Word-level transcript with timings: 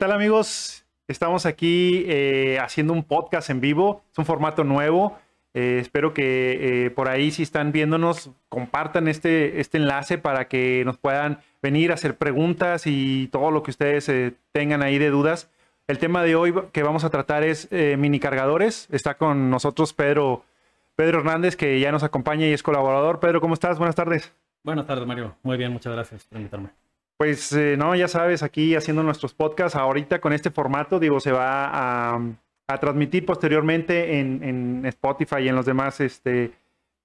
tal 0.00 0.12
amigos? 0.12 0.86
Estamos 1.08 1.44
aquí 1.44 2.06
eh, 2.08 2.58
haciendo 2.58 2.94
un 2.94 3.04
podcast 3.04 3.50
en 3.50 3.60
vivo. 3.60 4.02
Es 4.10 4.18
un 4.18 4.24
formato 4.24 4.64
nuevo. 4.64 5.18
Eh, 5.52 5.76
espero 5.78 6.14
que 6.14 6.86
eh, 6.86 6.90
por 6.90 7.10
ahí 7.10 7.30
si 7.30 7.42
están 7.42 7.70
viéndonos 7.70 8.30
compartan 8.48 9.08
este, 9.08 9.60
este 9.60 9.76
enlace 9.76 10.16
para 10.16 10.48
que 10.48 10.84
nos 10.86 10.96
puedan 10.96 11.40
venir 11.60 11.90
a 11.90 11.94
hacer 11.94 12.16
preguntas 12.16 12.86
y 12.86 13.28
todo 13.30 13.50
lo 13.50 13.62
que 13.62 13.72
ustedes 13.72 14.10
tengan 14.52 14.82
ahí 14.82 14.96
de 14.96 15.10
dudas. 15.10 15.50
El 15.86 15.98
tema 15.98 16.22
de 16.22 16.34
hoy 16.34 16.54
que 16.72 16.82
vamos 16.82 17.04
a 17.04 17.10
tratar 17.10 17.42
es 17.42 17.70
mini 17.70 18.20
cargadores. 18.20 18.88
Está 18.90 19.18
con 19.18 19.50
nosotros 19.50 19.92
Pedro, 19.92 20.44
Pedro 20.96 21.18
Hernández 21.18 21.56
que 21.56 21.78
ya 21.78 21.92
nos 21.92 22.04
acompaña 22.04 22.46
y 22.46 22.54
es 22.54 22.62
colaborador. 22.62 23.20
Pedro, 23.20 23.42
¿cómo 23.42 23.52
estás? 23.52 23.76
Buenas 23.76 23.96
tardes. 23.96 24.32
Buenas 24.64 24.86
tardes, 24.86 25.06
Mario. 25.06 25.36
Muy 25.42 25.58
bien, 25.58 25.70
muchas 25.72 25.92
gracias 25.92 26.24
por 26.24 26.38
invitarme. 26.38 26.70
Pues 27.20 27.52
eh, 27.52 27.76
no, 27.76 27.94
ya 27.94 28.08
sabes, 28.08 28.42
aquí 28.42 28.74
haciendo 28.74 29.02
nuestros 29.02 29.34
podcasts, 29.34 29.76
ahorita 29.76 30.22
con 30.22 30.32
este 30.32 30.50
formato, 30.50 30.98
digo, 30.98 31.20
se 31.20 31.32
va 31.32 32.14
a, 32.14 32.18
transmitir 32.80 33.26
posteriormente 33.26 34.20
en, 34.20 34.86
Spotify 34.86 35.42
y 35.42 35.48
en 35.48 35.54
los 35.54 35.66
demás 35.66 36.00
este, 36.00 36.52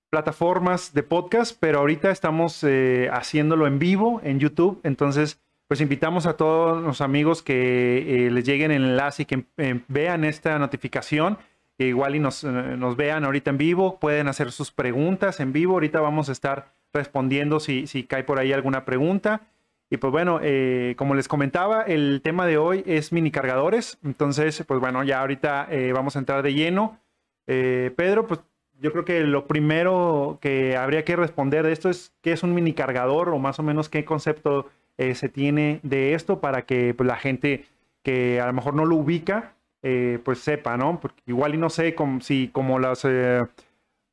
plataformas 0.09 0.93
de 0.93 1.03
podcast, 1.03 1.57
pero 1.59 1.79
ahorita 1.79 2.11
estamos 2.11 2.63
eh, 2.63 3.09
haciéndolo 3.11 3.67
en 3.67 3.77
vivo 3.77 4.21
en 4.23 4.39
YouTube, 4.39 4.79
entonces 4.83 5.41
pues 5.67 5.81
invitamos 5.81 6.27
a 6.27 6.37
todos 6.37 6.81
los 6.81 7.01
amigos 7.01 7.41
que 7.41 8.27
eh, 8.27 8.31
les 8.31 8.45
lleguen 8.45 8.71
el 8.71 8.85
enlace 8.85 9.23
y 9.23 9.25
que 9.25 9.43
vean 9.89 10.23
esta 10.23 10.57
notificación, 10.59 11.39
igual 11.77 12.15
y 12.15 12.19
nos, 12.19 12.45
nos, 12.45 12.95
vean 12.95 13.25
ahorita 13.25 13.49
en 13.49 13.57
vivo, 13.57 13.99
pueden 13.99 14.29
hacer 14.29 14.53
sus 14.53 14.71
preguntas 14.71 15.41
en 15.41 15.51
vivo, 15.51 15.73
ahorita 15.73 15.99
vamos 15.99 16.29
a 16.29 16.31
estar 16.31 16.71
respondiendo 16.93 17.59
si, 17.59 17.85
si 17.85 18.05
cae 18.05 18.23
por 18.23 18.39
ahí 18.39 18.53
alguna 18.53 18.85
pregunta. 18.85 19.41
Y 19.89 19.97
pues 19.97 20.11
bueno, 20.11 20.39
eh, 20.41 20.95
como 20.97 21.13
les 21.15 21.27
comentaba, 21.27 21.83
el 21.83 22.21
tema 22.23 22.47
de 22.47 22.57
hoy 22.57 22.83
es 22.87 23.11
mini 23.11 23.31
cargadores. 23.31 23.97
Entonces, 24.03 24.63
pues 24.67 24.79
bueno, 24.79 25.03
ya 25.03 25.21
ahorita 25.21 25.67
eh, 25.69 25.93
vamos 25.93 26.15
a 26.15 26.19
entrar 26.19 26.41
de 26.41 26.53
lleno. 26.53 26.99
Eh, 27.47 27.91
Pedro, 27.95 28.25
pues 28.25 28.39
yo 28.79 28.91
creo 28.91 29.05
que 29.05 29.21
lo 29.21 29.45
primero 29.47 30.39
que 30.41 30.75
habría 30.75 31.05
que 31.05 31.15
responder 31.15 31.65
de 31.65 31.71
esto 31.71 31.89
es 31.89 32.13
qué 32.21 32.31
es 32.31 32.43
un 32.43 32.53
mini 32.53 32.73
cargador 32.73 33.29
o 33.29 33.37
más 33.39 33.59
o 33.59 33.63
menos 33.63 33.89
qué 33.89 34.05
concepto 34.05 34.69
se 34.97 35.27
tiene 35.27 35.81
de 35.83 36.13
esto 36.13 36.39
para 36.39 36.65
que 36.65 36.93
pues, 36.93 37.05
la 37.05 37.17
gente 37.17 37.65
que 38.01 38.39
a 38.39 38.47
lo 38.47 38.53
mejor 38.53 38.75
no 38.75 38.85
lo 38.85 38.95
ubica, 38.95 39.55
pues 39.81 40.39
sepa, 40.39 40.77
¿no? 40.77 41.01
Porque 41.01 41.21
igual 41.25 41.53
y 41.53 41.57
no 41.57 41.69
sé 41.69 41.95
si 42.21 42.47
como 42.47 42.79
las 42.79 43.05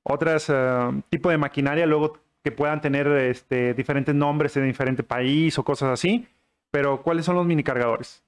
otras 0.03 0.53
tipo 1.09 1.31
de 1.31 1.39
maquinaria 1.39 1.87
luego 1.87 2.19
que 2.43 2.53
puedan 2.53 2.81
tener 2.81 3.07
este, 3.09 3.75
diferentes 3.75 4.15
nombres 4.15 4.57
en 4.57 4.67
diferente 4.67 5.03
país 5.03 5.59
o 5.59 5.65
cosas 5.65 5.91
así. 5.91 6.27
Pero, 6.71 7.03
¿cuáles 7.03 7.25
son 7.25 7.37
los 7.37 7.47
mini 7.47 7.63
cargadores? 7.63 8.25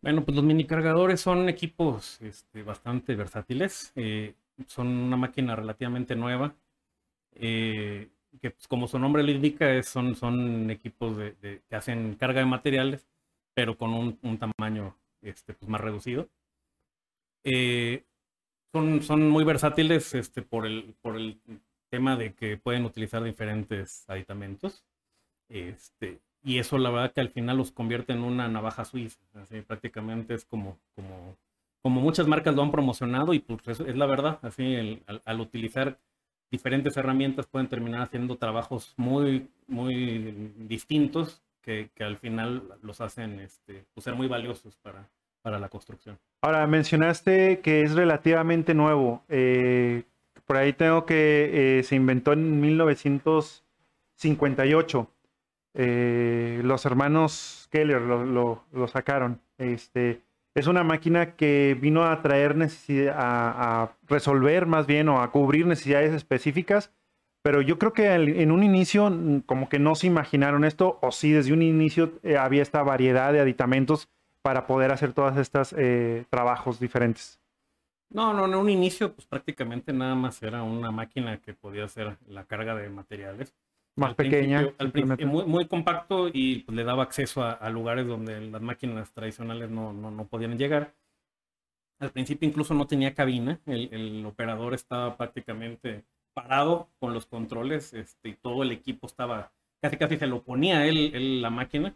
Bueno, 0.00 0.24
pues 0.24 0.36
los 0.36 0.44
mini 0.44 0.64
cargadores 0.64 1.20
son 1.20 1.48
equipos 1.48 2.20
este, 2.22 2.62
bastante 2.62 3.14
versátiles. 3.14 3.92
Eh, 3.94 4.34
son 4.66 4.88
una 4.88 5.16
máquina 5.16 5.54
relativamente 5.54 6.16
nueva. 6.16 6.54
Eh, 7.34 8.08
que 8.40 8.50
pues, 8.50 8.66
como 8.66 8.88
su 8.88 8.98
nombre 8.98 9.22
lo 9.22 9.30
indica, 9.30 9.82
son, 9.82 10.14
son 10.14 10.70
equipos 10.70 11.16
que 11.40 11.76
hacen 11.76 12.14
carga 12.14 12.40
de 12.40 12.46
materiales, 12.46 13.06
pero 13.54 13.76
con 13.76 13.92
un, 13.92 14.38
tamaño 14.38 14.96
este, 15.20 15.52
pues, 15.54 15.68
más 15.68 15.80
reducido. 15.80 16.28
Eh, 17.44 18.04
son, 18.72 19.02
son 19.02 19.28
muy 19.28 19.44
versátiles 19.44 20.14
este, 20.14 20.40
por, 20.42 20.66
el, 20.66 20.94
por 21.02 21.16
el 21.16 21.38
tema 21.92 22.16
de 22.16 22.32
que 22.32 22.56
pueden 22.56 22.86
utilizar 22.86 23.22
diferentes 23.22 24.08
aditamentos. 24.08 24.82
Este, 25.50 26.22
y 26.42 26.58
eso 26.58 26.78
la 26.78 26.88
verdad 26.88 27.12
que 27.12 27.20
al 27.20 27.28
final 27.28 27.58
los 27.58 27.70
convierte 27.70 28.14
en 28.14 28.22
una 28.22 28.48
navaja 28.48 28.86
suiza. 28.86 29.20
Así, 29.34 29.60
prácticamente 29.60 30.32
es 30.32 30.46
como, 30.46 30.78
como, 30.94 31.36
como 31.82 32.00
muchas 32.00 32.26
marcas 32.26 32.56
lo 32.56 32.62
han 32.62 32.70
promocionado 32.70 33.34
y 33.34 33.40
pues 33.40 33.80
es, 33.80 33.94
la 33.94 34.06
verdad. 34.06 34.38
Así, 34.40 35.02
al, 35.26 35.40
utilizar 35.40 35.98
diferentes 36.50 36.96
herramientas 36.96 37.46
pueden 37.46 37.68
terminar 37.68 38.00
haciendo 38.00 38.38
trabajos 38.38 38.94
muy, 38.96 39.50
muy 39.66 40.50
distintos 40.56 41.42
que, 41.60 41.90
que 41.94 42.04
al 42.04 42.16
final 42.16 42.62
los 42.80 43.02
hacen 43.02 43.38
este, 43.38 43.84
pues, 43.92 44.04
ser 44.04 44.14
muy 44.14 44.28
valiosos 44.28 44.76
para, 44.76 45.10
para 45.42 45.58
la 45.58 45.68
construcción. 45.68 46.18
Ahora, 46.40 46.66
mencionaste 46.66 47.60
que 47.60 47.82
es 47.82 47.92
relativamente 47.94 48.72
nuevo. 48.72 49.22
Eh, 49.28 50.04
por 50.46 50.56
ahí 50.56 50.72
tengo 50.72 51.04
que 51.06 51.78
eh, 51.78 51.82
se 51.82 51.96
inventó 51.96 52.32
en 52.32 52.60
1958. 52.60 55.08
Eh, 55.74 56.60
los 56.62 56.84
hermanos 56.84 57.68
Keller 57.70 58.02
lo, 58.02 58.64
sacaron. 58.88 59.40
Este, 59.58 60.20
es 60.54 60.66
una 60.66 60.84
máquina 60.84 61.34
que 61.36 61.76
vino 61.80 62.04
a 62.04 62.20
traer 62.22 62.56
necesidad, 62.56 63.14
a, 63.16 63.92
resolver 64.08 64.66
más 64.66 64.86
bien 64.86 65.08
o 65.08 65.22
a 65.22 65.30
cubrir 65.30 65.66
necesidades 65.66 66.12
específicas, 66.12 66.92
pero 67.42 67.62
yo 67.62 67.78
creo 67.78 67.92
que 67.92 68.12
en 68.12 68.52
un 68.52 68.62
inicio 68.62 69.10
mm, 69.10 69.40
como 69.40 69.68
que 69.68 69.78
no 69.78 69.94
se 69.94 70.06
imaginaron 70.06 70.64
esto, 70.64 70.98
o 71.02 71.12
sí 71.12 71.32
desde 71.32 71.52
un 71.52 71.62
inicio 71.62 72.12
eh, 72.22 72.36
había 72.36 72.62
esta 72.62 72.82
variedad 72.82 73.32
de 73.32 73.40
aditamentos 73.40 74.08
para 74.42 74.66
poder 74.66 74.92
hacer 74.92 75.12
todos 75.12 75.36
estos 75.36 75.74
trabajos 76.30 76.80
diferentes. 76.80 77.41
No, 78.12 78.34
no, 78.34 78.44
en 78.46 78.54
un 78.54 78.68
inicio, 78.68 79.14
pues 79.14 79.26
prácticamente 79.26 79.92
nada 79.92 80.14
más 80.14 80.42
era 80.42 80.62
una 80.62 80.90
máquina 80.90 81.38
que 81.40 81.54
podía 81.54 81.84
hacer 81.84 82.18
la 82.26 82.44
carga 82.44 82.74
de 82.74 82.88
materiales. 82.90 83.54
Más 83.96 84.14
pequeña. 84.14 84.72
Al 84.78 84.92
muy, 85.26 85.44
muy, 85.44 85.66
compacto 85.66 86.28
y 86.32 86.60
pues, 86.60 86.74
le 86.76 86.84
daba 86.84 87.02
acceso 87.02 87.42
a, 87.42 87.68
lugares 87.70 88.06
donde 88.06 88.40
las 88.40 88.62
máquinas 88.62 89.12
tradicionales 89.12 89.70
no, 89.70 89.92
no, 89.92 90.10
no, 90.10 90.26
podían 90.26 90.58
llegar. 90.58 90.94
Al 91.98 92.10
principio 92.10 92.48
incluso 92.48 92.74
no 92.74 92.86
tenía 92.86 93.14
cabina, 93.14 93.60
el, 93.66 93.88
el 93.92 94.26
operador 94.26 94.74
estaba 94.74 95.16
prácticamente 95.16 96.04
parado 96.34 96.88
con 96.98 97.12
los 97.12 97.26
controles 97.26 97.92
este, 97.92 98.30
y 98.30 98.34
todo 98.34 98.62
el 98.62 98.72
equipo 98.72 99.06
estaba, 99.06 99.52
casi 99.80 99.96
casi 99.96 100.16
se 100.16 100.26
lo 100.26 100.42
ponía 100.42 100.86
él, 100.86 101.12
él 101.14 101.42
la 101.42 101.50
máquina 101.50 101.94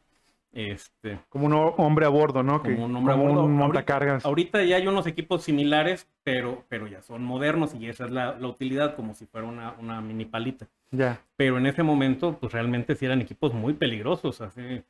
este, 0.53 1.21
como 1.29 1.47
un 1.47 1.53
hombre 1.53 2.07
a 2.07 2.09
bordo, 2.09 2.43
¿no? 2.43 2.62
Como 2.62 2.87
un 2.87 2.97
hombre 2.97 3.15
a 3.15 3.17
bordo. 3.17 3.45
Un 3.45 3.61
ahorita, 3.61 4.19
ahorita, 4.25 4.65
ya 4.65 4.77
hay 4.77 4.87
unos 4.87 5.07
equipos 5.07 5.45
similares, 5.45 6.09
pero, 6.23 6.65
pero 6.69 6.87
ya 6.87 7.03
son 7.03 7.23
modernos 7.25 7.75
y 7.75 7.89
esa 7.89 8.07
es 8.07 8.11
la, 8.11 8.39
utilidad, 8.41 8.97
como 8.97 9.15
si 9.15 9.27
fuera 9.27 9.47
una, 9.47 9.75
una, 9.79 10.01
mini 10.01 10.25
palita. 10.25 10.67
Ya. 10.91 11.21
Pero 11.37 11.59
en 11.59 11.67
ese 11.67 11.83
momento, 11.83 12.39
pues 12.41 12.53
realmente 12.53 12.95
sí 12.95 13.05
eran 13.05 13.21
equipos 13.21 13.53
muy 13.53 13.75
peligrosos, 13.75 14.41
así, 14.41 14.83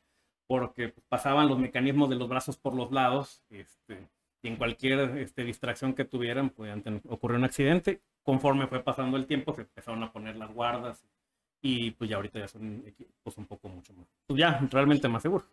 porque 0.47 0.93
pasaban 1.09 1.49
los 1.49 1.59
mecanismos 1.59 2.09
de 2.09 2.15
los 2.15 2.29
brazos 2.29 2.55
por 2.55 2.73
los 2.73 2.91
lados, 2.91 3.43
este, 3.49 4.07
y 4.41 4.47
en 4.47 4.55
cualquier 4.55 5.17
este, 5.17 5.43
distracción 5.43 5.93
que 5.93 6.05
tuvieran, 6.05 6.49
podían 6.49 7.01
ocurrir 7.09 7.37
un 7.37 7.43
accidente. 7.43 8.01
Conforme 8.23 8.67
fue 8.67 8.81
pasando 8.83 9.17
el 9.17 9.25
tiempo, 9.25 9.53
se 9.53 9.61
empezaron 9.61 10.03
a 10.03 10.11
poner 10.11 10.37
las 10.37 10.53
guardas 10.53 11.05
y 11.61 11.91
pues 11.91 12.09
ya 12.09 12.17
ahorita 12.17 12.39
ya 12.39 12.47
son 12.47 12.83
equipos 12.85 13.37
un 13.37 13.45
poco 13.45 13.69
mucho 13.69 13.93
más, 13.93 14.05
pues 14.27 14.39
ya 14.39 14.59
realmente 14.71 15.07
más 15.07 15.21
seguros. 15.21 15.47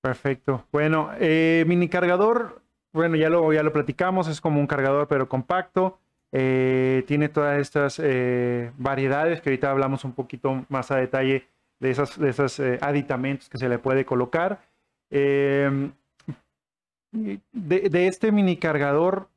Perfecto. 0.00 0.64
Bueno, 0.72 1.10
eh, 1.18 1.64
mini 1.66 1.88
cargador, 1.88 2.62
bueno, 2.92 3.16
ya 3.16 3.28
lo, 3.28 3.52
ya 3.52 3.62
lo 3.62 3.72
platicamos, 3.72 4.28
es 4.28 4.40
como 4.40 4.58
un 4.60 4.66
cargador 4.66 5.08
pero 5.08 5.28
compacto. 5.28 5.98
Eh, 6.32 7.04
tiene 7.06 7.28
todas 7.28 7.60
estas 7.60 7.98
eh, 7.98 8.72
variedades 8.78 9.40
que 9.40 9.50
ahorita 9.50 9.70
hablamos 9.70 10.04
un 10.04 10.12
poquito 10.12 10.64
más 10.68 10.90
a 10.90 10.96
detalle 10.96 11.48
de, 11.80 11.90
esas, 11.90 12.18
de 12.18 12.30
esos 12.30 12.60
aditamentos 12.80 13.48
que 13.48 13.58
se 13.58 13.68
le 13.68 13.78
puede 13.78 14.04
colocar. 14.04 14.62
Em, 15.10 15.92
de, 17.12 18.06
este 18.06 18.32
mini 18.32 18.56
cargador 18.56 19.28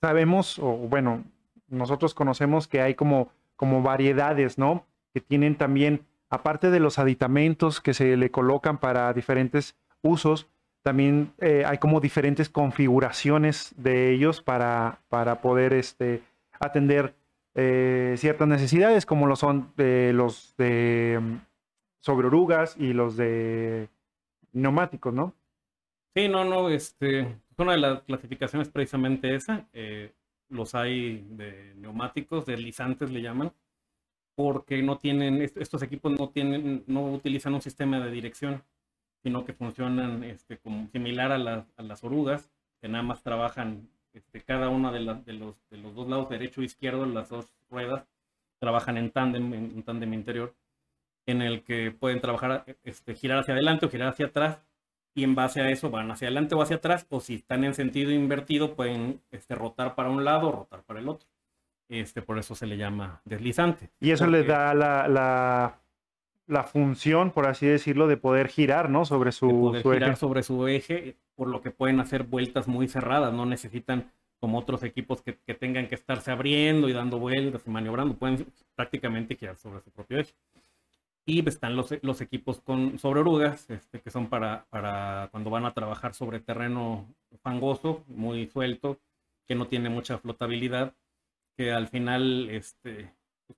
sabemos, 0.00 0.58
o 0.58 0.72
bueno, 0.72 1.24
nosotros 1.68 2.14
conocemos 2.14 2.68
que 2.68 2.80
hay 2.80 2.94
como 2.94 3.30
como 3.56 3.82
variedades, 3.82 4.58
¿no? 4.58 4.84
Que 5.12 5.20
tienen 5.20 5.56
también, 5.56 6.06
aparte 6.30 6.70
de 6.70 6.80
los 6.80 6.98
aditamentos 6.98 7.80
que 7.80 7.94
se 7.94 8.16
le 8.16 8.30
colocan 8.30 8.78
para 8.78 9.12
diferentes 9.12 9.76
usos, 10.02 10.46
también 10.82 11.32
eh, 11.38 11.64
hay 11.66 11.78
como 11.78 12.00
diferentes 12.00 12.48
configuraciones 12.48 13.74
de 13.76 14.12
ellos 14.12 14.40
para, 14.40 15.00
para 15.08 15.40
poder 15.40 15.72
este, 15.72 16.22
atender 16.60 17.14
eh, 17.56 18.14
ciertas 18.18 18.46
necesidades, 18.46 19.04
como 19.06 19.26
lo 19.26 19.34
son 19.34 19.72
de 19.76 20.12
los 20.12 20.54
de 20.58 21.18
mm, 21.20 21.36
sobre 22.00 22.28
orugas 22.28 22.76
y 22.78 22.92
los 22.92 23.16
de 23.16 23.88
neumáticos, 24.52 25.12
¿no? 25.12 25.34
Sí, 26.14 26.28
no, 26.28 26.44
no, 26.44 26.68
este, 26.68 27.36
una 27.58 27.72
de 27.72 27.78
las 27.78 28.02
clasificaciones 28.02 28.68
precisamente 28.68 29.34
esa. 29.34 29.66
Eh, 29.72 30.12
los 30.48 30.74
hay 30.74 31.24
de 31.30 31.74
neumáticos, 31.76 32.46
deslizantes 32.46 33.10
le 33.10 33.22
llaman, 33.22 33.52
porque 34.34 34.82
no 34.82 34.98
tienen, 34.98 35.40
estos 35.42 35.82
equipos 35.82 36.12
no 36.12 36.28
tienen, 36.28 36.84
no 36.86 37.06
utilizan 37.12 37.54
un 37.54 37.62
sistema 37.62 37.98
de 38.00 38.10
dirección, 38.10 38.62
sino 39.22 39.44
que 39.44 39.54
funcionan 39.54 40.22
este, 40.24 40.58
como 40.58 40.88
similar 40.90 41.32
a, 41.32 41.38
las 41.82 42.04
orugas, 42.04 42.50
que 42.80 42.88
nada 42.88 43.02
más 43.02 43.22
trabajan 43.22 43.88
este, 44.12 44.42
cada 44.42 44.68
una 44.68 44.92
de, 44.92 45.00
los, 45.00 45.24
de 45.24 45.78
los 45.78 45.94
dos 45.94 46.08
lados, 46.08 46.28
derecho 46.28 46.60
e 46.60 46.66
izquierdo, 46.66 47.06
las 47.06 47.30
dos 47.30 47.52
ruedas, 47.70 48.06
trabajan 48.58 48.96
en 48.98 49.10
tándem, 49.10 49.52
en 49.54 49.64
un 49.76 49.82
tándem 49.82 50.12
interior. 50.14 50.54
en 51.26 51.42
el 51.42 51.64
que 51.64 51.90
pueden 51.90 52.20
trabajar, 52.20 52.64
este, 52.84 53.14
girar 53.14 53.40
hacia 53.40 53.54
adelante 53.54 53.86
o 53.86 53.90
girar 53.90 54.10
hacia 54.10 54.26
atrás 54.26 54.60
y 55.16 55.24
en 55.24 55.34
base 55.34 55.62
a 55.62 55.70
eso 55.70 55.90
van 55.90 56.10
hacia 56.10 56.28
adelante 56.28 56.54
o 56.54 56.60
hacia 56.60 56.76
atrás 56.76 57.06
o 57.08 57.20
si 57.20 57.36
están 57.36 57.64
en 57.64 57.74
sentido 57.74 58.12
invertido 58.12 58.74
pueden 58.74 59.22
este, 59.32 59.54
rotar 59.54 59.94
para 59.94 60.10
un 60.10 60.24
lado 60.24 60.48
o 60.48 60.52
rotar 60.52 60.82
para 60.82 61.00
el 61.00 61.08
otro. 61.08 61.26
Este, 61.88 62.20
por 62.20 62.38
eso 62.38 62.54
se 62.54 62.66
le 62.66 62.76
llama 62.76 63.22
deslizante. 63.24 63.88
Y 63.98 64.10
eso 64.10 64.26
le 64.26 64.44
da 64.44 64.74
la, 64.74 65.08
la, 65.08 65.80
la, 66.46 66.64
función, 66.64 67.30
por 67.30 67.46
así 67.46 67.64
decirlo, 67.66 68.08
de 68.08 68.18
poder 68.18 68.48
girar, 68.48 68.90
¿no? 68.90 69.06
Sobre 69.06 69.32
su, 69.32 69.72
girar 69.82 70.10
eje. 70.10 70.16
sobre 70.16 70.42
su 70.42 70.68
eje, 70.68 71.16
por 71.34 71.48
lo 71.48 71.62
que 71.62 71.70
pueden 71.70 71.98
hacer 72.00 72.24
vueltas 72.24 72.68
muy 72.68 72.86
cerradas, 72.86 73.32
no 73.32 73.46
necesitan 73.46 74.12
como 74.38 74.58
otros 74.58 74.82
equipos 74.82 75.22
que, 75.22 75.38
que 75.38 75.54
tengan 75.54 75.86
que 75.86 75.94
estarse 75.94 76.30
abriendo 76.30 76.90
y 76.90 76.92
dando 76.92 77.18
vueltas 77.18 77.62
y 77.66 77.70
maniobrando, 77.70 78.16
pueden 78.16 78.46
prácticamente 78.74 79.34
girar 79.34 79.56
sobre 79.56 79.80
su 79.80 79.90
propio 79.90 80.18
eje. 80.18 80.34
Y 81.28 81.46
están 81.48 81.74
los, 81.74 81.92
los 82.02 82.20
equipos 82.20 82.60
con, 82.60 83.00
sobre 83.00 83.20
orugas, 83.20 83.68
este, 83.68 84.00
que 84.00 84.10
son 84.10 84.28
para, 84.28 84.66
para 84.70 85.28
cuando 85.32 85.50
van 85.50 85.66
a 85.66 85.74
trabajar 85.74 86.14
sobre 86.14 86.38
terreno 86.38 87.12
fangoso, 87.42 88.04
muy 88.06 88.46
suelto, 88.46 89.00
que 89.48 89.56
no 89.56 89.66
tiene 89.66 89.88
mucha 89.88 90.18
flotabilidad, 90.18 90.94
que 91.56 91.72
al 91.72 91.88
final 91.88 92.48
este, 92.50 93.12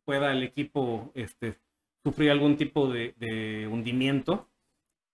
pueda 0.04 0.32
el 0.32 0.42
equipo 0.42 1.10
este, 1.14 1.58
sufrir 2.02 2.30
algún 2.30 2.56
tipo 2.56 2.88
de, 2.90 3.14
de 3.18 3.66
hundimiento 3.66 4.48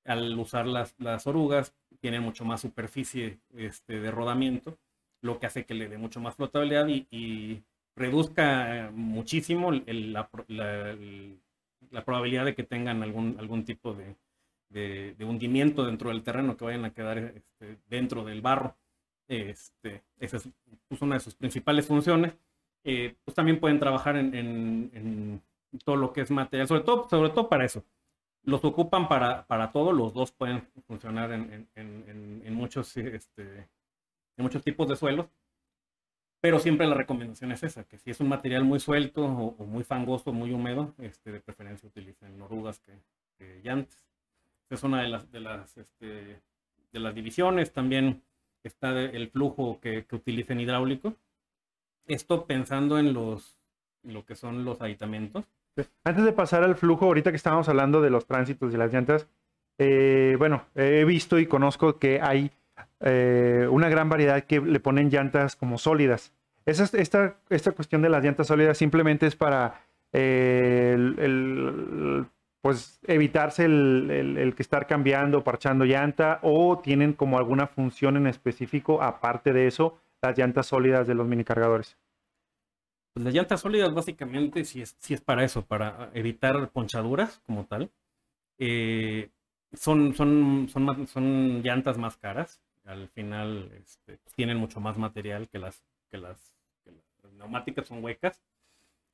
al 0.05 0.39
usar 0.39 0.67
las, 0.67 0.95
las, 0.99 1.27
orugas, 1.27 1.75
tienen 2.01 2.23
mucho 2.23 2.45
más 2.45 2.61
superficie 2.61 3.41
este, 3.57 4.01
de 4.01 4.11
rodamiento, 4.11 4.79
lo 5.23 5.39
que 5.39 5.47
hace 5.47 5.65
que 5.65 5.75
le 5.75 5.89
dé 5.89 5.99
mucho 5.99 6.21
más 6.21 6.37
flotabilidad 6.37 6.87
y, 6.89 7.63
reduzca 7.97 8.91
muchísimo 8.93 9.71
el, 9.73 10.13
la, 10.13 10.29
la, 10.49 10.97
la 11.91 12.05
probabilidad 12.05 12.45
de 12.45 12.55
que 12.55 12.65
tengan 12.65 13.03
algún, 13.03 13.37
algún 13.39 13.65
tipo 13.65 13.95
de, 13.95 14.17
de, 14.71 15.25
hundimiento 15.25 15.85
dentro 15.85 16.11
del 16.11 16.23
terreno, 16.23 16.57
que 16.57 16.65
vayan 16.65 16.85
a 16.85 16.93
quedar 16.93 17.19
este, 17.19 17.79
dentro 17.89 18.25
del 18.25 18.41
barro. 18.41 18.77
Este, 19.29 20.03
esa 20.19 20.37
es 20.37 20.49
pues, 20.89 21.01
una 21.03 21.15
de 21.15 21.21
sus 21.21 21.35
principales 21.35 21.87
funciones. 21.87 22.35
Eh, 22.85 23.15
pues 23.25 23.35
también 23.35 23.61
pueden 23.61 23.79
trabajar 23.79 24.17
en, 24.17 24.35
en, 24.35 25.43
todo 25.85 25.97
lo 25.97 26.13
que 26.13 26.21
es 26.21 26.31
material, 26.31 26.69
sobre 26.69 26.83
todo, 26.83 27.09
sobre 27.09 27.31
todo 27.31 27.49
para 27.49 27.65
eso. 27.65 27.85
Los 28.43 28.65
ocupan 28.65 29.09
para, 29.09 29.47
para 29.47 29.73
todo, 29.73 29.93
los 29.93 30.13
dos 30.13 30.31
pueden 30.33 30.63
funcionar 30.87 31.33
en, 31.33 31.67
en 31.75 32.55
muchos, 32.55 32.97
este, 32.97 33.43
en 34.37 34.43
muchos 34.43 34.63
tipos 34.63 34.89
de 34.89 34.97
suelos. 34.97 35.27
Pero 36.45 36.59
siempre 36.59 36.87
la 36.87 36.95
recomendación 36.95 37.53
es 37.53 37.63
esa, 37.63 37.85
que 37.85 37.97
si 37.97 38.11
es 38.11 38.21
un 38.21 38.29
material 38.29 38.65
muy 38.65 38.79
suelto 38.79 39.25
o, 39.25 39.65
muy 39.65 39.83
fangoso, 39.83 40.31
muy 40.31 40.53
húmedo, 40.53 40.93
este, 40.99 41.33
de 41.33 41.41
preferencia 41.41 41.89
utilicen 41.89 42.39
orugas 42.43 42.81
que, 42.81 42.93
que 43.39 43.63
llantes. 43.63 44.05
es 44.69 44.83
una 44.83 45.01
de 45.01 45.09
las, 45.09 45.33
de 45.33 45.41
las, 45.41 45.75
este, 45.79 46.43
de 46.93 47.01
las 47.01 47.15
divisiones. 47.15 47.73
También 47.73 48.21
está 48.63 48.91
el 48.91 49.31
flujo 49.31 49.81
que, 49.81 50.05
que 50.05 50.17
utilicen 50.17 50.61
hidráulico. 50.61 51.15
Esto 52.07 52.45
pensando 52.45 52.99
en 52.99 53.15
los 53.15 53.57
lo 54.03 54.27
que 54.27 54.35
son 54.35 54.67
los 54.67 54.83
aditamentos. 54.83 55.47
Antes 56.05 56.27
de 56.27 56.33
pasar 56.35 56.63
al 56.63 56.77
flujo, 56.77 57.07
ahorita 57.07 57.31
que 57.31 57.39
estábamos 57.39 57.71
hablando 57.71 58.03
de 58.03 58.11
los 58.11 58.27
tránsitos 58.27 58.75
y 58.75 58.77
las 58.77 58.93
llantas, 58.93 59.27
eh, 59.79 60.37
bueno, 60.39 60.67
he 60.75 61.07
visto 61.07 61.39
y 61.39 61.47
conozco 61.47 61.99
que 61.99 62.21
hay 62.21 62.51
eh, 63.07 63.69
una 63.71 63.91
gran 63.91 64.09
variedad 64.09 64.45
que 64.45 64.61
le 64.61 64.81
ponen 64.81 65.11
llantas 65.11 65.57
como 65.57 65.77
sólidas. 65.77 66.33
Esa, 66.65 66.85
esta, 66.97 67.37
esta 67.51 67.73
cuestión 67.73 68.01
de 68.01 68.09
las 68.09 68.25
llantas 68.25 68.47
sólidas 68.47 68.79
simplemente 68.79 69.27
es 69.27 69.37
para 69.37 69.83
eh, 70.13 70.95
el, 70.97 72.27
pues 72.63 72.99
evitarse 73.07 73.67
el, 73.67 74.11
el, 74.39 74.55
que 74.55 74.63
estar 74.63 74.87
cambiando, 74.87 75.45
parchando 75.45 75.85
llanta 75.85 76.39
o 76.43 76.79
tienen 76.79 77.13
como 77.13 77.37
alguna 77.37 77.67
función 77.67 78.17
en 78.17 78.27
específico 78.27 79.03
aparte 79.03 79.53
de 79.53 79.67
eso 79.67 79.99
las 80.23 80.39
llantas 80.39 80.67
sólidas 80.67 81.07
de 81.07 81.15
los 81.15 81.27
mini 81.27 81.45
cargadores. 81.45 81.99
Pues 83.13 83.25
las 83.25 83.35
llantas 83.35 83.61
sólidas 83.61 83.93
básicamente 83.93 84.65
si 84.65 84.81
es, 84.81 84.97
si 84.99 85.13
es 85.13 85.21
para 85.21 85.45
eso, 85.45 85.67
para 85.67 86.11
evitar 86.15 86.71
ponchaduras 86.71 87.43
como 87.47 87.67
tal. 87.67 87.91
Eh, 88.59 89.29
son, 89.75 90.15
son, 90.15 90.69
son, 90.71 91.07
son 91.07 91.63
llantas 91.63 91.99
más 91.99 92.17
caras. 92.17 92.63
Al 92.85 93.09
final 93.09 93.71
este, 93.81 94.19
tienen 94.35 94.59
mucho 94.59 94.81
más 94.81 94.99
material 94.99 95.49
que 95.49 95.59
las, 95.59 95.83
que 96.11 96.19
las, 96.19 96.55
neumáticas, 97.39 97.87
son 97.87 98.05
huecas, 98.05 98.43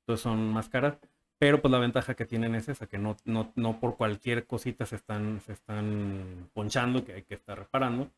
entonces 0.00 0.22
son 0.22 0.52
más 0.52 0.68
caras. 0.68 0.98
Pero 1.38 1.62
pues 1.62 1.72
la 1.72 1.78
ventaja 1.78 2.14
que 2.14 2.26
tienen 2.26 2.54
es 2.54 2.68
esa, 2.68 2.86
que 2.86 2.98
no, 2.98 3.16
no, 3.24 3.52
no 3.56 3.80
por 3.80 3.96
cualquier 3.96 4.46
cosita 4.46 4.84
se 4.84 4.96
están, 4.96 5.40
se 5.40 5.52
están 5.52 6.50
ponchando, 6.52 7.04
que 7.04 7.14
hay 7.14 7.22
que 7.22 7.34
estar 7.34 7.58
reparando. 7.58 8.10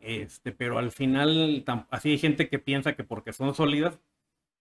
Este, 0.00 0.52
pero 0.52 0.78
al 0.78 0.92
final, 0.92 1.64
así 1.90 2.10
hay 2.10 2.18
gente 2.18 2.48
que 2.48 2.58
piensa 2.58 2.94
que 2.94 3.04
porque 3.04 3.32
son 3.32 3.54
sólidas, 3.54 3.98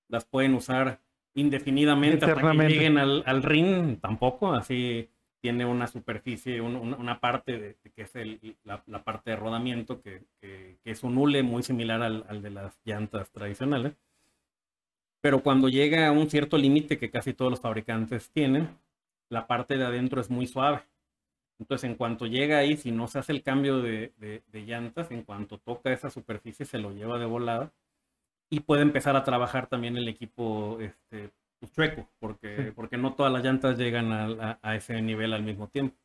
las 0.08 0.26
pueden 0.26 0.56
usar 0.56 1.02
indefinidamente 1.34 2.26
hasta 2.26 2.42
que 2.42 2.68
lleguen 2.68 2.98
al, 2.98 3.24
al 3.26 3.44
ring, 3.44 4.00
tampoco, 4.00 4.54
así 4.54 5.10
tiene 5.42 5.66
una 5.66 5.88
superficie, 5.88 6.62
una 6.62 7.20
parte 7.20 7.58
de, 7.58 7.76
que 7.96 8.04
es 8.04 8.14
la, 8.64 9.04
parte 9.04 9.32
de 9.32 9.36
rodamiento, 9.36 10.02
que, 10.02 10.24
es 10.84 11.04
un 11.04 11.18
hule 11.18 11.42
muy 11.42 11.64
similar 11.64 12.02
al, 12.04 12.42
de 12.42 12.52
las 12.52 12.80
llantas 12.86 13.32
tradicionales. 13.32 13.94
Pero 15.20 15.42
cuando 15.42 15.68
llega 15.68 16.08
a 16.08 16.12
un 16.12 16.30
cierto 16.30 16.58
límite 16.58 16.98
que 16.98 17.10
casi 17.10 17.34
todos 17.34 17.52
los 17.52 17.60
fabricantes 17.60 18.30
tienen, 18.32 18.70
la 19.30 19.48
parte 19.48 19.78
de 19.78 19.86
adentro 19.86 20.22
es 20.22 20.30
muy 20.30 20.46
suave. 20.46 20.84
Entonces, 21.60 21.90
en 21.90 21.96
cuanto 21.96 22.26
llega 22.26 22.58
ahí, 22.58 22.78
si 22.78 22.92
no 22.92 23.08
se 23.08 23.20
hace 23.20 23.32
el 23.32 23.44
cambio 23.44 23.82
de, 23.82 24.14
llantas, 24.52 25.12
en 25.12 25.24
cuanto 25.24 25.58
toca 25.58 25.92
esa 25.92 26.10
superficie, 26.10 26.66
se 26.66 26.80
lo 26.80 26.92
lleva 26.92 27.18
de 27.20 27.26
volada 27.26 27.72
y 28.50 28.60
puede 28.62 28.84
empezar 28.84 29.16
a 29.16 29.24
trabajar 29.24 29.68
también 29.68 29.98
el 29.98 30.08
equipo 30.08 30.80
este, 30.82 31.32
chueco, 31.68 32.08
porque, 32.20 32.74
porque 32.76 32.98
no 32.98 33.14
todas 33.14 33.32
las 33.32 33.44
llantas 33.44 33.78
llegan 33.78 34.12
a, 34.12 34.60
a, 34.62 34.76
ese 34.76 35.02
nivel 35.02 35.34
al 35.34 35.44
mismo 35.44 35.68
tiempo. 35.68 35.96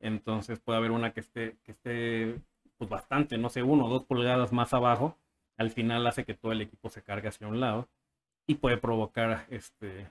Entonces 0.00 0.58
puede 0.60 0.78
haber 0.78 0.90
una 0.90 1.12
que 1.12 1.20
esté, 1.20 1.56
que 1.64 1.72
esté 1.72 2.40
pues 2.76 2.90
bastante, 2.90 3.38
no 3.38 3.48
sé, 3.48 3.62
uno 3.62 3.86
o 3.86 3.88
dos 3.88 4.04
pulgadas 4.04 4.52
más 4.52 4.74
abajo. 4.74 5.16
Al 5.56 5.70
final 5.70 6.06
hace 6.06 6.24
que 6.24 6.34
todo 6.34 6.52
el 6.52 6.60
equipo 6.60 6.88
se 6.88 7.02
cargue 7.02 7.28
hacia 7.28 7.48
un 7.48 7.60
lado 7.60 7.88
y 8.46 8.56
puede 8.56 8.78
provocar 8.78 9.46
este, 9.50 10.08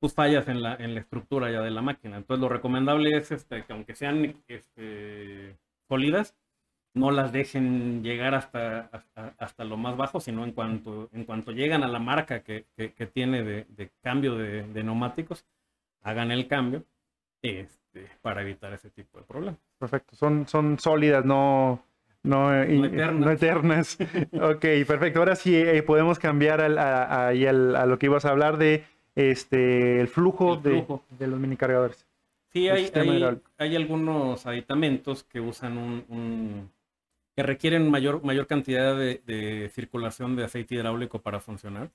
pues 0.00 0.14
fallas 0.14 0.48
en 0.48 0.62
la, 0.62 0.74
en 0.76 0.94
la 0.94 1.00
estructura 1.00 1.50
ya 1.50 1.60
de 1.62 1.70
la 1.70 1.82
máquina. 1.82 2.16
Entonces 2.16 2.40
lo 2.40 2.48
recomendable 2.48 3.16
es 3.16 3.32
este, 3.32 3.64
que 3.64 3.72
aunque 3.72 3.94
sean 3.94 4.42
este, 4.48 5.58
sólidas, 5.88 6.34
no 6.96 7.10
las 7.10 7.30
dejen 7.30 8.02
llegar 8.02 8.34
hasta, 8.34 8.88
hasta, 9.38 9.64
lo 9.64 9.76
más 9.76 9.98
bajo, 9.98 10.18
sino 10.18 10.44
en 10.44 10.52
cuanto, 10.52 11.10
en 11.12 11.24
cuanto 11.24 11.52
llegan 11.52 11.84
a 11.84 11.88
la 11.88 11.98
marca 11.98 12.40
que, 12.40 12.64
que, 12.74 13.06
tiene 13.06 13.44
de, 13.44 13.66
de 13.68 13.90
cambio 14.02 14.34
de, 14.34 14.62
de, 14.62 14.82
neumáticos, 14.82 15.44
hagan 16.02 16.30
el 16.30 16.48
cambio 16.48 16.84
este, 17.42 18.08
para 18.22 18.40
evitar 18.40 18.72
ese 18.72 18.88
tipo 18.90 19.18
de 19.18 19.24
problemas. 19.24 19.60
Perfecto, 19.78 20.16
son, 20.16 20.48
son 20.48 20.78
sólidas, 20.78 21.22
no, 21.22 21.82
no, 22.22 22.50
no 22.64 23.30
eternas. 23.30 23.98
ok, 24.32 24.64
perfecto. 24.86 25.18
Ahora 25.18 25.36
sí 25.36 25.54
eh, 25.54 25.82
podemos 25.82 26.18
cambiar 26.18 26.62
al, 26.62 26.78
a, 26.78 27.28
a, 27.28 27.86
lo 27.86 27.98
que 27.98 28.06
ibas 28.06 28.24
a 28.24 28.30
hablar 28.30 28.56
de 28.56 28.84
este, 29.14 30.00
el 30.00 30.08
flujo, 30.08 30.56
De, 30.56 30.82
de, 31.10 31.26
los 31.26 31.38
mini 31.38 31.58
cargadores. 31.58 32.06
Sí, 32.54 32.70
hay, 32.70 32.90
hay, 32.94 33.38
hay, 33.58 33.76
algunos 33.76 34.46
aditamentos 34.46 35.24
que 35.24 35.42
usan 35.42 35.76
un 35.76 36.70
que 37.36 37.42
requieren 37.42 37.90
mayor, 37.90 38.24
mayor 38.24 38.46
cantidad 38.46 38.96
de, 38.96 39.70
circulación 39.74 40.36
de 40.36 40.44
aceite 40.44 40.74
hidráulico 40.74 41.20
para 41.20 41.38
funcionar. 41.38 41.90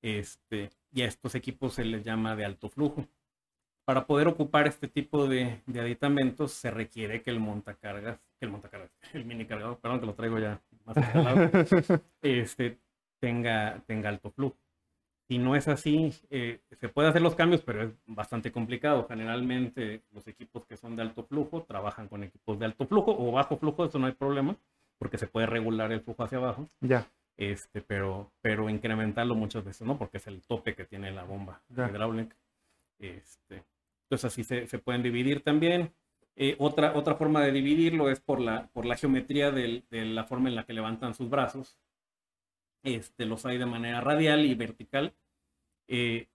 Este, 0.00 0.70
y 0.92 1.02
a 1.02 1.06
estos 1.06 1.34
equipos 1.34 1.74
se 1.74 1.84
les 1.84 2.04
llama 2.04 2.36
de 2.36 2.44
alto 2.44 2.70
flujo. 2.70 3.04
Para 3.84 4.06
poder 4.06 4.28
ocupar 4.28 4.68
este 4.68 4.86
tipo 4.86 5.26
de, 5.26 5.60
aditamentos 5.74 6.52
se 6.52 6.70
requiere 6.70 7.20
que 7.22 7.30
el 7.30 7.40
montacargas, 7.40 8.20
que 8.38 8.46
el 8.46 8.52
montacargas, 8.52 8.90
el 9.12 9.24
mini 9.24 9.44
cargador, 9.44 9.78
perdón 9.80 10.00
que 10.00 10.06
lo 10.06 10.14
traigo 10.14 10.38
ya 10.38 10.60
más 10.84 10.96
este, 12.22 12.78
tenga, 13.18 13.82
tenga 13.86 14.08
alto 14.08 14.30
flujo. 14.30 14.56
Si 15.30 15.38
no 15.38 15.54
es 15.54 15.68
así, 15.68 16.12
eh, 16.30 16.58
se 16.80 16.88
puede 16.88 17.08
hacer 17.08 17.22
los 17.22 17.36
cambios, 17.36 17.62
pero 17.62 17.84
es 17.84 17.92
bastante 18.04 18.50
complicado. 18.50 19.06
Generalmente 19.06 20.02
los 20.10 20.26
equipos 20.26 20.66
que 20.66 20.76
son 20.76 20.96
de 20.96 21.02
alto 21.02 21.22
flujo 21.22 21.62
trabajan 21.62 22.08
con 22.08 22.24
equipos 22.24 22.58
de 22.58 22.64
alto 22.64 22.84
flujo 22.84 23.14
o 23.16 23.30
bajo 23.30 23.56
flujo, 23.56 23.84
eso 23.84 24.00
no 24.00 24.08
hay 24.08 24.12
problema, 24.12 24.56
porque 24.98 25.18
se 25.18 25.28
puede 25.28 25.46
regular 25.46 25.92
el 25.92 26.00
flujo 26.00 26.24
hacia 26.24 26.38
abajo. 26.38 26.68
Ya. 26.80 27.06
Este, 27.36 27.80
pero, 27.80 28.32
pero 28.40 28.68
incrementarlo 28.68 29.36
muchas 29.36 29.64
veces, 29.64 29.86
¿no? 29.86 29.96
Porque 29.96 30.16
es 30.16 30.26
el 30.26 30.42
tope 30.42 30.74
que 30.74 30.84
tiene 30.84 31.12
la 31.12 31.22
bomba 31.22 31.62
hidráulica. 31.70 32.34
Este, 32.98 33.62
entonces 34.06 34.24
así 34.24 34.42
se, 34.42 34.66
se 34.66 34.78
pueden 34.80 35.04
dividir 35.04 35.44
también. 35.44 35.92
Eh, 36.34 36.56
otra, 36.58 36.96
otra 36.96 37.14
forma 37.14 37.40
de 37.42 37.52
dividirlo 37.52 38.10
es 38.10 38.18
por 38.18 38.40
la, 38.40 38.66
por 38.72 38.84
la 38.84 38.96
geometría 38.96 39.52
de 39.52 39.84
la 39.90 40.24
forma 40.24 40.48
en 40.48 40.56
la 40.56 40.64
que 40.64 40.72
levantan 40.72 41.14
sus 41.14 41.30
brazos. 41.30 41.78
Este, 42.82 43.26
los 43.26 43.46
hay 43.46 43.58
de 43.58 43.66
manera 43.66 44.00
radial 44.00 44.44
y 44.44 44.54
vertical. 44.54 45.14
Eh, 45.92 46.28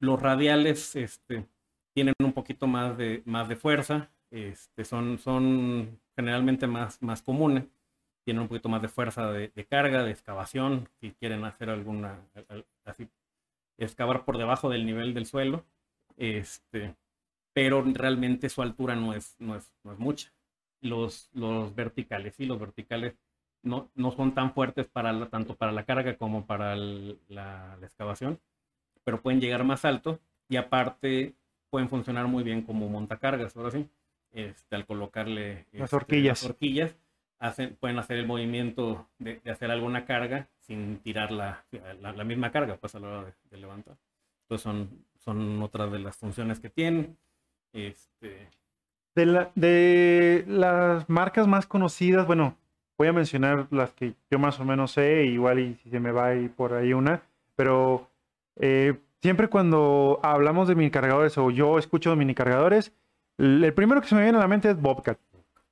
los 0.00 0.20
radiales 0.20 0.96
este, 0.96 1.46
tienen 1.94 2.14
un 2.18 2.32
poquito 2.32 2.66
más 2.66 2.96
de, 2.96 3.22
más 3.26 3.46
de 3.46 3.56
fuerza, 3.56 4.10
este, 4.30 4.86
son, 4.86 5.18
son 5.18 6.00
generalmente 6.16 6.66
más, 6.66 7.00
más 7.02 7.20
comunes, 7.20 7.64
tienen 8.24 8.42
un 8.42 8.48
poquito 8.48 8.70
más 8.70 8.80
de 8.80 8.88
fuerza 8.88 9.30
de, 9.30 9.66
carga, 9.66 10.02
de 10.02 10.12
excavación, 10.12 10.88
si 10.98 11.12
quieren 11.12 11.44
hacer 11.44 11.68
alguna, 11.68 12.20
así, 12.86 13.06
excavar 13.76 14.24
por 14.24 14.38
debajo 14.38 14.70
del 14.70 14.86
nivel 14.86 15.12
del 15.12 15.26
suelo, 15.26 15.66
este, 16.16 16.96
pero 17.52 17.82
realmente 17.82 18.48
su 18.48 18.62
altura 18.62 18.96
no 18.96 19.12
es, 19.12 19.36
no 19.38 19.56
es, 19.56 19.74
no 19.84 19.92
es 19.92 19.98
mucha. 19.98 20.32
Los, 20.80 21.30
los 21.34 21.74
verticales, 21.74 22.34
sí, 22.36 22.46
los 22.46 22.58
verticales 22.58 23.14
no, 23.62 23.90
no 23.94 24.10
son 24.12 24.34
tan 24.34 24.52
fuertes 24.54 24.88
para 24.88 25.28
tanto 25.28 25.54
para 25.56 25.72
la 25.72 25.84
carga 25.84 26.16
como 26.16 26.46
para 26.46 26.74
la, 26.76 27.78
excavación, 27.82 28.40
pero 29.04 29.20
pueden 29.20 29.40
llegar 29.40 29.64
más 29.64 29.84
alto 29.84 30.18
y 30.48 30.56
aparte 30.56 31.34
pueden 31.70 31.88
funcionar 31.88 32.26
muy 32.26 32.44
bien 32.44 32.62
como 32.62 32.88
montacargas, 32.88 33.56
ahora 33.56 33.70
sí, 33.70 33.88
este, 34.32 34.76
al 34.76 34.86
colocarle 34.86 35.66
las 35.72 35.84
este, 35.84 35.96
horquillas. 35.96 36.42
Las 36.42 36.50
horquillas 36.50 36.96
hacen, 37.38 37.76
pueden 37.80 37.98
hacer 37.98 38.18
el 38.18 38.26
movimiento 38.26 39.08
de, 39.18 39.40
hacer 39.50 39.70
alguna 39.70 40.04
carga 40.04 40.48
sin 40.60 40.98
tirar 40.98 41.32
la, 41.32 41.64
la, 42.00 42.24
misma 42.24 42.52
carga 42.52 42.76
pues 42.76 42.94
a 42.94 43.00
la 43.00 43.08
hora 43.08 43.34
de, 43.50 43.56
levantar. 43.56 43.96
Entonces 44.42 44.62
son, 44.62 45.04
son 45.18 45.62
otras 45.62 45.90
de 45.90 45.98
las 45.98 46.16
funciones 46.16 46.60
que 46.60 46.70
tienen. 46.70 47.16
Este... 47.72 48.48
De, 49.14 49.26
la, 49.26 49.50
de 49.54 50.44
las 50.46 51.08
marcas 51.08 51.46
más 51.46 51.66
conocidas, 51.66 52.26
bueno, 52.26 52.56
voy 52.96 53.08
a 53.08 53.12
mencionar 53.12 53.66
las 53.70 53.92
que 53.92 54.14
yo 54.30 54.38
más 54.38 54.60
o 54.60 54.64
menos 54.64 54.92
sé, 54.92 55.24
igual 55.24 55.58
y 55.58 55.74
si 55.76 55.90
se 55.90 56.00
me 56.00 56.12
va 56.12 56.28
ahí 56.28 56.48
por 56.48 56.74
ahí 56.74 56.92
una, 56.92 57.22
pero 57.56 58.08
eh, 58.56 58.94
siempre 59.20 59.48
cuando 59.48 60.20
hablamos 60.22 60.68
de 60.68 60.74
mini 60.74 60.90
cargadores 60.90 61.36
o 61.38 61.50
yo 61.50 61.78
escucho 61.78 62.10
de 62.10 62.16
mini 62.16 62.34
cargadores, 62.34 62.92
el 63.38 63.72
primero 63.74 64.00
que 64.00 64.08
se 64.08 64.14
me 64.14 64.22
viene 64.22 64.38
a 64.38 64.42
la 64.42 64.48
mente 64.48 64.70
es 64.70 64.80
Bobcat. 64.80 65.18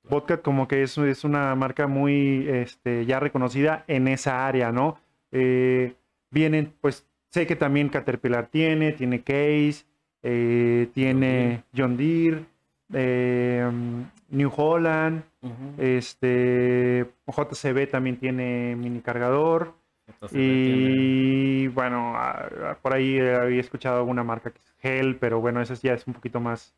Bobcat 0.09 0.41
como 0.41 0.67
que 0.67 0.83
es, 0.83 0.97
es 0.97 1.23
una 1.23 1.53
marca 1.55 1.87
muy 1.87 2.47
este, 2.49 3.05
ya 3.05 3.19
reconocida 3.19 3.83
en 3.87 4.07
esa 4.07 4.47
área, 4.47 4.71
¿no? 4.71 4.97
Eh, 5.31 5.93
vienen, 6.31 6.73
pues 6.81 7.05
sé 7.29 7.47
que 7.47 7.55
también 7.55 7.89
Caterpillar 7.89 8.47
tiene, 8.47 8.91
tiene 8.93 9.21
Case, 9.21 9.85
eh, 10.23 10.89
tiene 10.93 11.63
John 11.75 11.97
Deere, 11.97 12.45
New 14.29 14.51
Holland, 14.55 15.23
este, 15.77 17.05
JCB 17.27 17.89
también 17.89 18.17
tiene 18.17 18.75
mini 18.75 19.01
cargador. 19.01 19.73
Y 20.31 21.67
bueno, 21.69 22.15
por 22.81 22.93
ahí 22.93 23.19
había 23.19 23.59
escuchado 23.59 23.97
alguna 23.97 24.23
marca 24.23 24.51
que 24.51 24.59
es 24.59 24.73
Gel, 24.79 25.15
pero 25.15 25.41
bueno, 25.41 25.61
esa 25.61 25.73
ya 25.75 25.93
es 25.93 26.05
un 26.05 26.13
poquito 26.13 26.39
más. 26.39 26.73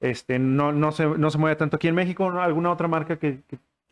Este, 0.00 0.38
no, 0.38 0.72
no, 0.72 0.92
se, 0.92 1.06
no 1.06 1.30
se 1.30 1.38
mueve 1.38 1.56
tanto 1.56 1.76
aquí 1.76 1.88
en 1.88 1.94
México. 1.94 2.30
¿Alguna 2.30 2.70
otra 2.70 2.88
marca 2.88 3.18
que, 3.18 3.40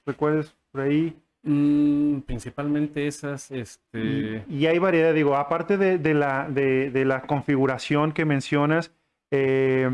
recuerdes 0.07 0.55
por 0.73 0.83
ahí? 0.83 1.15
Mm, 1.43 2.21
principalmente 2.21 3.07
esas. 3.07 3.51
Este... 3.51 4.45
Y, 4.49 4.67
hay 4.67 4.79
variedad, 4.79 5.13
digo, 5.13 5.37
aparte 5.37 5.77
de, 5.77 6.15
la, 6.15 6.49
de, 6.49 7.05
la 7.05 7.23
configuración 7.23 8.13
que 8.13 8.25
mencionas, 8.25 8.93
eh, 9.31 9.91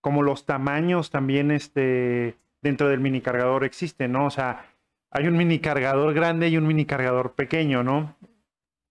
como 0.00 0.22
los 0.22 0.46
tamaños 0.46 1.10
también, 1.10 1.50
este 1.50 2.36
dentro 2.62 2.88
del 2.88 3.00
mini 3.00 3.20
cargador 3.20 3.62
existe, 3.64 4.08
¿no? 4.08 4.26
O 4.26 4.30
sea, 4.30 4.66
hay 5.16 5.28
un 5.28 5.36
mini 5.36 5.58
cargador 5.58 6.12
grande 6.12 6.48
y 6.48 6.58
un 6.58 6.66
mini 6.66 6.84
cargador 6.84 7.34
pequeño, 7.34 7.82
¿no? 7.82 8.16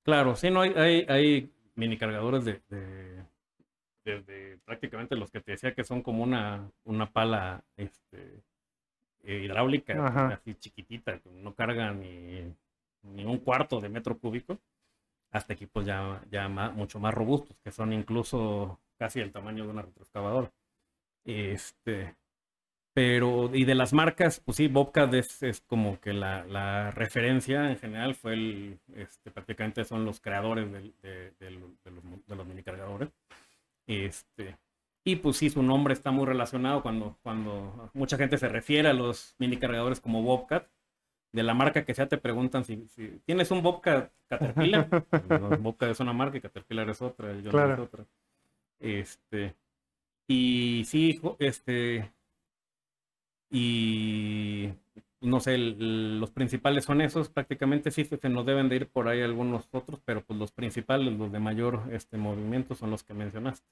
Claro, 0.04 0.36
sí, 0.36 0.50
no 0.50 0.62
hay, 0.62 0.74
hay, 0.76 1.06
hay 1.08 1.52
mini 1.76 1.98
cargadores 1.98 2.46
de, 2.46 2.62
de, 4.04 4.60
prácticamente 4.66 5.16
los 5.16 5.30
que 5.30 5.42
te 5.42 5.52
decía 5.52 5.76
que 5.76 5.84
son 5.84 6.02
como 6.02 6.24
una, 6.24 6.72
una 6.84 7.12
pala 7.12 7.64
este, 7.78 8.42
eh, 9.24 9.42
hidráulica, 9.44 10.08
así 10.30 10.56
chiquitita, 10.56 11.20
que 11.20 11.30
no 11.30 11.54
carga 11.54 11.92
ni, 11.92 12.52
ni, 13.04 13.24
un 13.24 13.38
cuarto 13.38 13.80
de 13.80 13.90
metro 13.90 14.18
cúbico, 14.18 14.58
hasta 15.32 15.54
equipos 15.54 15.86
ya, 15.86 16.24
ya 16.32 16.48
mucho 16.48 17.00
más 17.00 17.14
robustos, 17.14 17.56
que 17.64 17.72
son 17.72 17.94
incluso 17.94 18.80
casi 18.98 19.20
el 19.20 19.32
tamaño 19.32 19.66
de 19.66 19.70
una 19.70 19.84
retroexcavadora. 19.84 20.52
Este, 21.24 22.16
pero, 22.96 23.54
y 23.54 23.66
de 23.66 23.76
las 23.76 23.92
marcas, 23.92 24.40
pues 24.40 24.56
sí, 24.56 24.70
Bobcat 24.70 25.14
es, 25.16 25.44
es 25.44 25.60
como 25.60 26.00
que 26.00 26.14
la, 26.14 26.46
la, 26.46 26.92
referencia 26.92 27.70
en 27.70 27.78
general, 27.78 28.16
fue 28.16 28.36
el, 28.36 28.80
este, 28.96 29.32
prácticamente 29.32 29.84
son 29.84 30.06
los 30.06 30.22
creadores 30.22 30.72
de, 30.72 30.94
de, 31.02 31.34
de, 31.38 31.52
los, 31.52 31.72
de 32.26 32.36
los 32.38 32.48
mini 32.48 32.64
cargadores. 32.64 33.10
Este, 33.86 34.56
y 35.04 35.18
pues 35.18 35.36
sí, 35.36 35.50
su 35.50 35.62
nombre 35.62 35.94
está 35.94 36.12
muy 36.12 36.26
relacionado 36.26 36.82
cuando, 36.82 37.18
cuando 37.22 37.92
mucha 37.94 38.16
gente 38.16 38.38
se 38.38 38.48
refiere 38.48 38.88
a 38.88 38.94
los 38.94 39.36
mini 39.40 39.58
cargadores 39.58 40.00
como 40.00 40.24
Bobcat. 40.24 40.66
De 41.34 41.44
la 41.44 41.54
marca 41.54 41.84
que 41.84 41.94
sea, 41.94 42.08
te 42.08 42.18
preguntan 42.18 42.64
si, 42.64 42.88
si 42.96 43.20
tienes 43.26 43.52
un 43.52 43.62
Bobcat 43.62 44.10
Caterpillar. 44.30 44.88
Bobcat 45.60 45.90
es 45.90 46.00
una 46.00 46.14
marca 46.14 46.38
y 46.38 46.42
Caterpillar 46.42 46.90
es 46.90 47.02
otra, 47.02 47.38
yo 47.42 47.52
claro. 47.52 47.74
es 47.74 47.80
otra. 47.82 48.06
Este, 48.80 49.54
y 50.30 50.84
sí, 50.86 51.20
este, 51.40 52.10
y 53.50 54.70
no 55.22 55.40
sé, 55.40 55.58
los 55.58 56.32
principales 56.32 56.86
son 56.86 57.02
esos, 57.02 57.30
prácticamente 57.30 57.92
sí 57.92 58.06
se 58.06 58.30
nos 58.30 58.46
deben 58.46 58.70
de 58.70 58.76
ir 58.76 58.88
por 58.88 59.08
ahí 59.08 59.22
algunos 59.22 59.68
otros, 59.72 60.00
pero 60.06 60.22
pues 60.22 60.40
los 60.40 60.52
principales, 60.52 61.18
los 61.18 61.32
de 61.32 61.40
mayor 61.40 61.82
este 61.92 62.18
movimiento 62.18 62.76
son 62.76 62.92
los 62.92 63.04
que 63.04 63.14
mencionaste. 63.14 63.66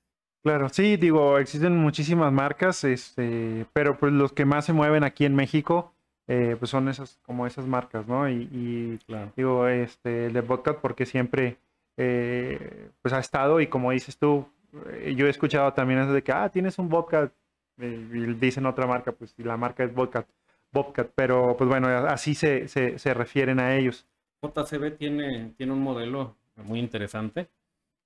Claro, 0.43 0.67
sí, 0.67 0.97
digo, 0.97 1.37
existen 1.37 1.77
muchísimas 1.77 2.33
marcas, 2.33 2.83
este, 2.83 3.65
pero 3.71 3.97
pues 3.97 4.11
los 4.11 4.33
que 4.33 4.43
más 4.43 4.65
se 4.65 4.73
mueven 4.73 5.05
aquí 5.05 5.23
en 5.23 5.35
México, 5.35 5.93
eh, 6.27 6.57
pues 6.59 6.69
son 6.69 6.89
esas, 6.89 7.17
como 7.23 7.47
esas 7.47 7.65
marcas, 7.65 8.07
¿no? 8.07 8.29
Y, 8.29 8.99
digo, 9.37 9.67
este, 9.67 10.25
el 10.25 10.33
de 10.33 10.41
Bobcat 10.41 10.79
porque 10.79 11.05
siempre, 11.05 11.59
eh, 11.95 12.89
pues 13.01 13.13
ha 13.13 13.19
estado 13.19 13.61
y 13.61 13.67
como 13.67 13.91
dices 13.91 14.17
tú, 14.17 14.45
eh, 14.87 15.13
yo 15.15 15.27
he 15.27 15.29
escuchado 15.29 15.71
también 15.73 15.99
eso 16.01 16.11
de 16.11 16.23
que, 16.23 16.33
ah, 16.33 16.49
tienes 16.49 16.77
un 16.77 16.89
Bobcat, 16.89 17.31
y 17.77 18.33
dicen 18.35 18.65
otra 18.65 18.87
marca, 18.87 19.11
pues 19.11 19.33
y 19.37 19.43
la 19.43 19.57
marca 19.57 19.83
es 19.83 19.93
Bobcat, 19.93 20.27
Bobcat 20.71 21.11
pero 21.15 21.55
pues 21.57 21.69
bueno, 21.69 21.87
así 21.87 22.35
se, 22.35 22.67
se, 22.67 23.13
refieren 23.13 23.59
a 23.59 23.75
ellos. 23.75 24.07
JCB 24.41 24.97
tiene, 24.97 25.53
tiene 25.57 25.71
un 25.71 25.81
modelo 25.81 26.35
muy 26.57 26.79
interesante 26.79 27.49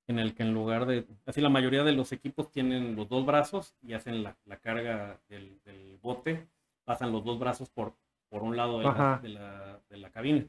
en 0.08 0.20
el 0.20 0.34
que 0.36 0.44
en 0.44 0.54
lugar 0.54 0.86
de, 0.86 1.06
así 1.26 1.42
la 1.42 1.50
mayoría 1.50 1.84
de 1.84 1.92
los 1.92 2.12
equipos 2.12 2.50
tienen 2.52 2.96
los 2.96 3.10
dos 3.10 3.26
brazos 3.26 3.76
y 3.82 3.94
hacen 3.94 4.24
la, 4.24 4.38
la 4.46 4.58
carga 4.58 5.20
del, 5.28 5.60
del, 5.66 5.98
bote, 6.02 6.48
pasan 6.86 7.12
los 7.12 7.26
dos 7.26 7.40
brazos 7.40 7.70
por, 7.70 7.94
por 8.30 8.44
un 8.44 8.56
lado 8.56 8.80
de 8.80 8.86
la, 8.86 9.20
de 9.22 9.30
la, 9.30 9.80
de 9.90 9.98
la, 9.98 10.10
cabina. 10.10 10.46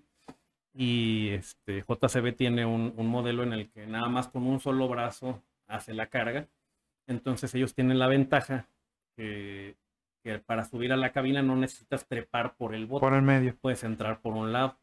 Y 0.75 1.31
este 1.31 1.83
JCB 1.89 2.37
tiene 2.37 2.65
un, 2.65 2.95
un 2.97 3.07
modelo 3.09 3.43
en 3.43 3.53
el 3.53 3.69
que 3.71 3.87
nada 3.87 4.09
más 4.09 4.29
con 4.29 4.47
un 4.47 4.61
solo 4.61 4.87
brazo 4.87 5.43
hace 5.67 5.93
la 5.93 6.07
carga. 6.07 6.47
Entonces 7.09 7.53
ellos 7.55 7.75
tienen 7.75 7.99
la 7.99 8.07
ventaja 8.07 8.69
que, 9.19 9.77
para 10.47 10.65
subir 10.65 10.93
a 10.93 10.97
la 10.97 11.13
cabina 11.13 11.43
no 11.43 11.57
necesitas 11.57 12.07
trepar 12.07 12.55
por 12.57 12.75
el 12.75 12.87
botón. 12.87 13.09
Por 13.09 13.19
el 13.19 13.23
medio. 13.23 13.57
Puedes 13.61 13.83
entrar 13.85 14.21
por 14.21 14.35
un 14.35 14.53
lado. 14.53 14.79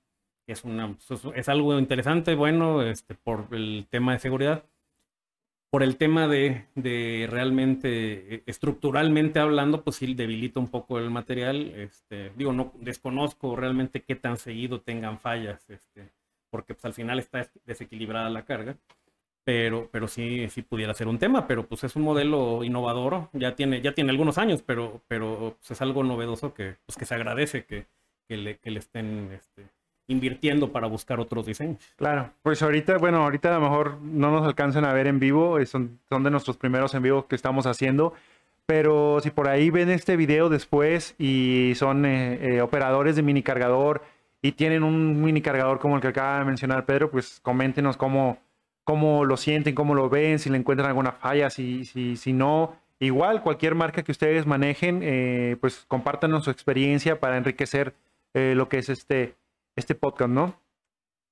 Es, 0.48 0.64
una, 0.64 0.96
es 1.36 1.50
algo 1.50 1.80
interesante, 1.80 2.36
bueno, 2.36 2.84
este, 2.84 3.16
por 3.16 3.48
el 3.52 3.88
tema 3.90 4.14
de 4.14 4.20
seguridad. 4.20 4.64
Por 5.72 5.84
el 5.84 5.98
tema 5.98 6.28
de, 6.28 6.66
de 6.76 7.28
realmente, 7.30 8.44
estructuralmente 8.46 9.40
hablando, 9.40 9.84
pues 9.84 9.98
sí 9.98 10.14
debilita 10.14 10.60
un 10.60 10.70
poco 10.70 11.00
el 11.00 11.10
material. 11.10 11.74
Este, 11.76 12.32
digo, 12.36 12.54
no 12.54 12.72
desconozco 12.76 13.56
realmente 13.56 14.04
qué 14.04 14.16
tan 14.16 14.38
seguido 14.38 14.82
tengan 14.82 15.20
fallas, 15.20 15.70
este, 15.70 16.12
porque 16.50 16.76
pues, 16.76 16.86
al 16.86 16.94
final 16.94 17.20
está 17.20 17.50
desequilibrada 17.66 18.30
la 18.30 18.46
carga 18.46 18.78
pero, 19.46 19.88
pero 19.92 20.08
sí, 20.08 20.50
sí 20.50 20.64
pudiera 20.64 20.94
ser 20.96 21.08
un 21.08 21.20
tema, 21.20 21.48
pero 21.48 21.68
pues 21.68 21.84
es 21.84 21.96
un 21.96 22.02
modelo 22.02 22.64
innovador, 22.64 23.30
ya 23.32 23.56
tiene, 23.56 23.80
ya 23.80 23.94
tiene 23.94 24.10
algunos 24.10 24.40
años, 24.40 24.64
pero, 24.66 25.02
pero 25.08 25.56
pues, 25.60 25.72
es 25.72 25.82
algo 25.82 26.04
novedoso 26.04 26.54
que, 26.54 26.76
pues, 26.86 26.98
que 26.98 27.06
se 27.06 27.14
agradece 27.14 27.64
que, 27.64 27.86
que, 28.28 28.38
le, 28.38 28.60
estén 28.64 29.30
este, 29.32 29.68
invirtiendo 30.08 30.72
para 30.72 30.88
buscar 30.88 31.20
otros 31.20 31.46
diseños. 31.46 31.78
Claro, 31.96 32.32
pues 32.42 32.64
ahorita, 32.64 32.98
bueno, 32.98 33.24
ahorita 33.24 33.56
a 33.56 33.60
lo 33.60 33.70
mejor 33.70 34.02
no 34.02 34.32
nos 34.32 34.48
alcanzan 34.48 34.84
a 34.84 34.94
ver 34.94 35.06
en 35.06 35.20
vivo, 35.20 35.60
eh, 35.60 35.68
son, 35.68 36.00
son 36.10 36.24
de 36.24 36.32
nuestros 36.32 36.58
primeros 36.58 36.96
en 36.96 37.04
vivo 37.04 37.28
que 37.28 37.36
estamos 37.36 37.68
haciendo, 37.68 38.14
pero 38.66 39.20
si 39.22 39.30
por 39.30 39.48
ahí 39.48 39.70
ven 39.70 39.92
este 39.92 40.16
video 40.16 40.50
después 40.50 41.14
y 41.20 41.74
son 41.76 42.04
eh, 42.08 42.56
eh, 42.56 42.62
operadores 42.62 43.16
de 43.16 43.22
mini 43.22 43.44
cargador 43.44 44.02
y 44.42 44.54
tienen 44.54 44.84
un 44.84 45.22
mini 45.22 45.42
cargador 45.42 45.78
como 45.78 45.98
el 45.98 46.02
que 46.02 46.08
acaba 46.08 46.40
de 46.40 46.46
mencionar 46.46 46.88
Pedro, 46.88 47.12
pues 47.12 47.40
coméntenos 47.44 47.96
cómo 47.96 48.40
cómo 48.86 49.26
lo 49.26 49.36
sienten, 49.36 49.76
cómo 49.76 49.96
lo 49.96 50.10
ven, 50.10 50.40
si 50.40 50.50
le 50.50 50.58
encuentran 50.58 50.88
alguna 50.88 51.12
falla, 51.12 51.50
si, 51.50 51.84
si, 51.84 52.16
si 52.16 52.32
no. 52.32 52.78
Igual, 53.00 53.42
cualquier 53.42 53.76
marca 53.76 54.04
que 54.04 54.14
ustedes 54.14 54.46
manejen, 54.46 55.02
eh, 55.04 55.58
pues 55.60 55.84
compártanos 55.90 56.46
su 56.46 56.52
experiencia 56.52 57.20
para 57.20 57.38
enriquecer 57.38 57.94
eh, 58.34 58.54
lo 58.56 58.70
que 58.70 58.78
es 58.78 58.88
este, 58.88 59.36
este 59.76 59.96
podcast, 59.96 60.32
¿no? 60.32 60.56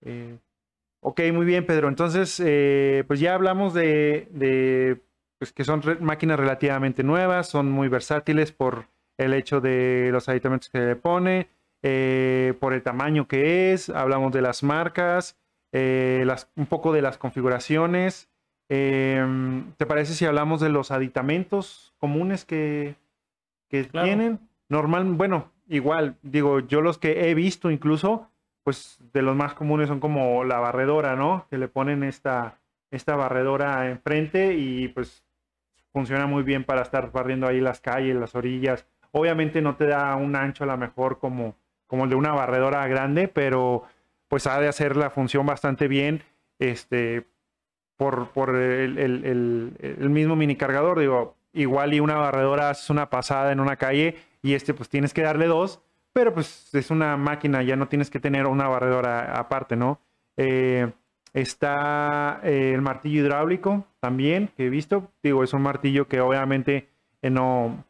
Eh, 0.02 0.38
ok, 1.00 1.22
muy 1.32 1.46
bien, 1.46 1.66
Pedro. 1.66 1.88
Entonces, 1.88 2.36
pues 3.08 3.20
ya 3.22 3.36
hablamos 3.36 3.74
de, 3.74 5.00
pues 5.38 5.54
que 5.54 5.64
son 5.64 5.82
máquinas 6.02 6.38
relativamente 6.38 7.04
nuevas, 7.04 7.48
son 7.48 7.72
muy 7.72 7.88
versátiles 7.88 8.52
por 8.52 8.88
el 9.18 9.34
hecho 9.34 9.62
de 9.62 10.10
los 10.12 10.28
aditamentos 10.28 10.70
que 10.70 10.80
le 10.80 10.96
pone, 10.96 11.48
eh, 11.82 12.54
por 12.60 12.74
el 12.74 12.82
tamaño 12.82 13.28
que 13.28 13.74
es, 13.74 13.90
hablamos 13.90 14.32
de 14.32 14.42
las 14.42 14.64
marcas, 14.64 15.38
eh, 15.74 16.24
las, 16.26 16.50
un 16.56 16.68
poco 16.68 16.94
de 16.94 17.02
las 17.02 17.18
configuraciones. 17.18 18.30
Em, 18.70 19.74
¿Te 19.74 19.86
parece 19.86 20.14
si 20.14 20.26
hablamos 20.26 20.62
de 20.62 20.70
los 20.70 20.92
aditamentos 20.92 21.94
comunes 21.98 22.46
que, 22.46 22.96
que 23.70 23.84
tienen? 23.84 24.40
Normal, 24.70 25.04
bueno, 25.06 25.52
igual, 25.68 26.16
digo, 26.22 26.60
yo 26.60 26.82
los 26.82 27.00
que 27.00 27.30
he 27.30 27.34
visto 27.34 27.72
incluso, 27.72 28.30
pues 28.64 29.00
de 29.14 29.24
los 29.24 29.36
más 29.36 29.56
comunes 29.56 29.88
son 29.88 30.00
como 30.00 30.44
la 30.44 30.60
barredora, 30.60 31.16
¿no? 31.16 31.48
Que 31.50 31.58
le 31.58 31.68
ponen 31.68 32.04
esta, 32.04 32.60
esta 32.92 33.16
barredora 33.16 33.90
enfrente 33.90 34.54
y 34.54 34.88
pues 34.90 35.24
funciona 35.92 36.28
muy 36.28 36.44
bien 36.44 36.64
para 36.64 36.84
estar 36.84 37.12
barriendo 37.12 37.48
ahí 37.48 37.60
las 37.60 37.82
calles, 37.82 38.16
las 38.16 38.36
orillas. 38.36 38.86
Obviamente 39.12 39.62
no 39.62 39.76
te 39.76 39.88
da 39.88 40.16
un 40.16 40.36
ancho 40.36 40.64
a 40.66 40.68
lo 40.68 40.78
mejor 40.78 41.18
como, 41.18 41.56
como 41.88 42.04
el 42.04 42.12
de 42.12 42.16
una 42.16 42.32
barredora 42.34 42.88
grande, 42.88 43.28
pero 43.28 43.84
pues 44.34 44.48
ha 44.48 44.60
de 44.60 44.68
hacer 44.68 44.98
la 44.98 45.12
función 45.12 45.46
bastante 45.46 45.88
bien 45.88 46.24
este, 46.58 47.28
por, 47.98 48.30
por 48.30 48.56
el, 48.56 48.98
el, 48.98 50.10
mismo 50.10 50.36
mini 50.36 50.56
cargador. 50.56 50.98
Digo, 50.98 51.36
igual 51.54 51.94
y 51.94 52.00
una 52.00 52.16
barredora 52.16 52.72
es 52.72 52.90
una 52.90 53.12
pasada 53.12 53.52
en 53.52 53.60
una 53.60 53.76
calle 53.76 54.16
y 54.42 54.56
este 54.56 54.74
pues 54.74 54.90
tienes 54.90 55.14
que 55.14 55.22
darle 55.22 55.46
dos, 55.46 55.82
pero 56.14 56.34
pues 56.34 56.74
es 56.74 56.90
una 56.90 57.16
máquina, 57.16 57.62
ya 57.62 57.76
no 57.76 57.90
tienes 57.90 58.10
que 58.10 58.20
tener 58.20 58.48
una 58.48 58.68
barredora 58.68 59.38
aparte, 59.38 59.76
¿no? 59.76 60.00
Eh, 60.36 60.92
está 61.34 62.40
eh, 62.42 62.72
el 62.74 62.82
martillo 62.82 63.22
hidráulico 63.22 63.86
también, 64.00 64.50
que 64.58 64.66
he 64.66 64.70
visto. 64.72 65.12
Digo, 65.22 65.44
es 65.44 65.54
un 65.54 65.62
martillo 65.62 66.08
que 66.08 66.22
obviamente 66.22 66.90
eh, 67.22 67.30
no, 67.30 67.86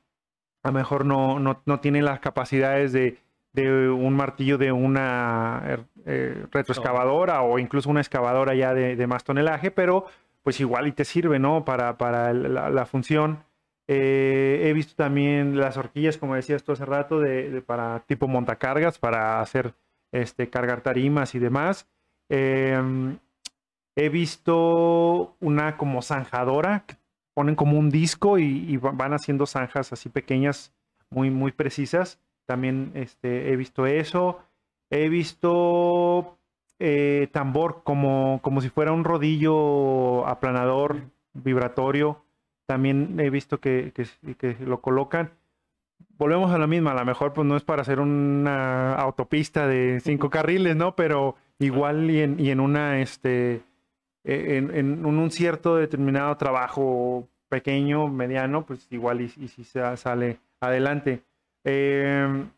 a 0.61 0.67
lo 0.67 0.73
mejor 0.73 1.05
no, 1.05 1.39
no, 1.39 1.79
tiene 1.79 2.01
las 2.01 2.19
capacidades 2.19 2.91
de, 2.91 3.22
un 3.61 4.15
martillo 4.15 4.57
de 4.57 4.71
una 4.71 5.85
retroexcavadora 6.05 7.43
o 7.43 7.59
incluso 7.59 7.89
una 7.89 8.01
excavadora 8.01 8.55
ya 8.55 8.73
de, 8.73 9.07
más 9.07 9.23
tonelaje, 9.23 9.69
pero 9.71 10.05
pues 10.41 10.59
igual 10.59 10.87
y 10.87 10.91
te 10.91 11.05
sirve, 11.05 11.39
¿no? 11.39 11.63
Para, 11.63 11.97
para 11.97 12.33
la 12.33 12.85
función. 12.85 13.43
Eh, 13.87 14.61
he 14.65 14.73
visto 14.73 14.95
también 14.95 15.57
las 15.57 15.77
horquillas, 15.77 16.17
como 16.17 16.35
decías 16.35 16.63
tú 16.63 16.71
hace 16.71 16.85
rato, 16.85 17.19
de, 17.19 17.61
para 17.61 17.99
tipo 18.01 18.27
montacargas, 18.27 18.97
para 18.97 19.41
hacer 19.41 19.73
este, 20.11 20.49
cargar 20.49 20.81
tarimas 20.81 21.35
y 21.35 21.39
demás. 21.39 21.87
Em, 22.29 23.17
he 23.95 24.09
visto 24.09 25.35
una 25.39 25.77
como 25.77 26.01
zanjadora, 26.01 26.85
que 26.87 26.95
ponen 27.33 27.55
como 27.55 27.77
un 27.77 27.89
disco 27.89 28.39
y, 28.39 28.77
van 28.77 29.13
haciendo 29.13 29.45
zanjas 29.45 29.91
así 29.91 30.09
pequeñas, 30.09 30.73
muy, 31.09 31.29
muy 31.29 31.51
precisas. 31.51 32.19
También 32.45 32.91
este, 32.95 33.51
he 33.51 33.55
visto 33.55 33.85
eso. 33.85 34.39
He 34.89 35.09
visto 35.09 36.37
eh, 36.79 37.29
tambor 37.31 37.81
como, 37.83 38.39
como 38.41 38.61
si 38.61 38.69
fuera 38.69 38.91
un 38.91 39.03
rodillo 39.03 40.27
aplanador 40.27 41.01
vibratorio 41.33 42.23
también 42.65 43.19
he 43.19 43.29
visto 43.29 43.59
que, 43.59 43.91
que, 43.91 44.57
lo 44.59 44.81
colocan. 44.81 45.31
Volvemos 46.17 46.51
a 46.51 46.57
la 46.57 46.67
misma, 46.67 46.91
a 46.91 46.95
lo 46.95 47.05
mejor 47.05 47.33
pues 47.33 47.47
no 47.47 47.57
es 47.57 47.63
para 47.63 47.81
hacer 47.81 47.99
una 47.99 48.95
autopista 48.95 49.67
de 49.67 49.99
cinco 49.99 50.29
carriles, 50.29 50.75
¿no? 50.75 50.95
Pero 50.95 51.35
igual 51.59 52.09
y 52.09 52.21
en, 52.21 52.39
y 52.39 52.51
en 52.51 52.59
una, 52.59 53.01
este, 53.01 53.61
e, 54.23 54.57
en, 54.57 54.75
en, 54.75 55.05
un 55.05 55.31
cierto 55.31 55.75
determinado 55.75 56.35
trabajo 56.37 57.27
pequeño, 57.49 58.07
mediano, 58.07 58.65
pues 58.65 58.87
igual 58.91 59.21
y, 59.21 59.29
si 59.29 59.63
se 59.63 59.97
sale 59.97 60.39
adelante. 60.59 61.21
Em, 61.63 62.49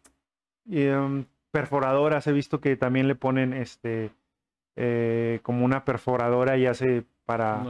em, 0.69 1.25
perforadoras, 1.51 2.27
he 2.27 2.31
visto 2.31 2.59
que 2.59 2.75
también 2.75 3.07
le 3.07 3.15
ponen 3.15 3.53
este 3.53 4.11
eh, 4.75 5.39
como 5.43 5.63
una 5.63 5.85
perforadora 5.85 6.57
y 6.57 6.65
hace 6.65 7.05
para 7.25 7.63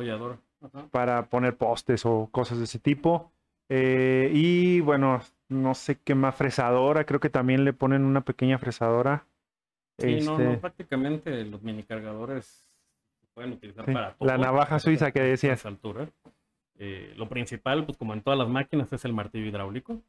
para 0.91 1.29
poner 1.29 1.55
postes 1.55 2.05
o 2.05 2.29
cosas 2.31 2.57
de 2.57 2.63
ese 2.63 2.79
tipo. 2.79 3.31
Eh, 3.69 4.31
y 4.33 4.79
bueno, 4.81 5.21
no 5.49 5.73
sé 5.73 5.99
qué 6.03 6.15
más, 6.15 6.35
fresadora, 6.35 7.05
creo 7.05 7.19
que 7.19 7.29
también 7.29 7.65
le 7.65 7.73
ponen 7.73 8.03
una 8.03 8.21
pequeña 8.21 8.57
fresadora. 8.57 9.25
Sí, 9.97 10.19
no, 10.21 10.37
no, 10.37 10.43
este 10.43 10.57
prácticamente 10.57 11.45
los 11.45 11.61
mini 11.63 11.83
cargadores 11.83 12.67
se 13.21 13.27
pueden 13.33 13.53
utilizar 13.53 13.85
para 13.85 14.13
todo. 14.13 14.27
La 14.27 14.37
navaja 14.37 14.79
suiza 14.79 15.11
que 15.11 15.21
decías. 15.21 15.65
altura. 15.65 16.09
Eh, 16.77 17.13
lo 17.15 17.29
principal, 17.29 17.85
pues 17.85 17.97
como 17.97 18.13
en 18.13 18.21
todas 18.21 18.37
las 18.37 18.49
máquinas, 18.49 18.91
es 18.91 19.05
el 19.05 19.13
martillo 19.13 19.45
hidráulico. 19.45 20.01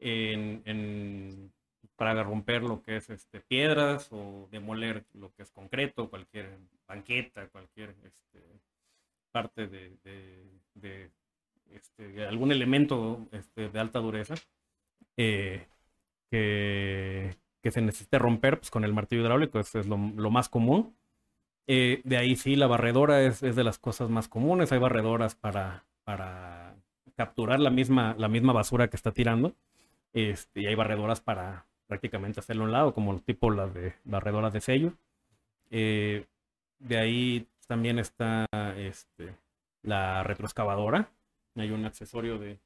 En, 0.00 1.52
para 1.96 2.22
romper 2.22 2.62
lo 2.62 2.82
que 2.82 2.96
es 2.96 3.10
este, 3.10 3.40
piedras 3.40 4.08
o 4.12 4.48
demoler 4.52 5.04
lo 5.14 5.32
que 5.34 5.42
es 5.42 5.50
concreto, 5.50 6.08
cualquier 6.08 6.58
banqueta, 6.86 7.48
cualquier 7.48 7.90
este, 8.04 8.40
parte 9.32 9.66
de, 9.66 11.10
este, 11.72 12.26
algún 12.26 12.52
elemento 12.52 13.26
este, 13.32 13.68
de 13.68 13.80
alta 13.80 13.98
dureza 13.98 14.36
eh, 15.16 15.66
que, 16.30 17.36
se 17.70 17.82
necesite 17.82 18.18
romper 18.18 18.58
pues, 18.58 18.70
con 18.70 18.84
el 18.84 18.94
martillo 18.94 19.22
hidráulico, 19.22 19.60
eso 19.60 19.78
es 19.78 19.86
lo, 19.86 19.98
más 19.98 20.48
común. 20.48 20.96
Eh, 21.66 22.00
de 22.04 22.16
ahí 22.16 22.34
sí, 22.36 22.56
la 22.56 22.66
barredora 22.66 23.22
es, 23.22 23.40
de 23.40 23.64
las 23.64 23.78
cosas 23.78 24.08
más 24.08 24.26
comunes. 24.26 24.72
Hay 24.72 24.78
barredoras 24.78 25.34
para, 25.34 25.84
para 26.04 26.76
capturar 27.14 27.60
la 27.60 27.68
misma, 27.68 28.14
la 28.16 28.28
misma 28.28 28.54
basura 28.54 28.88
que 28.88 28.96
está 28.96 29.12
tirando. 29.12 29.54
Este, 30.18 30.62
y 30.62 30.66
hay 30.66 30.74
barredoras 30.74 31.20
para 31.20 31.64
prácticamente 31.86 32.40
hacerlo 32.40 32.64
a 32.64 32.66
un 32.66 32.72
lado, 32.72 32.92
como 32.92 33.20
tipo 33.20 33.52
las 33.52 33.72
de 33.72 33.94
barredoras 34.04 34.52
de 34.52 34.60
sello. 34.60 34.92
Eh, 35.70 36.24
de 36.80 36.98
ahí 36.98 37.46
también 37.68 38.00
está 38.00 38.46
este, 38.76 39.34
la 39.82 40.24
retroexcavadora. 40.24 41.08
Hay 41.54 41.70
un 41.70 41.84
accesorio 41.84 42.38
de, 42.38 42.58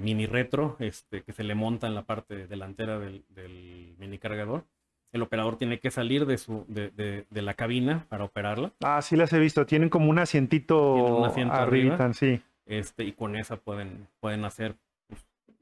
mini 0.00 0.26
retro 0.26 0.76
este, 0.78 1.22
que 1.22 1.32
se 1.32 1.42
le 1.42 1.54
monta 1.54 1.86
en 1.86 1.94
la 1.94 2.02
parte 2.02 2.46
delantera 2.46 2.98
del, 2.98 3.94
mini 3.98 4.18
cargador. 4.18 4.64
El 5.12 5.22
operador 5.22 5.56
tiene 5.56 5.80
que 5.80 5.90
salir 5.90 6.26
de, 6.26 6.36
su, 6.36 6.66
de, 6.68 7.24
la 7.30 7.54
cabina 7.54 8.04
para 8.10 8.24
operarla. 8.24 8.72
Ah, 8.82 9.00
sí 9.00 9.16
las 9.16 9.32
he 9.32 9.38
visto. 9.38 9.64
Tienen 9.64 9.88
como 9.88 10.10
un 10.10 10.18
asientito 10.18 11.24
arriba, 11.24 12.12
sí. 12.12 12.42
Este, 12.66 13.04
y 13.04 13.12
con 13.12 13.36
esa 13.36 13.56
pueden, 13.56 14.08
pueden 14.20 14.44
hacer 14.44 14.76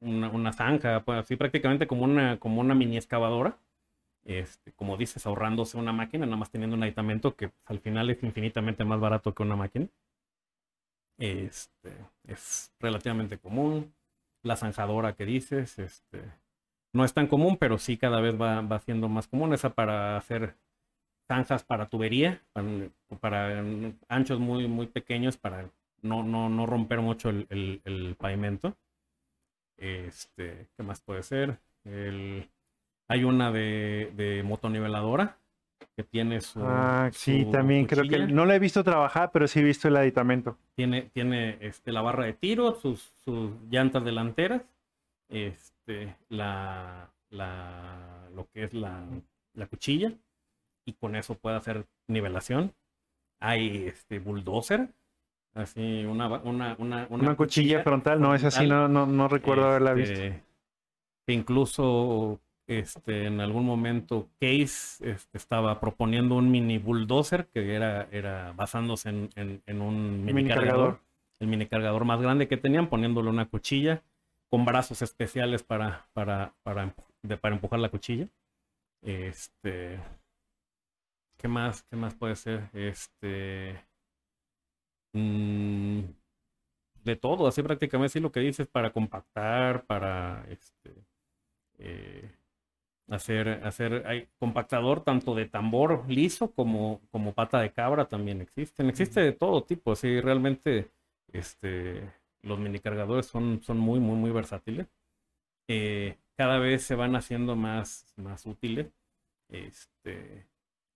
una, 0.05 0.29
una, 0.31 0.53
zanja, 0.53 1.05
pues, 1.05 1.21
así 1.21 1.37
prácticamente 1.37 1.87
como 1.87 2.05
una, 2.05 2.39
como 2.39 2.61
una 2.61 2.75
mini 2.75 2.97
excavadora 2.97 3.59
este, 4.25 4.73
como 4.73 4.97
dices, 4.97 5.27
ahorrándose 5.27 5.77
una 5.77 5.93
máquina, 5.93 6.27
nada 6.27 6.39
más 6.39 6.51
teniendo 6.51 6.77
un 6.77 6.83
aditamento 6.83 7.37
que 7.37 7.53
al 7.67 7.79
final 7.81 8.11
es 8.11 8.23
infinitamente 8.23 8.85
más 8.85 9.01
barato 9.01 9.35
que 9.35 9.43
una 9.43 9.57
máquina. 9.57 9.89
Este, 11.19 11.93
es 12.27 12.73
relativamente 12.81 13.39
común. 13.39 13.95
La 14.43 14.57
zanjadora 14.57 15.15
que 15.15 15.27
dices, 15.27 15.79
este, 15.79 16.23
no 16.93 17.05
es 17.05 17.15
tan 17.15 17.27
común, 17.27 17.57
pero 17.59 17.79
sí 17.79 17.97
cada 17.97 18.21
vez 18.21 18.41
va, 18.41 18.61
va 18.63 18.79
siendo 18.81 19.09
más 19.09 19.29
común. 19.29 19.53
Esa 19.55 19.71
para 19.75 20.17
hacer 20.17 20.57
zanjas 21.29 21.65
para 21.65 21.89
tubería, 21.89 22.43
para, 23.21 23.65
anchos 24.09 24.41
muy, 24.41 24.69
muy 24.69 24.87
pequeños, 24.87 25.37
para 25.39 25.71
no, 26.03 26.23
no, 26.23 26.49
no 26.49 26.67
romper 26.67 27.01
mucho 27.01 27.31
el, 27.31 27.47
el 27.85 28.17
pavimento. 28.19 28.77
Este, 29.77 30.69
¿qué 30.77 30.83
más 30.83 31.01
puede 31.01 31.23
ser? 31.23 31.59
El, 31.85 32.49
hay 33.09 33.25
una 33.25 33.51
de, 33.51 34.13
de 34.17 34.43
motoniveladora 34.43 35.37
que 35.97 36.03
tiene 36.03 36.41
su. 36.41 36.61
Ah, 36.63 37.11
sí, 37.13 37.47
también 37.53 37.87
creo 37.87 38.09
que 38.09 38.27
no 38.27 38.47
la 38.47 38.57
he 38.57 38.59
visto 38.59 38.83
trabajar, 38.83 39.31
pero 39.33 39.47
sí 39.47 39.61
he 39.61 39.63
visto 39.63 39.89
el 39.89 39.97
aditamento. 39.97 40.57
Tiene, 40.75 41.03
tiene 41.13 41.59
este, 41.61 41.93
la 41.93 42.03
barra 42.03 42.25
de 42.25 42.33
tiro, 42.33 42.75
sus, 42.75 43.13
sus 43.25 43.53
llantas 43.71 44.05
delanteras, 44.05 44.63
este, 45.29 46.17
la, 46.29 47.11
la, 47.31 48.29
lo 48.35 48.49
que 48.51 48.65
es 48.65 48.75
la, 48.75 49.05
la 49.55 49.67
cuchilla, 49.67 50.13
y 50.85 50.95
con 50.95 51.15
eso 51.17 51.37
puede 51.37 51.57
hacer 51.57 51.87
nivelación. 52.09 52.73
Hay 53.41 53.87
este 53.87 54.19
bulldozer, 54.19 54.89
así 55.55 56.05
una, 56.05 56.27
una, 56.27 56.77
una, 56.79 57.07
una, 57.09 57.37
cuchilla, 57.37 57.83
frontal, 57.83 58.21
no 58.21 58.35
es 58.35 58.45
así, 58.45 58.67
no, 58.67 58.89
no, 58.89 59.07
no 59.07 59.29
recuerdo 59.29 59.69
haberla 59.69 59.93
visto. 59.95 60.21
Este, 60.21 60.43
incluso 61.29 62.41
este, 62.67 63.27
en 63.27 63.41
algún 63.41 63.65
momento 63.65 64.29
Case 64.41 65.11
este, 65.11 65.39
estaba 65.39 65.81
proponiendo 65.81 66.37
un 66.37 66.51
mini 66.51 66.79
bulldozer 66.79 67.47
que 67.47 67.75
era, 67.75 68.09
era 68.11 68.53
basándose 68.53 69.11
en, 69.11 69.31
en, 69.35 69.81
un 69.81 70.25
mini, 70.25 70.49
cargador, 70.49 71.01
el 71.41 71.49
mini 71.49 71.67
cargador 71.67 72.05
más 72.05 72.21
grande 72.21 72.49
que 72.49 72.57
tenían, 72.57 72.89
poniéndole 72.89 73.31
una 73.31 73.47
cuchilla 73.47 74.03
con 74.51 74.65
brazos 74.65 75.03
especiales 75.03 75.63
para, 75.63 76.07
para, 76.13 76.55
para, 76.63 76.95
para 77.41 77.55
empujar 77.55 77.81
la 77.81 77.89
cuchilla. 77.89 78.29
Este, 79.03 79.99
¿qué 81.37 81.49
más? 81.49 81.83
¿Qué 81.83 81.97
más 81.97 82.15
puede 82.15 82.37
ser? 82.37 82.71
Este, 82.73 83.79
mm, 85.15 86.01
de 87.05 87.17
todo, 87.17 87.47
así 87.47 87.63
prácticamente 87.63 88.13
sí 88.15 88.21
lo 88.21 88.33
que 88.33 88.41
dices, 88.41 88.67
para 88.69 88.93
compactar, 88.93 89.87
para 89.87 90.47
este, 90.51 90.95
eh, 91.79 92.31
hacer, 93.09 93.49
hacer 93.65 94.07
hay 94.07 94.29
compactador 94.39 95.03
tanto 95.05 95.35
de 95.35 95.47
tambor 95.47 96.05
liso 96.09 96.53
como, 96.53 97.01
como 97.11 97.35
pata 97.35 97.61
de 97.61 97.73
cabra 97.73 98.07
también 98.07 98.41
existen. 98.41 98.89
Existe 98.89 99.21
de 99.21 99.33
todo 99.33 99.65
tipo, 99.65 99.93
así 99.93 100.21
realmente 100.21 100.91
este, 101.33 102.11
los 102.43 102.59
mini 102.59 102.79
cargadores 102.81 103.27
son, 103.27 103.63
son 103.63 103.79
muy, 103.79 104.01
muy, 104.01 104.17
muy 104.17 104.31
versátiles. 104.31 104.89
Eh, 105.69 106.19
cada 106.37 106.59
vez 106.59 106.83
se 106.85 106.95
van 106.95 107.17
haciendo 107.17 107.57
más, 107.57 108.13
más 108.17 108.47
útiles. 108.47 108.93
Este, 109.49 110.47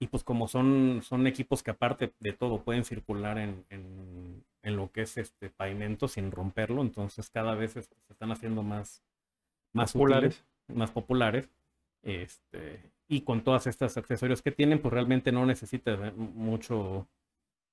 y 0.00 0.06
pues 0.06 0.22
como 0.22 0.48
son, 0.48 1.00
son 1.02 1.26
equipos 1.26 1.62
que 1.62 1.72
aparte 1.72 2.12
de 2.20 2.32
todo 2.32 2.62
pueden 2.62 2.84
circular 2.84 3.38
en, 3.38 3.64
en, 3.70 4.44
en 4.62 4.76
lo 4.76 4.90
que 4.92 5.02
es 5.02 5.16
este 5.16 5.50
pavimento 5.50 6.08
sin 6.08 6.30
romperlo, 6.30 6.82
entonces 6.82 7.30
cada 7.30 7.54
vez 7.54 7.72
se, 7.72 7.80
están 7.80 8.30
haciendo 8.30 8.62
más, 8.62 9.02
más 9.72 9.92
populares. 9.92 10.44
más 10.68 10.90
populares. 10.90 11.48
Este, 12.02 12.80
y 13.08 13.22
con 13.22 13.42
todas 13.42 13.66
estas 13.66 13.96
accesorios 13.96 14.40
que 14.40 14.52
tienen, 14.52 14.80
pues 14.80 14.92
realmente 14.94 15.32
no 15.32 15.44
necesita 15.46 16.12
mucho, 16.16 17.08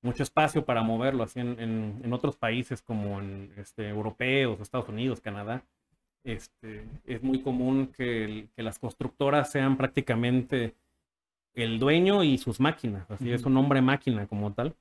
mucho 0.01 0.23
espacio 0.23 0.65
para 0.65 0.81
moverlo. 0.81 1.23
Así 1.23 1.39
en, 1.39 1.59
en, 1.59 2.01
en 2.03 2.13
otros 2.13 2.35
países 2.37 2.81
como 2.81 3.19
en 3.19 3.51
este, 3.57 3.87
europeos, 3.89 4.59
Estados 4.59 4.89
Unidos, 4.89 5.21
Canadá, 5.21 5.63
este, 6.23 6.87
es 7.05 7.21
muy 7.21 7.41
común 7.41 7.87
que, 7.95 8.47
que 8.55 8.63
las 8.63 8.79
constructoras 8.79 9.51
sean 9.51 9.77
prácticamente 9.77 10.73
el 11.55 11.79
dueño 11.79 12.23
y 12.23 12.37
sus 12.37 12.59
máquinas, 12.59 13.09
así 13.09 13.31
es 13.31 13.43
un 13.43 13.57
hombre 13.57 13.81
máquina 13.81 14.27
como 14.27 14.53
tal. 14.53 14.75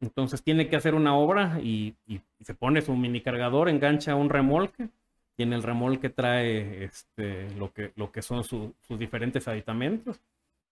Entonces 0.00 0.42
tiene 0.42 0.68
que 0.68 0.76
hacer 0.76 0.94
una 0.94 1.16
obra 1.16 1.58
y, 1.62 1.94
y, 2.06 2.20
se 2.40 2.54
pone 2.54 2.82
su 2.82 2.94
mini 2.94 3.20
cargador, 3.20 3.68
engancha 3.68 4.14
un 4.14 4.30
remolque 4.30 4.88
y 5.36 5.42
en 5.42 5.52
el 5.52 5.62
remolque 5.62 6.08
trae 6.08 6.84
este, 6.84 7.50
lo, 7.56 7.72
que, 7.72 7.92
lo 7.96 8.12
que 8.12 8.22
son 8.22 8.44
su, 8.44 8.74
sus 8.80 8.98
diferentes 8.98 9.48
aditamentos 9.48 10.20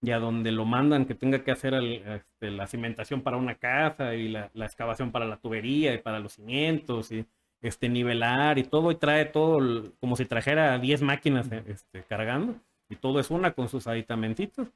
y 0.03 0.11
a 0.13 0.19
donde 0.19 0.53
lo 0.53 0.65
mandan 0.65 1.07
que 1.07 1.15
tenga 1.15 1.43
que 1.43 1.51
hacer 1.51 1.75
el, 1.75 2.03
este, 2.07 2.51
la 2.51 2.67
cimentación 2.67 3.23
para 3.23 3.37
una 3.37 3.57
casa 3.57 4.15
y 4.15 4.29
la, 4.29 4.51
la, 4.55 4.67
excavación 4.67 5.11
para 5.11 5.25
la 5.25 5.39
tubería 5.39 5.95
y 5.95 5.99
para 5.99 6.21
los 6.21 6.35
cimientos 6.35 7.11
y 7.11 7.27
este, 7.63 7.89
nivelar 7.89 8.59
y 8.59 8.65
todo 8.65 8.91
y 8.93 8.97
trae 8.97 9.25
todo 9.25 9.93
como 9.99 10.17
si 10.17 10.25
trajera 10.25 10.79
10 10.79 11.03
máquinas 11.03 11.51
este, 11.51 12.03
cargando 12.05 12.57
y 12.89 12.97
todo 12.97 13.19
es 13.19 13.31
una 13.31 13.53
con 13.53 13.69
sus 13.69 13.87
aditamentitos 13.87 14.69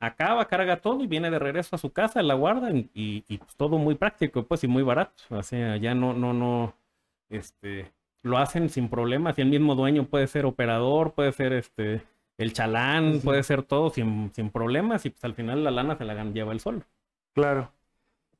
acaba, 0.00 0.46
carga 0.46 0.76
todo 0.78 1.02
y 1.02 1.06
viene 1.06 1.30
de 1.30 1.38
regreso 1.38 1.76
a 1.76 1.78
su 1.78 1.92
casa, 1.92 2.22
la 2.22 2.34
guarda 2.34 2.70
y, 2.70 2.90
y, 2.94 3.38
pues 3.38 3.56
todo 3.56 3.78
muy 3.78 3.94
práctico, 3.94 4.44
pues 4.44 4.64
y 4.64 4.68
muy 4.68 4.82
barato. 4.82 5.22
O 5.30 5.42
sea, 5.42 5.76
ya 5.76 5.94
no, 5.94 6.12
no, 6.12 6.32
no, 6.32 6.74
este, 7.30 7.92
lo 8.22 8.38
hacen 8.38 8.68
sin 8.68 8.88
problemas 8.88 9.38
y 9.38 9.42
el 9.42 9.48
mismo 9.48 9.74
dueño 9.74 10.04
puede 10.04 10.26
ser 10.26 10.46
operador, 10.46 11.12
puede 11.12 11.32
ser 11.32 11.52
este, 11.52 12.02
el 12.38 12.52
chalán, 12.52 13.20
puede 13.22 13.42
ser 13.42 13.62
todo 13.62 13.90
sin, 13.90 14.32
sin 14.34 14.50
problemas 14.50 15.06
y 15.06 15.10
pues 15.10 15.24
al 15.24 15.34
final 15.34 15.64
la 15.64 15.70
lana 15.70 15.96
se 15.96 16.04
la 16.04 16.22
lleva 16.24 16.52
el 16.52 16.60
sol. 16.60 16.84
Claro. 17.34 17.70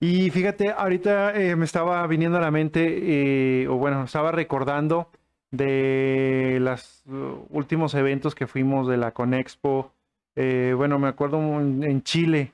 Y 0.01 0.31
fíjate, 0.31 0.71
ahorita 0.71 1.35
eh, 1.35 1.57
me 1.57 1.65
estaba 1.65 2.07
viniendo 2.07 2.39
a 2.39 2.41
la 2.41 2.51
mente, 2.51 3.63
eh, 3.63 3.69
o 3.69 3.77
bueno, 3.77 4.05
estaba 4.05 4.33
recordando 4.33 5.09
de 5.51 6.59
los 6.61 7.05
uh, 7.07 7.47
últimos 7.51 7.95
eventos 7.95 8.35
que 8.35 8.47
fuimos 8.47 8.89
de 8.89 8.97
la 8.97 9.13
Conexpo 9.13 9.93
eh, 10.37 10.75
bueno, 10.77 10.99
me 10.99 11.09
acuerdo 11.09 11.39
en, 11.61 12.03
Chile 12.03 12.53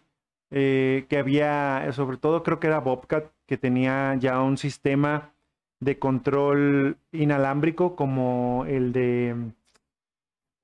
eh, 0.50 1.06
que 1.08 1.18
había, 1.18 1.90
sobre 1.92 2.18
todo 2.18 2.42
creo 2.42 2.60
que 2.60 2.66
era 2.66 2.80
Bobcat, 2.80 3.30
que 3.46 3.56
tenía 3.56 4.14
ya 4.16 4.40
un 4.40 4.58
sistema 4.58 5.32
de 5.80 5.98
control 5.98 6.98
inalámbrico 7.12 7.96
como 7.96 8.64
el 8.66 8.92
de 8.92 9.34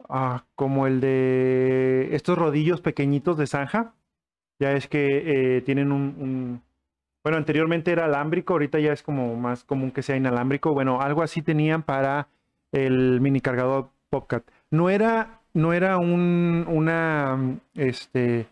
ah, 0.08 0.44
como 0.54 0.86
el 0.86 1.00
de 1.00 2.14
estos 2.14 2.38
rodillos 2.38 2.80
pequeñitos 2.80 3.36
de 3.38 3.46
zanja. 3.46 3.94
Ya 4.58 4.72
es 4.72 4.88
que 4.88 5.56
eh, 5.56 5.62
tienen 5.62 5.92
un, 5.92 6.62
bueno, 7.22 7.38
anteriormente 7.38 7.92
era 7.92 8.06
alámbrico, 8.06 8.54
ahorita 8.54 8.78
ya 8.78 8.92
es 8.92 9.02
como 9.02 9.36
más 9.36 9.64
común 9.64 9.90
que 9.90 10.02
sea 10.02 10.16
inalámbrico. 10.16 10.72
Bueno, 10.74 11.00
algo 11.00 11.22
así 11.22 11.42
tenían 11.42 11.82
para 11.82 12.28
el 12.72 13.20
mini 13.20 13.40
cargador 13.40 13.90
Bobcat. 14.10 14.44
No 14.70 14.90
era 14.90 15.40
no 15.56 15.72
era 15.72 15.96
un, 15.96 16.66
una, 16.68 17.58
este, 17.74 18.46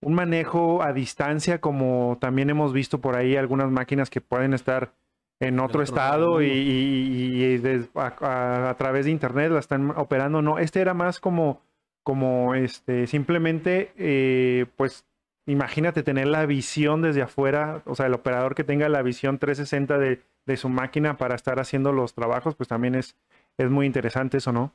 un 0.00 0.14
manejo 0.14 0.82
a 0.82 0.92
distancia 0.92 1.60
como 1.60 2.18
también 2.20 2.50
hemos 2.50 2.72
visto 2.72 3.00
por 3.00 3.14
ahí 3.14 3.36
algunas 3.36 3.70
máquinas 3.70 4.10
que 4.10 4.20
pueden 4.20 4.52
estar 4.52 4.92
en 5.38 5.60
otro, 5.60 5.82
estado 5.82 6.42
y, 6.42 7.62
a, 7.94 8.74
través 8.76 9.04
de 9.04 9.12
internet 9.12 9.52
la 9.52 9.60
están 9.60 9.90
operando. 9.92 10.42
No, 10.42 10.58
este 10.58 10.80
era 10.80 10.92
más 10.92 11.20
como, 11.20 11.60
como 12.02 12.56
este, 12.56 13.06
simplemente, 13.06 13.92
eh, 13.96 14.66
pues 14.76 15.06
imagínate 15.46 16.02
tener 16.02 16.26
la 16.26 16.46
visión 16.46 17.00
desde 17.00 17.22
afuera, 17.22 17.82
o 17.86 17.94
sea, 17.94 18.06
el 18.06 18.14
operador 18.14 18.56
que 18.56 18.64
tenga 18.64 18.88
la 18.88 19.02
visión 19.02 19.38
360 19.38 19.98
de, 19.98 20.20
de 20.46 20.56
su 20.56 20.68
máquina 20.68 21.16
para 21.16 21.36
estar 21.36 21.60
haciendo 21.60 21.92
los 21.92 22.12
trabajos, 22.12 22.56
pues 22.56 22.68
también 22.68 22.96
es, 22.96 23.16
es 23.56 23.70
muy 23.70 23.86
interesante 23.86 24.38
eso, 24.38 24.52
¿no? 24.52 24.72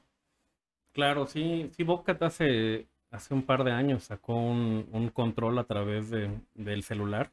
Claro, 0.94 1.28
sí, 1.28 1.70
sí, 1.76 1.84
Bobcat 1.84 2.22
hace, 2.24 2.88
hace 3.12 3.34
un 3.34 3.44
par 3.44 3.64
de 3.64 3.72
años 3.72 4.04
sacó 4.04 4.36
un, 4.36 5.12
control 5.14 5.58
a 5.60 5.66
través 5.66 6.10
de, 6.10 6.30
del 6.56 6.84
celular. 6.84 7.32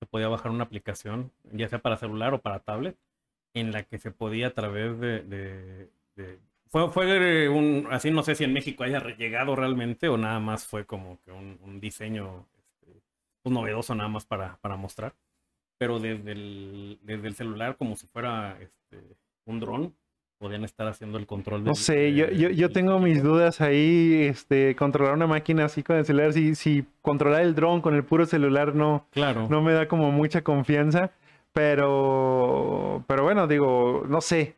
Se 0.00 0.06
podía 0.06 0.28
bajar 0.28 0.52
una 0.52 0.64
aplicación, 0.64 1.32
ya 1.52 1.68
sea 1.68 1.80
para 1.80 1.96
celular 1.96 2.34
o 2.34 2.40
para 2.40 2.60
tablet, 2.60 2.96
en 3.54 3.72
la 3.72 3.82
que 3.84 3.98
se 3.98 4.10
podía 4.10 4.48
a 4.48 4.54
través 4.54 4.98
de... 5.00 5.90
fue, 6.68 6.90
fue 6.90 7.48
un, 7.48 7.88
así 7.90 8.10
no 8.10 8.22
sé 8.22 8.34
si 8.34 8.44
en 8.44 8.52
México 8.52 8.84
haya 8.84 9.00
llegado 9.16 9.56
realmente 9.56 10.08
o 10.08 10.16
nada 10.16 10.38
más 10.40 10.66
fue 10.66 10.86
como 10.86 11.20
que 11.24 11.32
un, 11.32 11.80
diseño 11.80 12.46
este, 12.56 13.02
pues, 13.42 13.52
novedoso 13.52 13.94
nada 13.94 14.08
más 14.08 14.24
para, 14.24 14.56
para 14.58 14.76
mostrar. 14.76 15.14
Pero 15.78 15.98
desde 16.00 16.32
el, 16.32 16.98
desde 17.02 17.28
el 17.28 17.34
celular 17.34 17.76
como 17.76 17.96
si 17.96 18.06
fuera 18.06 18.58
este, 18.60 19.16
un 19.46 19.60
dron, 19.60 19.96
podían 20.38 20.64
estar 20.64 20.86
haciendo 20.86 21.18
el 21.18 21.26
control 21.26 21.64
de, 21.64 21.70
No 21.70 21.74
sé, 21.74 22.14
yo, 22.14 22.30
yo, 22.30 22.48
yo, 22.50 22.70
tengo 22.70 22.98
mis 23.00 23.22
dudas 23.22 23.60
ahí, 23.60 24.26
este, 24.28 24.74
controlar 24.76 25.14
una 25.14 25.26
máquina 25.26 25.64
así 25.64 25.82
con 25.82 25.96
el 25.96 26.04
celular, 26.06 26.32
si, 26.32 26.54
si 26.54 26.84
controlar 27.02 27.42
el 27.42 27.54
dron 27.54 27.80
con 27.80 27.94
el 27.94 28.04
puro 28.04 28.24
celular 28.24 28.74
no, 28.74 29.06
claro. 29.10 29.48
no 29.50 29.62
me 29.62 29.72
da 29.72 29.88
como 29.88 30.12
mucha 30.12 30.42
confianza, 30.42 31.10
pero, 31.52 33.04
pero 33.06 33.24
bueno, 33.24 33.46
digo, 33.46 34.04
no 34.08 34.20
sé. 34.20 34.54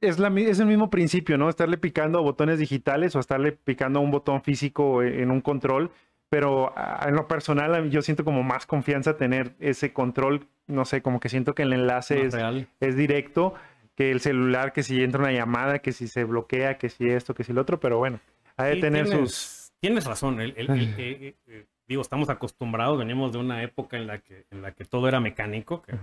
Es, 0.00 0.18
la, 0.18 0.28
es 0.28 0.60
el 0.60 0.66
mismo 0.66 0.90
principio, 0.90 1.36
¿no? 1.36 1.48
Estarle 1.48 1.76
picando 1.76 2.22
botones 2.22 2.60
digitales 2.60 3.16
o 3.16 3.20
estarle 3.20 3.52
picando 3.52 4.00
un 4.00 4.12
botón 4.12 4.42
físico 4.42 5.02
en 5.02 5.30
un 5.32 5.40
control, 5.40 5.90
pero 6.30 6.72
en 7.04 7.14
lo 7.16 7.26
personal 7.26 7.90
yo 7.90 8.00
siento 8.00 8.24
como 8.24 8.44
más 8.44 8.64
confianza 8.64 9.16
tener 9.16 9.54
ese 9.58 9.92
control, 9.92 10.46
no 10.68 10.84
sé, 10.84 11.02
como 11.02 11.18
que 11.18 11.28
siento 11.28 11.54
que 11.54 11.64
el 11.64 11.72
enlace 11.72 12.26
es, 12.26 12.36
es 12.80 12.96
directo 12.96 13.54
que 13.98 14.12
el 14.12 14.20
celular, 14.20 14.72
que 14.72 14.84
si 14.84 15.02
entra 15.02 15.22
una 15.22 15.32
llamada, 15.32 15.80
que 15.80 15.90
si 15.90 16.06
se 16.06 16.22
bloquea, 16.22 16.78
que 16.78 16.88
si 16.88 17.08
esto, 17.08 17.34
que 17.34 17.42
si 17.42 17.52
lo 17.52 17.62
otro, 17.62 17.80
pero 17.80 17.98
bueno, 17.98 18.20
hay 18.56 18.76
de 18.76 18.80
tener 18.80 19.08
sus... 19.08 19.72
Tienes 19.80 20.04
razón, 20.04 20.40
el, 20.40 20.54
el, 20.56 20.70
eh, 20.70 21.34
eh, 21.48 21.66
digo, 21.88 22.02
estamos 22.02 22.30
acostumbrados, 22.30 22.96
venimos 22.96 23.32
de 23.32 23.38
una 23.38 23.60
época 23.64 23.96
en 23.96 24.06
la 24.06 24.20
que, 24.20 24.44
en 24.52 24.62
la 24.62 24.70
que 24.70 24.84
todo 24.84 25.08
era 25.08 25.18
mecánico, 25.18 25.82
que, 25.82 25.96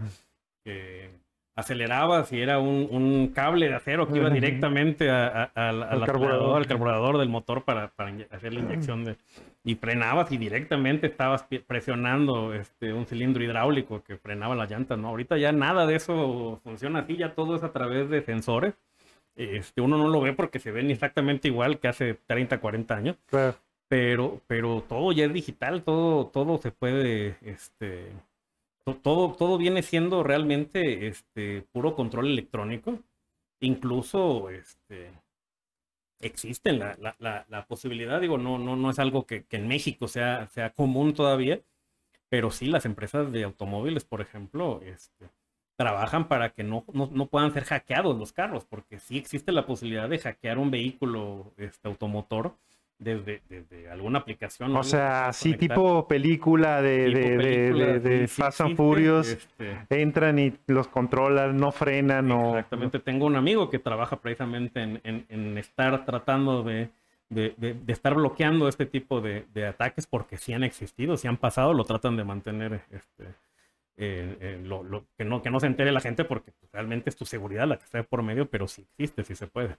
que 0.66 1.10
acelerabas 1.56 2.34
y 2.34 2.42
era 2.42 2.60
un, 2.60 2.88
un, 2.92 3.30
cable 3.30 3.70
de 3.70 3.76
acero 3.76 4.08
que 4.08 4.18
iba 4.18 4.30
directamente 4.30 5.10
a, 5.10 5.52
a, 5.56 5.70
al, 5.70 6.06
carburador. 6.06 6.58
al 6.58 6.68
carburador 6.68 7.18
del 7.18 7.30
motor 7.30 7.64
para, 7.64 7.90
para 7.90 8.14
hacer 8.32 8.54
la 8.54 8.60
inyección 8.60 9.06
de... 9.06 9.16
Y 9.64 9.76
frenabas 9.76 10.32
y 10.32 10.38
directamente 10.38 11.08
estabas 11.08 11.46
presionando 11.66 12.54
este, 12.54 12.94
un 12.94 13.06
cilindro 13.06 13.44
hidráulico 13.44 14.04
que 14.04 14.18
frenaba 14.18 14.54
las 14.56 14.70
llantas, 14.70 15.00
¿no? 15.00 15.08
Ahorita 15.08 15.38
ya 15.38 15.52
nada 15.54 15.88
de 15.88 15.96
eso 15.96 16.60
funciona 16.64 17.00
así, 17.00 17.18
ya 17.18 17.34
todo 17.34 17.56
es 17.56 17.64
a 17.64 17.72
través 17.72 18.10
de 18.10 18.22
sensores. 18.22 18.76
Este, 19.36 19.82
uno 19.82 19.98
no 19.98 20.08
lo 20.08 20.22
ve 20.22 20.34
porque 20.34 20.60
se 20.60 20.72
ven 20.72 20.92
exactamente 20.92 21.48
igual 21.48 21.80
que 21.80 21.88
hace 21.88 22.14
30, 22.28 22.60
40 22.60 22.96
años. 22.96 23.16
Pero, 23.88 24.42
pero 24.48 24.84
todo 24.88 25.12
ya 25.14 25.26
es 25.26 25.34
digital, 25.34 25.84
todo, 25.84 26.28
todo 26.28 26.58
se 26.58 26.72
puede, 26.72 27.38
este, 27.42 28.12
todo, 28.94 29.34
todo 29.34 29.58
viene 29.58 29.82
siendo 29.82 30.24
realmente 30.24 31.08
este, 31.08 31.64
puro 31.72 31.96
control 31.96 32.28
electrónico. 32.28 33.00
Incluso 33.60 34.50
este, 34.50 35.12
existe 36.20 36.74
la, 36.74 36.98
la, 37.20 37.46
la, 37.50 37.66
posibilidad, 37.68 38.22
digo, 38.22 38.38
no, 38.38 38.60
no, 38.60 38.76
no 38.76 38.90
es 38.90 39.00
algo 39.00 39.26
que, 39.26 39.46
en 39.50 39.68
México 39.68 40.08
sea, 40.08 40.48
sea 40.48 40.72
común 40.72 41.14
todavía, 41.14 41.62
pero 42.30 42.52
sí 42.52 42.68
las 42.68 42.86
empresas 42.86 43.32
de 43.32 43.44
automóviles, 43.44 44.06
por 44.06 44.22
ejemplo, 44.22 44.82
este, 44.84 45.30
trabajan 45.78 46.28
para 46.28 46.52
que 46.52 46.64
no, 46.64 46.86
no, 46.94 47.10
no, 47.12 47.28
puedan 47.28 47.54
ser 47.54 47.64
hackeados 47.66 48.18
los 48.18 48.34
carros, 48.34 48.66
porque 48.66 49.00
sí 49.00 49.18
existe 49.18 49.52
la 49.52 49.66
posibilidad 49.66 50.10
de 50.10 50.20
hackear 50.20 50.58
un 50.58 50.72
vehículo 50.72 51.54
este, 51.58 51.88
automotor 51.88 52.56
desde, 52.98 53.42
desde 53.50 53.90
alguna 53.90 54.20
aplicación. 54.20 54.76
O 54.76 54.84
sea, 54.84 55.34
sí, 55.34 55.56
tipo 55.56 56.08
película 56.08 56.82
de, 56.82 57.10
de, 57.10 58.00
de, 58.00 58.28
Fast 58.28 58.62
and 58.62 58.76
Furious. 58.76 59.28
Este 59.28 60.02
entran 60.02 60.40
y 60.40 60.54
los 60.68 60.88
controlan, 60.88 61.58
no 61.58 61.72
frenan. 61.72 62.32
Exactamente. 62.32 63.00
Tengo 63.00 63.26
un 63.26 63.36
amigo 63.36 63.70
que 63.70 63.80
trabaja 63.80 64.18
precisamente 64.22 64.82
en, 64.82 65.02
en, 65.04 65.58
estar 65.58 66.06
tratando 66.06 66.64
de, 66.64 66.90
estar 67.88 68.16
bloqueando 68.16 68.68
este 68.68 68.86
tipo 68.86 69.22
de, 69.22 69.46
ataques 69.68 70.08
porque 70.08 70.38
sí 70.38 70.54
han 70.54 70.64
existido, 70.64 71.18
sí 71.18 71.28
han 71.28 71.38
pasado, 71.38 71.74
lo 71.74 71.84
tratan 71.84 72.16
de 72.16 72.24
mantener. 72.24 72.82
Este, 72.92 73.26
eh, 73.98 74.38
eh, 74.42 74.62
lo, 74.62 75.06
que, 75.18 75.24
no, 75.24 75.42
que 75.42 75.50
no 75.50 75.60
se 75.62 75.68
entere 75.68 75.94
la 75.94 76.02
gente 76.02 76.26
porque 76.26 76.52
realmente 76.74 77.10
es 77.10 77.16
tu 77.16 77.26
seguridad 77.26 77.66
la 77.66 77.78
que 77.78 77.86
está 77.86 78.04
por 78.04 78.24
medio, 78.24 78.50
pero 78.50 78.68
sí 78.68 78.86
existe, 78.98 79.24
sí 79.24 79.36
se 79.36 79.48
puede 79.48 79.78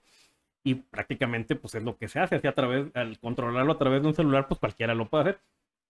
y 0.64 0.74
prácticamente 0.74 1.56
pues 1.56 1.74
es 1.74 1.82
lo 1.84 1.96
que 1.96 2.08
se 2.08 2.18
hace, 2.20 2.36
así 2.36 2.46
a 2.46 2.54
través, 2.54 2.94
al 2.94 3.18
controlarlo 3.18 3.72
a 3.72 3.78
través 3.78 4.02
de 4.02 4.08
un 4.08 4.14
celular, 4.14 4.48
pues 4.48 4.60
cualquiera 4.60 4.94
lo 4.94 5.08
puede 5.08 5.22
hacer, 5.22 5.40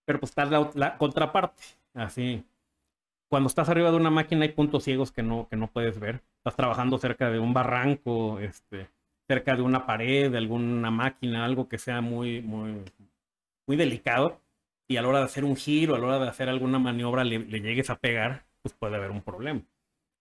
pero 0.04 0.20
pues 0.20 0.30
está 0.30 0.44
la, 0.44 0.98
contraparte, 0.98 1.62
así. 1.94 2.44
Cuando 3.28 3.48
estás 3.48 3.68
arriba 3.68 3.90
de 3.90 3.96
una 3.96 4.10
máquina 4.10 4.42
hay 4.44 4.52
puntos 4.52 4.84
ciegos 4.84 5.10
que 5.12 5.22
no, 5.22 5.48
que 5.48 5.56
no 5.56 5.68
puedes 5.68 5.98
ver. 5.98 6.22
Estás 6.38 6.56
trabajando 6.56 6.98
cerca 6.98 7.30
de 7.30 7.40
un 7.40 7.52
barranco, 7.52 8.38
este, 8.38 8.88
cerca 9.26 9.56
de 9.56 9.62
una 9.62 9.84
pared, 9.86 10.30
de 10.30 10.38
alguna 10.38 10.90
máquina, 10.90 11.44
algo 11.44 11.68
que 11.68 11.78
sea 11.78 12.00
muy, 12.00 12.40
muy, 12.42 12.84
muy 13.66 13.76
delicado. 13.76 14.40
Y 14.88 14.96
a 14.96 15.02
la 15.02 15.08
hora 15.08 15.18
de 15.18 15.24
hacer 15.24 15.44
un 15.44 15.56
giro, 15.56 15.96
a 15.96 15.98
la 15.98 16.06
hora 16.06 16.18
de 16.20 16.28
hacer 16.28 16.48
alguna 16.48 16.78
maniobra, 16.78 17.24
le, 17.24 17.40
le 17.40 17.60
llegues 17.60 17.90
a 17.90 17.98
pegar, 17.98 18.46
pues 18.62 18.74
puede 18.74 18.96
haber 18.96 19.10
un 19.10 19.22
problema. 19.22 19.62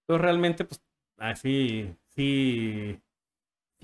Entonces 0.02 0.22
realmente, 0.22 0.66
pues 0.66 0.82
así, 1.18 1.96
sí, 2.16 3.00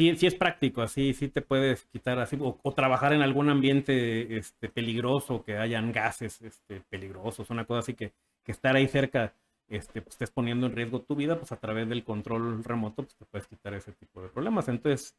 sí, 0.02 0.16
sí 0.16 0.28
es 0.28 0.36
práctico, 0.36 0.82
así 0.82 1.14
sí 1.14 1.28
te 1.28 1.42
puedes 1.42 1.86
quitar 1.86 2.18
así, 2.20 2.38
o, 2.40 2.74
trabajar 2.74 3.14
en 3.14 3.22
algún 3.22 3.50
ambiente 3.50 4.38
este, 4.38 4.70
peligroso, 4.70 5.44
que 5.44 5.58
hayan 5.58 5.92
gases 5.92 6.42
este, 6.42 6.82
peligrosos, 6.90 7.50
una 7.52 7.66
cosa 7.66 7.80
así 7.80 7.94
que, 7.94 8.14
que 8.44 8.52
estar 8.52 8.76
ahí 8.76 8.88
cerca 8.88 9.36
este, 9.68 10.02
pues, 10.02 10.16
estés 10.16 10.32
poniendo 10.32 10.66
en 10.66 10.76
riesgo 10.76 11.02
tu 11.02 11.16
vida, 11.16 11.38
pues 11.38 11.52
a 11.52 11.58
través 11.58 11.88
del 11.88 12.04
control 12.04 12.64
remoto, 12.64 13.04
pues 13.04 13.16
te 13.16 13.26
puedes 13.26 13.48
quitar 13.48 13.74
ese 13.74 13.92
tipo 13.92 14.22
de 14.22 14.30
problemas. 14.30 14.68
Entonces, 14.68 15.16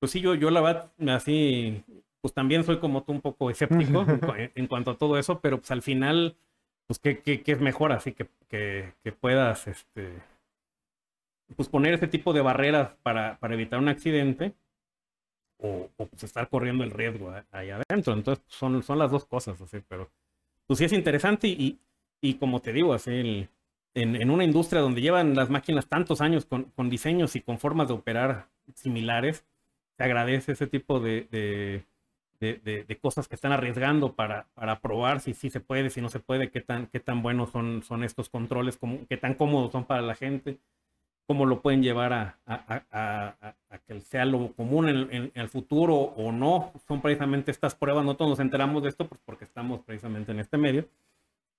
pues 0.00 0.12
sí, 0.12 0.20
yo, 0.20 0.34
yo 0.34 0.50
la 0.50 0.60
verdad, 0.60 0.92
así, 1.08 1.84
pues 2.20 2.34
también 2.34 2.64
soy 2.64 2.78
como 2.78 3.04
tú 3.04 3.12
un 3.12 3.20
poco 3.20 3.50
escéptico 3.50 4.04
en, 4.54 4.66
cuanto 4.66 4.90
a 4.90 4.98
todo 4.98 5.16
eso, 5.16 5.40
pero 5.40 5.58
pues 5.58 5.70
al 5.70 5.82
final, 5.82 6.36
pues 6.86 6.98
que, 6.98 7.20
que, 7.20 7.42
que 7.42 7.52
es 7.52 7.60
mejor 7.60 7.92
así 7.92 8.12
que, 8.12 8.28
que, 8.48 8.94
que 9.02 9.12
puedas, 9.12 9.68
este, 9.68 10.12
pues 11.56 11.68
poner 11.68 11.94
ese 11.94 12.08
tipo 12.08 12.32
de 12.32 12.42
barreras 12.42 12.90
para, 13.02 13.38
para 13.38 13.54
evitar 13.54 13.78
un 13.78 13.88
accidente 13.88 14.54
o, 15.58 15.88
pues 15.96 16.22
estar 16.22 16.48
corriendo 16.48 16.84
el 16.84 16.90
riesgo 16.90 17.32
ahí 17.50 17.70
adentro. 17.70 18.12
Entonces 18.12 18.44
pues, 18.44 18.56
son, 18.56 18.82
son 18.82 18.98
las 18.98 19.10
dos 19.10 19.24
cosas, 19.24 19.60
así, 19.60 19.78
pero 19.88 20.10
pues 20.66 20.78
sí 20.78 20.84
es 20.84 20.92
interesante 20.92 21.48
y, 21.48 21.78
y 22.20 22.34
como 22.34 22.60
te 22.60 22.72
digo, 22.72 22.92
así 22.92 23.48
en, 23.94 24.16
en, 24.16 24.30
una 24.30 24.44
industria 24.44 24.80
donde 24.80 25.00
llevan 25.00 25.34
las 25.34 25.50
máquinas 25.50 25.88
tantos 25.88 26.20
años 26.20 26.44
con, 26.44 26.64
con, 26.64 26.90
diseños 26.90 27.34
y 27.36 27.40
con 27.40 27.58
formas 27.58 27.88
de 27.88 27.94
operar 27.94 28.48
similares, 28.74 29.44
se 29.96 30.04
agradece 30.04 30.52
ese 30.52 30.66
tipo 30.66 31.00
de, 31.00 31.26
de, 31.30 31.84
de, 32.40 32.84
de 32.84 32.98
cosas 32.98 33.26
que 33.26 33.34
están 33.34 33.52
arriesgando 33.52 34.12
para, 34.12 34.46
para 34.54 34.80
probar 34.80 35.20
si 35.20 35.34
sí 35.34 35.50
se 35.50 35.60
puede, 35.60 35.90
si 35.90 36.00
no 36.00 36.10
se 36.10 36.20
puede, 36.20 36.50
qué 36.50 36.60
tan, 36.60 36.86
qué 36.86 37.00
tan 37.00 37.22
buenos 37.22 37.50
son, 37.50 37.82
son 37.82 38.04
estos 38.04 38.28
controles, 38.28 38.76
como, 38.76 39.06
qué 39.08 39.16
tan 39.16 39.34
cómodos 39.34 39.72
son 39.72 39.84
para 39.84 40.02
la 40.02 40.14
gente 40.14 40.60
cómo 41.28 41.44
lo 41.44 41.60
pueden 41.60 41.82
llevar 41.82 42.14
a, 42.14 42.38
a, 42.46 43.54
que 43.86 44.00
sea 44.00 44.24
lo 44.24 44.54
común 44.54 44.88
en, 44.88 45.30
el 45.34 45.48
futuro 45.50 45.94
o 45.94 46.32
no. 46.32 46.72
Son 46.88 47.02
precisamente 47.02 47.50
estas 47.50 47.74
pruebas, 47.74 48.02
nosotros 48.02 48.30
nos 48.30 48.40
enteramos 48.40 48.82
de 48.82 48.88
esto 48.88 49.06
pues, 49.06 49.20
porque 49.26 49.44
estamos 49.44 49.80
precisamente 49.82 50.32
en 50.32 50.40
este 50.40 50.56
medio. 50.56 50.88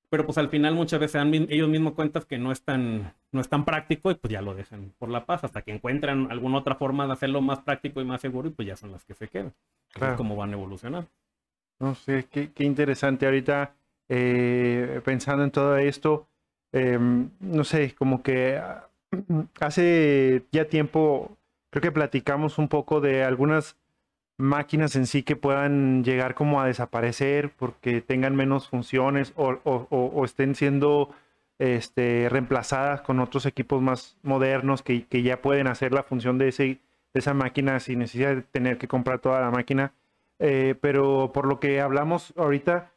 Pero 0.09 0.25
pues 0.25 0.39
al 0.39 0.49
final 0.49 0.73
muchas 0.73 0.99
veces 0.99 1.13
dan 1.13 1.31
ellos 1.35 1.69
mismos 1.69 1.93
cuentas 1.93 2.25
que 2.25 2.39
no 2.39 2.51
es, 2.51 2.63
tan, 2.63 3.13
no 3.31 3.41
es 3.41 3.47
tan 3.47 3.63
práctico 3.63 4.09
y 4.09 4.15
pues 4.15 4.33
ya 4.33 4.41
lo 4.41 4.55
dejan 4.55 4.91
por 4.97 5.09
la 5.09 5.27
paz 5.27 5.43
hasta 5.43 5.61
que 5.61 5.71
encuentran 5.71 6.31
alguna 6.31 6.57
otra 6.57 6.73
forma 6.73 7.05
de 7.05 7.13
hacerlo 7.13 7.41
más 7.41 7.59
práctico 7.59 8.01
y 8.01 8.05
más 8.05 8.21
seguro 8.21 8.47
y 8.47 8.51
pues 8.51 8.67
ya 8.67 8.75
son 8.75 8.91
las 8.91 9.05
que 9.05 9.13
se 9.13 9.27
quedan. 9.27 9.53
Claro. 9.93 10.13
Es 10.13 10.17
como 10.17 10.35
van 10.35 10.49
a 10.49 10.53
evolucionar. 10.53 11.05
No 11.77 11.93
sé, 11.93 12.25
qué, 12.31 12.51
qué 12.53 12.63
interesante 12.63 13.27
ahorita 13.27 13.75
eh, 14.09 14.99
pensando 15.05 15.43
en 15.43 15.51
todo 15.51 15.77
esto. 15.77 16.25
Em, 16.71 17.29
no 17.39 17.63
sé, 17.63 17.93
como 17.93 18.23
que 18.23 18.59
hace 19.59 20.43
ya 20.51 20.65
tiempo 20.65 21.37
creo 21.69 21.81
que 21.81 21.91
platicamos 21.91 22.57
un 22.57 22.67
poco 22.67 23.01
de 23.01 23.23
algunas 23.23 23.75
máquinas 24.37 24.95
en 24.95 25.05
sí 25.05 25.23
que 25.23 25.35
puedan 25.35 26.03
llegar 26.03 26.33
como 26.33 26.61
a 26.61 26.65
desaparecer 26.65 27.51
porque 27.57 28.01
tengan 28.01 28.35
menos 28.35 28.69
funciones 28.69 29.33
o, 29.35 30.23
estén 30.23 30.55
siendo 30.55 31.09
este, 31.59 32.27
reemplazadas 32.29 33.01
con 33.01 33.19
otros 33.19 33.45
equipos 33.45 33.81
más 33.81 34.17
modernos 34.23 34.81
que, 34.81 35.05
ya 35.11 35.41
pueden 35.41 35.67
hacer 35.67 35.91
la 35.91 36.03
función 36.03 36.37
de, 36.37 36.47
ese, 36.47 36.63
de 36.63 36.79
esa 37.13 37.33
máquina 37.33 37.79
sin 37.81 37.99
necesidad 37.99 38.35
de 38.35 38.41
tener 38.43 38.77
que 38.77 38.87
comprar 38.87 39.19
toda 39.19 39.41
la 39.41 39.51
máquina. 39.51 39.93
Eh, 40.39 40.75
pero 40.79 41.31
por 41.33 41.45
lo 41.45 41.59
que 41.59 41.81
hablamos 41.81 42.33
ahorita, 42.37 42.91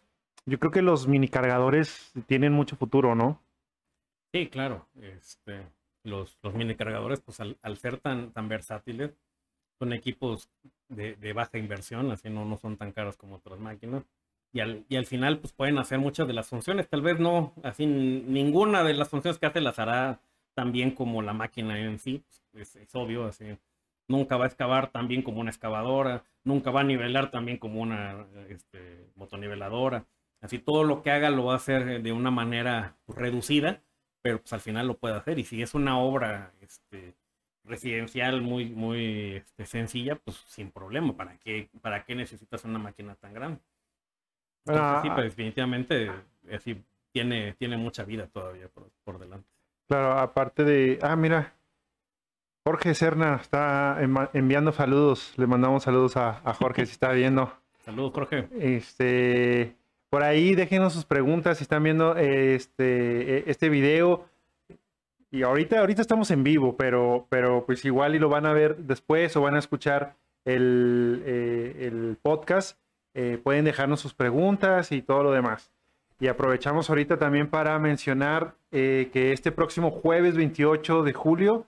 yo 0.46 0.61
creo 0.61 0.70
que 0.70 0.83
los 0.83 1.09
mini 1.09 1.27
cargadores 1.27 2.12
tienen 2.27 2.53
mucho 2.53 2.77
futuro, 2.77 3.16
¿no? 3.16 3.40
Sí, 4.33 4.46
claro. 4.46 4.87
Este, 5.01 5.62
los, 6.04 6.38
los 6.42 6.54
mini 6.54 6.74
cargadores, 6.74 7.20
pues 7.20 7.40
al, 7.40 7.76
ser 7.76 7.98
tan, 7.98 8.32
tan 8.32 8.48
versátiles, 8.48 9.12
son 9.78 9.92
equipos 9.92 10.48
de, 10.88 11.16
de, 11.16 11.32
baja 11.32 11.58
inversión, 11.58 12.10
así 12.10 12.30
no, 12.30 12.44
no 12.44 12.56
son 12.58 12.76
tan 12.76 12.92
caros 12.92 13.16
como 13.16 13.36
otras 13.36 13.58
máquinas. 13.58 14.04
Y 14.52 14.60
al, 14.60 14.84
y 14.88 14.96
al 14.96 15.06
final, 15.06 15.38
pues 15.38 15.52
pueden 15.52 15.78
hacer 15.78 15.98
muchas 15.98 16.26
de 16.26 16.34
las 16.34 16.48
funciones. 16.48 16.88
Tal 16.88 17.00
vez 17.02 17.18
no, 17.18 17.54
así 17.62 17.86
ninguna 17.86 18.84
de 18.84 18.94
las 18.94 19.08
funciones 19.08 19.38
que 19.38 19.46
hace 19.46 19.60
las 19.60 19.78
hará 19.78 20.20
tan 20.54 20.72
bien 20.72 20.90
como 20.90 21.22
la 21.22 21.32
máquina 21.32 21.78
en 21.80 21.98
sí. 21.98 22.22
Pues, 22.52 22.76
es, 22.76 22.94
obvio, 22.94 23.24
así. 23.24 23.56
Nunca 24.08 24.36
va 24.36 24.44
a 24.44 24.48
excavar 24.48 24.90
tan 24.90 25.08
bien 25.08 25.22
como 25.22 25.40
una 25.40 25.50
excavadora, 25.50 26.24
nunca 26.44 26.70
va 26.70 26.80
a 26.80 26.84
nivelar 26.84 27.30
tan 27.30 27.46
bien 27.46 27.56
como 27.58 27.80
una 27.80 28.26
este, 28.48 29.08
motoniveladora. 29.14 30.04
Así 30.40 30.58
todo 30.58 30.84
lo 30.84 31.02
que 31.02 31.12
haga 31.12 31.30
lo 31.30 31.46
va 31.46 31.54
a 31.54 31.56
hacer 31.56 32.02
de 32.02 32.12
una 32.12 32.30
manera 32.30 32.96
reducida, 33.06 33.80
pero 34.22 34.40
pues 34.40 34.52
al 34.52 34.61
final 34.61 34.87
lo 34.87 34.96
puede 34.96 35.16
hacer. 35.16 35.38
Y 35.38 35.44
si 35.44 35.61
es 35.61 35.74
una 35.74 35.98
obra 35.98 36.52
este, 36.61 37.14
residencial 37.64 38.40
muy, 38.40 38.66
muy 38.70 39.37
este, 39.37 39.66
sencilla, 39.66 40.16
pues 40.16 40.37
sin 40.46 40.70
problema. 40.70 41.16
¿Para 41.16 41.37
qué, 41.38 41.68
¿Para 41.80 42.04
qué 42.04 42.14
necesitas 42.14 42.64
una 42.64 42.78
máquina 42.78 43.16
tan 43.16 43.35
grande? 43.35 43.61
Entonces, 44.64 45.02
sí, 45.02 45.11
pues 45.11 45.24
definitivamente 45.24 46.11
así, 46.54 46.80
tiene, 47.11 47.54
tiene 47.54 47.76
mucha 47.76 48.04
vida 48.04 48.28
todavía 48.28 48.68
por, 49.04 49.18
delante. 49.18 49.48
Claro, 49.88 50.12
aparte 50.12 50.64
de... 50.64 50.98
Ah, 51.02 51.16
mira. 51.16 51.52
Jorge 52.64 52.94
Serna 52.94 53.40
está 53.42 53.98
enviando 54.32 54.70
saludos. 54.70 55.35
Le 55.37 55.48
mandamos 55.48 55.82
saludos 55.82 56.16
a, 56.16 56.40
a 56.48 56.54
Jorge 56.54 56.87
si 56.87 56.92
está 56.92 57.11
viendo. 57.11 57.52
Saludos, 57.85 58.12
Jorge. 58.14 58.48
Este... 58.61 59.76
Por 60.12 60.25
ahí 60.25 60.55
déjenos 60.55 60.92
sus 60.92 61.07
preguntas 61.07 61.57
si 61.57 61.64
están 61.64 61.83
viendo 61.83 62.14
este, 62.18 63.38
e, 63.38 63.44
este 63.46 63.70
video. 63.70 64.27
Y 65.31 65.42
ahorita, 65.42 65.81
ahorita 65.81 66.03
estamos 66.03 66.31
en 66.31 66.44
vivo, 66.44 66.77
pero, 66.77 67.27
pero 67.31 67.64
pues 67.64 67.83
igual 67.87 68.14
y 68.14 68.18
lo 68.18 68.29
van 68.29 68.44
a 68.44 68.53
ver 68.53 68.77
después 68.77 69.35
o 69.38 69.40
van 69.40 69.55
a 69.55 69.59
escuchar 69.59 70.16
el, 70.44 71.22
eh, 71.25 72.14
podcast. 72.20 72.79
Eh, 73.14 73.40
pueden 73.42 73.64
dejarnos 73.64 74.01
sus 74.01 74.12
preguntas 74.12 74.92
y 74.92 75.01
todo 75.01 75.22
lo 75.22 75.33
demás. 75.33 75.72
Y 76.20 76.29
aprovechamos 76.29 76.90
ahorita 76.90 77.16
también 77.16 77.48
para 77.48 77.79
mencionar 77.79 78.55
eh, 78.70 79.09
que 79.14 79.33
este 79.33 79.51
próximo 79.51 79.90
jueves 79.90 80.37
28 80.37 81.05
de 81.05 81.12
julio 81.14 81.64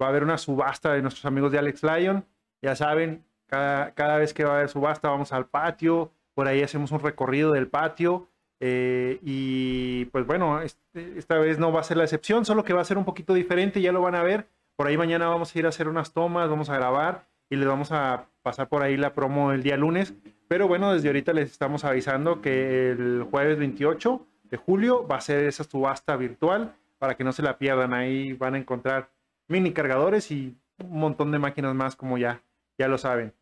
va 0.00 0.06
a 0.06 0.10
haber 0.10 0.22
una 0.22 0.38
subasta 0.38 0.92
de 0.92 1.02
nuestros 1.02 1.24
amigos 1.24 1.50
de 1.50 1.58
Alex 1.58 1.82
Lyon. 1.82 2.24
Ya 2.62 2.76
saben, 2.76 3.24
cada, 3.48 3.90
cada 3.94 4.18
vez 4.18 4.32
que 4.32 4.44
va 4.44 4.52
a 4.52 4.56
haber 4.58 4.68
subasta 4.68 5.08
vamos 5.08 5.32
al 5.32 5.46
patio, 5.46 6.12
por 6.38 6.46
ahí 6.46 6.62
hacemos 6.62 6.92
un 6.92 7.00
recorrido 7.00 7.50
del 7.50 7.66
patio. 7.66 8.28
Eh, 8.60 9.18
y 9.24 10.04
pues 10.04 10.24
bueno, 10.24 10.62
este, 10.62 11.18
esta 11.18 11.36
vez 11.36 11.58
no 11.58 11.72
va 11.72 11.80
a 11.80 11.82
ser 11.82 11.96
la 11.96 12.04
excepción, 12.04 12.44
solo 12.44 12.62
que 12.62 12.72
va 12.72 12.80
a 12.80 12.84
ser 12.84 12.96
un 12.96 13.04
poquito 13.04 13.34
diferente, 13.34 13.80
ya 13.80 13.90
lo 13.90 14.02
van 14.02 14.14
a 14.14 14.22
ver. 14.22 14.46
Por 14.76 14.86
ahí 14.86 14.96
mañana 14.96 15.26
vamos 15.26 15.52
a 15.52 15.58
ir 15.58 15.66
a 15.66 15.70
hacer 15.70 15.88
unas 15.88 16.12
tomas, 16.12 16.48
vamos 16.48 16.70
a 16.70 16.76
grabar 16.76 17.26
y 17.50 17.56
les 17.56 17.66
vamos 17.66 17.90
a 17.90 18.28
pasar 18.42 18.68
por 18.68 18.84
ahí 18.84 18.96
la 18.96 19.14
promo 19.14 19.50
el 19.50 19.64
día 19.64 19.76
lunes. 19.76 20.14
Pero 20.46 20.68
bueno, 20.68 20.92
desde 20.92 21.08
ahorita 21.08 21.32
les 21.32 21.50
estamos 21.50 21.84
avisando 21.84 22.40
que 22.40 22.90
el 22.92 23.26
jueves 23.28 23.58
28 23.58 24.24
de 24.44 24.56
julio 24.58 25.08
va 25.08 25.16
a 25.16 25.20
ser 25.20 25.44
esa 25.44 25.64
subasta 25.64 26.14
virtual 26.14 26.72
para 27.00 27.16
que 27.16 27.24
no 27.24 27.32
se 27.32 27.42
la 27.42 27.58
pierdan. 27.58 27.92
Ahí 27.94 28.34
van 28.34 28.54
a 28.54 28.58
encontrar 28.58 29.10
mini 29.48 29.72
cargadores 29.72 30.30
y 30.30 30.56
un 30.84 31.00
montón 31.00 31.32
de 31.32 31.40
máquinas 31.40 31.74
más 31.74 31.96
como 31.96 32.16
ya, 32.16 32.44
ya 32.78 32.86
lo 32.86 32.96
saben. 32.96 33.34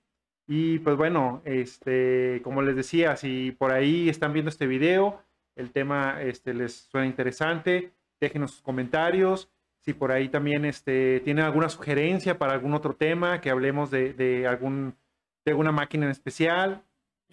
Y 0.46 0.78
pues 0.78 0.96
bueno, 0.96 1.42
este, 1.44 2.40
como 2.44 2.62
les 2.62 2.76
decía, 2.76 3.16
si 3.16 3.52
por 3.52 3.72
ahí 3.72 4.08
están 4.08 4.32
viendo 4.32 4.48
este 4.48 4.66
video, 4.66 5.20
el 5.56 5.72
tema 5.72 6.22
este, 6.22 6.54
les 6.54 6.74
suena 6.74 7.06
interesante, 7.06 7.92
déjenos 8.20 8.52
sus 8.52 8.62
comentarios. 8.62 9.50
Si 9.80 9.92
por 9.92 10.12
ahí 10.12 10.28
también 10.28 10.64
este, 10.64 11.20
tienen 11.20 11.44
alguna 11.44 11.68
sugerencia 11.68 12.38
para 12.38 12.52
algún 12.52 12.74
otro 12.74 12.94
tema, 12.94 13.40
que 13.40 13.50
hablemos 13.50 13.90
de, 13.90 14.46
algún, 14.48 14.96
de 15.44 15.52
alguna 15.52 15.72
máquina 15.72 16.06
en 16.06 16.10
especial, 16.10 16.82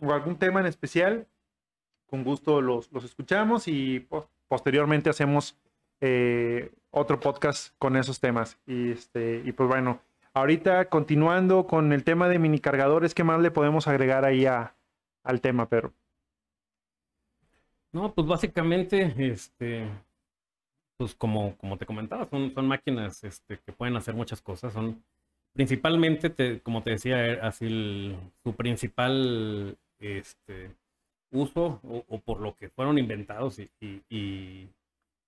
o 0.01 0.11
algún 0.11 0.37
tema 0.37 0.59
en 0.59 0.67
especial, 0.67 1.27
con 2.07 2.23
gusto 2.23 2.61
los, 2.61 2.91
los 2.91 3.03
escuchamos 3.03 3.67
y 3.67 4.07
posteriormente 4.47 5.09
hacemos 5.09 5.57
eh, 5.99 6.71
otro 6.91 7.19
podcast 7.19 7.73
con 7.79 7.95
esos 7.97 8.19
temas. 8.19 8.59
Y, 8.67 8.91
este, 8.91 9.41
y 9.43 9.51
pues 9.51 9.67
bueno, 9.67 9.99
ahorita 10.33 10.89
continuando 10.89 11.67
con 11.67 11.93
el 11.93 12.03
tema 12.03 12.27
de 12.29 12.39
mini 12.39 12.59
cargadores, 12.59 13.13
¿qué 13.13 13.23
más 13.23 13.41
le 13.41 13.51
podemos 13.51 13.87
agregar 13.87 14.25
ahí 14.25 14.45
a, 14.45 14.75
al 15.23 15.41
tema, 15.41 15.69
Pedro? 15.69 15.93
No, 17.91 18.13
pues 18.13 18.27
básicamente, 18.27 19.13
este, 19.17 19.87
pues 20.97 21.13
como, 21.15 21.55
como 21.57 21.77
te 21.77 21.85
comentaba, 21.85 22.27
son, 22.27 22.53
son 22.53 22.67
máquinas 22.67 23.23
este, 23.23 23.59
que 23.59 23.71
pueden 23.71 23.95
hacer 23.95 24.15
muchas 24.15 24.41
cosas. 24.41 24.73
Son 24.73 25.03
principalmente, 25.53 26.59
como 26.61 26.81
te 26.81 26.91
decía, 26.91 27.45
así 27.45 28.17
su 28.43 28.55
principal 28.55 29.77
este, 29.99 30.75
uso 31.31 31.79
o, 31.83 32.19
por 32.19 32.39
lo 32.41 32.55
que 32.55 32.69
fueron 32.69 32.97
inventados 32.97 33.59
y, 33.59 33.69
y, 33.79 34.69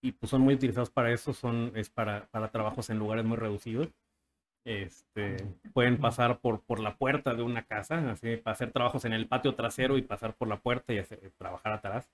y, 0.02 0.12
pues 0.14 0.30
son 0.30 0.42
muy 0.42 0.56
utilizados 0.56 0.90
para 0.90 1.12
eso, 1.12 1.34
son, 1.34 1.72
es 1.76 1.90
para, 1.90 2.26
para 2.32 2.50
trabajos 2.50 2.90
en 2.90 3.00
lugares 3.00 3.26
muy 3.26 3.38
reducidos. 3.38 3.90
Este, 4.66 5.38
pueden 5.74 5.98
pasar 5.98 6.40
por, 6.40 6.62
por 6.62 6.80
la 6.80 6.98
puerta 6.98 7.36
de 7.36 7.44
una 7.44 7.66
casa, 7.66 8.12
así 8.12 8.36
para 8.38 8.54
hacer 8.54 8.72
trabajos 8.72 9.06
en 9.06 9.14
el 9.14 9.28
patio 9.28 9.54
trasero 9.54 9.96
y 9.98 10.02
pasar 10.02 10.34
por 10.34 10.48
la 10.48 10.58
puerta 10.58 10.92
y 10.92 11.02
trabajar 11.38 11.74
atrás. 11.74 12.10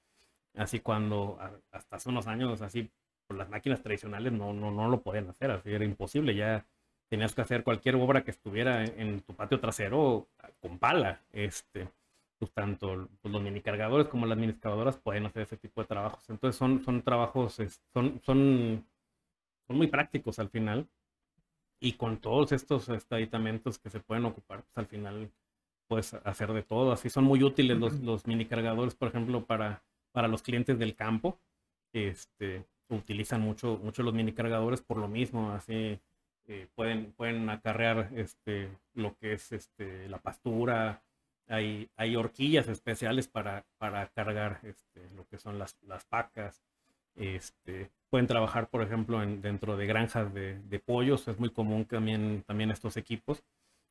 Así 0.56 0.82
cuando 0.82 1.40
hasta 1.72 1.96
hace 1.96 2.10
unos 2.10 2.28
años, 2.28 2.62
así 2.62 2.92
por 3.26 3.38
las 3.38 3.50
máquinas 3.50 3.82
tradicionales 3.82 4.34
no, 4.34 4.54
no, 4.54 4.70
no 4.70 4.90
lo 4.90 5.02
podían 5.02 5.30
hacer, 5.30 5.50
así 5.52 5.72
era 5.72 5.86
imposible. 5.86 6.36
Ya 6.36 6.66
tenías 7.08 7.34
que 7.34 7.42
hacer 7.42 7.64
cualquier 7.64 7.96
obra 7.96 8.24
que 8.26 8.32
estuviera 8.32 8.84
en, 8.84 9.22
tu 9.22 9.34
patio 9.34 9.60
trasero 9.62 10.28
con 10.62 10.78
pala. 10.78 11.22
Este, 11.32 11.88
pues 12.38 12.52
tanto 12.52 13.08
pues, 13.22 13.32
los 13.32 13.42
mini 13.42 13.62
cargadores 13.62 14.08
como 14.08 14.26
las 14.26 14.38
mini 14.38 14.52
excavadoras 14.52 14.98
pueden 14.98 15.26
hacer 15.26 15.44
ese 15.44 15.56
tipo 15.56 15.82
de 15.82 15.88
trabajos. 15.88 16.30
Entonces 16.30 16.58
son, 16.58 16.84
son 16.84 17.02
trabajos, 17.02 17.62
son, 17.94 18.20
son, 18.26 18.86
son 19.68 19.78
muy 19.78 19.88
prácticos 19.88 20.38
al 20.40 20.50
final. 20.50 20.86
Y 21.82 21.94
con 21.94 22.18
todos 22.18 22.54
estos 22.54 22.88
aditamentos 23.10 23.80
que 23.80 23.90
se 23.90 24.00
pueden 24.00 24.24
ocupar, 24.26 24.62
pues 24.62 24.78
al 24.78 24.86
final 24.86 25.32
puedes 25.88 26.14
hacer 26.14 26.54
de 26.54 26.64
todo. 26.64 26.92
Así 26.92 27.10
son 27.10 27.26
muy 27.26 27.44
útiles 27.44 27.78
los, 27.78 28.00
los 28.02 28.28
mini 28.28 28.46
cargadores, 28.46 28.96
por 28.96 29.10
ejemplo, 29.10 29.46
para, 29.46 29.84
para 30.14 30.30
los 30.30 30.44
clientes 30.44 30.80
del 30.80 30.96
campo. 30.96 31.40
Este, 31.92 32.66
utilizan 32.90 33.42
mucho, 33.42 33.80
mucho 33.84 34.04
los 34.04 34.14
mini 34.14 34.32
cargadores 34.32 34.82
por 34.82 34.98
lo 34.98 35.08
mismo. 35.08 35.52
Así 35.52 36.00
eh, 36.48 36.68
pueden, 36.76 37.14
pueden 37.14 37.50
acarrear 37.50 38.12
este, 38.16 38.70
lo 38.94 39.18
que 39.18 39.34
es 39.34 39.52
este, 39.52 40.08
la 40.08 40.20
pastura, 40.20 41.02
hay, 41.52 41.90
hay 41.98 42.16
horquillas 42.16 42.68
especiales 42.68 43.28
para, 43.28 43.66
para 43.78 44.08
cargar 44.08 44.60
este, 44.64 45.10
lo 45.16 45.28
que 45.28 45.38
son 45.38 45.60
las, 45.60 45.78
las 45.82 46.06
pacas. 46.06 46.62
Este, 47.16 47.92
pueden 48.10 48.28
trabajar, 48.28 48.70
por 48.70 48.82
ejemplo, 48.82 49.22
en, 49.22 49.42
dentro 49.42 49.78
de 49.78 49.86
granjas 49.86 50.34
de, 50.34 50.82
pollos. 50.86 51.28
Es 51.28 51.40
muy 51.40 51.50
común 51.50 51.86
también, 51.86 52.44
también 52.46 52.72
estos 52.72 52.98
equipos, 52.98 53.44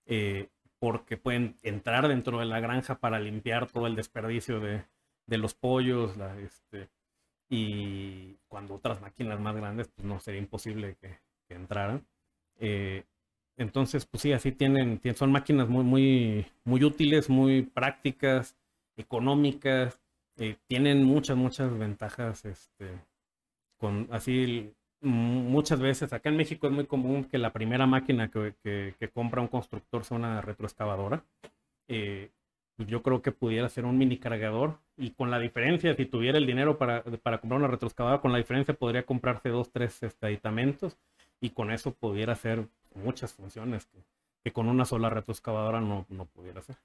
eh, 0.06 0.48
porque 0.78 1.16
pueden 1.16 1.58
entrar 1.62 2.08
dentro 2.08 2.38
de 2.38 2.46
la 2.46 2.60
granja 2.60 2.98
para 2.98 3.20
limpiar 3.20 3.70
todo 3.70 3.86
el 3.86 3.96
desperdicio 3.96 4.60
de, 4.60 4.84
los 5.26 5.54
pollos. 5.54 6.16
La, 6.16 6.38
este, 6.38 6.88
y 7.48 8.36
cuando 8.48 8.74
otras 8.74 9.00
máquinas 9.00 9.40
más 9.40 9.56
grandes, 9.56 9.88
pues 9.88 10.06
no 10.06 10.20
sería 10.20 10.40
imposible 10.40 10.96
que, 11.00 11.18
entraran. 11.48 12.06
Eh, 12.60 13.02
entonces, 13.56 14.06
pues 14.06 14.22
sí, 14.22 14.32
así 14.32 14.52
tienen, 14.52 15.00
son 15.16 15.32
máquinas 15.32 15.68
muy 15.68 16.46
útiles, 16.64 17.28
muy 17.28 17.62
prácticas, 17.62 18.56
económicas, 18.96 20.00
eh, 20.36 20.56
tienen 20.66 21.02
muchas, 21.04 21.36
muchas 21.36 21.76
ventajas, 21.76 22.44
este, 22.44 22.98
así 24.10 24.72
muchas 25.02 25.80
veces, 25.80 26.12
acá 26.12 26.28
en 26.28 26.36
México 26.36 26.66
es 26.66 26.72
muy 26.72 26.86
común 26.86 27.24
que 27.24 27.38
la 27.38 27.52
primera 27.52 27.86
máquina 27.86 28.30
que, 28.30 28.94
compra 29.12 29.40
un 29.40 29.48
constructor 29.48 30.04
sea 30.04 30.16
una 30.16 30.40
retroexcavadora. 30.40 31.24
Eh, 31.88 32.30
yo 32.86 33.02
creo 33.02 33.20
que 33.20 33.32
pudiera 33.32 33.68
ser 33.68 33.84
un 33.84 33.98
mini 33.98 34.18
cargador 34.18 34.78
y 34.96 35.10
con 35.10 35.30
la 35.30 35.38
diferencia, 35.38 35.94
si 35.94 36.06
tuviera 36.06 36.38
el 36.38 36.46
dinero 36.46 36.78
para, 36.78 37.02
comprar 37.02 37.52
una 37.52 37.68
retroexcavadora, 37.68 38.22
con 38.22 38.32
la 38.32 38.38
diferencia 38.38 38.74
podría 38.74 39.04
comprarse 39.04 39.48
dos, 39.48 39.70
tres 39.70 40.02
este, 40.02 40.26
aditamentos 40.26 40.96
y 41.40 41.50
con 41.50 41.70
eso 41.70 41.92
pudiera 41.92 42.34
hacer 42.34 42.66
muchas 42.94 43.32
funciones 43.32 43.88
que, 44.42 44.52
con 44.52 44.68
una 44.68 44.84
sola 44.84 45.10
retroexcavadora 45.10 45.80
no, 45.80 46.06
no 46.08 46.26
pudiera 46.26 46.60
hacer. 46.60 46.76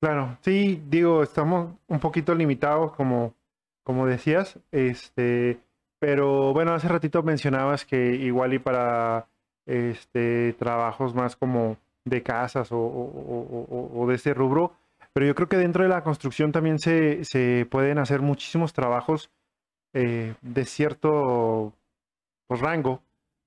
Claro, 0.00 0.36
sí, 0.42 0.82
digo, 0.88 1.22
estamos 1.22 1.74
un 1.88 2.00
poquito 2.00 2.34
limitados, 2.34 2.92
como, 2.92 3.34
como 3.82 4.06
decías, 4.06 4.58
este, 4.70 5.58
pero 6.04 6.52
bueno, 6.52 6.74
hace 6.74 6.86
ratito 6.86 7.22
mencionabas 7.22 7.86
que 7.86 8.14
igual 8.16 8.52
y 8.52 8.58
para 8.58 9.26
este, 9.64 10.52
trabajos 10.52 11.14
más 11.14 11.34
como 11.34 11.78
de 12.04 12.22
casas 12.22 12.68
o, 12.72 14.04
de 14.06 14.14
ese 14.14 14.34
rubro, 14.34 14.76
pero 15.14 15.24
yo 15.24 15.34
creo 15.34 15.48
que 15.48 15.56
dentro 15.56 15.82
de 15.82 15.88
la 15.88 16.04
construcción 16.04 16.52
también 16.52 16.78
se, 16.78 17.24
se 17.24 17.66
pueden 17.70 17.96
hacer 17.96 18.20
muchísimos 18.20 18.74
trabajos 18.74 19.30
eh, 19.94 20.34
de 20.42 20.64
cierto 20.66 21.72
pues, 22.48 22.60
rango 22.60 23.00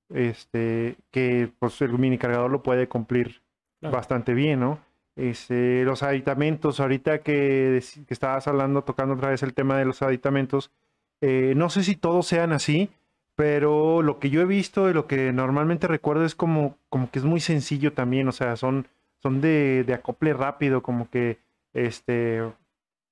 este, 0.10 0.96
que 1.12 1.52
pues, 1.60 1.80
el 1.84 1.96
mini 2.00 2.18
cargador 2.18 2.50
lo 2.50 2.64
puede 2.64 2.88
cumplir 2.88 3.44
bastante 3.82 4.34
bien, 4.34 4.62
¿no? 4.62 4.80
Este, 5.16 5.84
los 5.84 6.02
aditamentos, 6.02 6.80
ahorita 6.80 7.20
que, 7.20 7.84
que, 8.08 8.14
estabas 8.16 8.48
hablando, 8.48 8.84
tocando 8.84 9.14
otra 9.14 9.30
vez 9.30 9.44
el 9.44 9.54
tema 9.54 9.78
de 9.78 9.86
los 9.86 10.02
aditamentos, 10.02 10.72
eh, 11.22 11.54
no 11.56 11.70
sé 11.70 11.84
si 11.84 11.96
todos 11.96 12.28
sean 12.28 12.52
así, 12.52 12.90
pero 13.36 14.02
lo 14.02 14.20
que 14.20 14.30
yo 14.30 14.42
he 14.42 14.46
visto 14.46 14.90
y 14.90 14.94
lo 14.94 15.08
que 15.08 15.32
normalmente 15.32 15.88
recuerdo 15.88 16.26
es 16.26 16.36
como, 16.36 16.78
como 16.90 17.12
que 17.12 17.20
es 17.20 17.26
muy 17.26 17.40
sencillo 17.40 17.94
también, 17.94 18.28
o 18.28 18.32
sea, 18.32 18.56
son, 18.56 18.88
son 19.22 19.42
de, 19.42 19.86
acople 19.94 20.34
rápido, 20.34 20.82
como 20.82 21.10
que 21.10 21.38
este, 21.74 22.42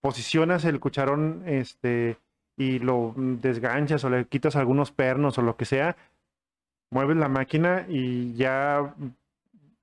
posicionas 0.01 0.65
el 0.65 0.79
cucharón 0.79 1.43
este, 1.45 2.17
y 2.57 2.79
lo 2.79 3.13
desganchas 3.17 4.03
o 4.03 4.09
le 4.09 4.25
quitas 4.25 4.55
algunos 4.55 4.91
pernos 4.91 5.37
o 5.37 5.41
lo 5.41 5.57
que 5.57 5.65
sea, 5.65 5.95
mueves 6.91 7.17
la 7.17 7.29
máquina 7.29 7.85
y 7.89 8.33
ya 8.35 8.93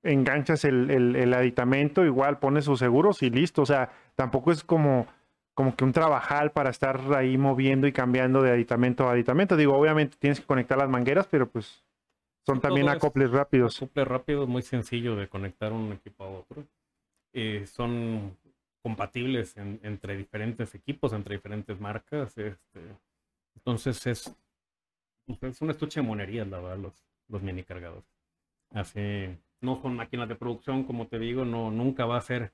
enganchas 0.03 0.65
el, 0.65 1.33
aditamento, 1.33 2.05
igual 2.05 2.39
pones 2.39 2.65
sus 2.65 2.79
seguros 2.79 3.23
y 3.23 3.29
listo. 3.29 3.61
O 3.61 3.65
sea, 3.65 3.91
tampoco 4.15 4.51
es 4.51 4.63
como, 4.63 5.07
como 5.53 5.75
que 5.75 5.83
un 5.83 5.93
trabajal 5.93 6.51
para 6.51 6.69
estar 6.69 6.99
ahí 7.15 7.37
moviendo 7.37 7.87
y 7.87 7.91
cambiando 7.91 8.41
de 8.41 8.51
aditamento 8.51 9.07
a 9.07 9.11
aditamento. 9.11 9.55
Digo, 9.55 9.77
obviamente 9.77 10.17
tienes 10.19 10.39
que 10.39 10.45
conectar 10.45 10.77
las 10.77 10.89
mangueras, 10.89 11.27
pero 11.27 11.47
pues 11.47 11.83
son 12.45 12.59
también 12.59 12.89
acoples 12.89 13.31
rápidos. 13.31 13.77
Acoples 13.77 14.07
rápidos, 14.07 14.47
muy 14.47 14.61
sencillo 14.61 15.15
de 15.15 15.27
conectar 15.27 15.71
un 15.71 15.93
equipo 15.93 16.23
a 16.23 16.29
otro. 16.29 16.63
Eh, 17.33 17.65
son 17.67 18.37
compatibles 18.81 19.55
entre 19.57 20.17
diferentes 20.17 20.75
equipos, 20.75 21.13
entre 21.13 21.35
diferentes 21.35 21.79
marcas. 21.79 22.37
Este, 22.37 22.81
entonces 23.55 24.05
es 24.07 24.35
es 25.41 25.61
una 25.61 25.71
estuche 25.71 26.01
de 26.01 26.07
monerías, 26.07 26.47
la 26.47 26.59
verdad, 26.59 26.77
los, 26.77 26.93
los 27.27 27.41
mini 27.41 27.63
cargadores. 27.63 28.05
Así, 28.71 29.27
no 29.61 29.81
son 29.81 29.95
máquinas 29.95 30.27
de 30.27 30.35
producción, 30.35 30.83
como 30.83 31.07
te 31.07 31.19
digo, 31.19 31.45
no, 31.45 31.71
nunca 31.71 32.05
va 32.05 32.17
a 32.17 32.21
ser 32.21 32.51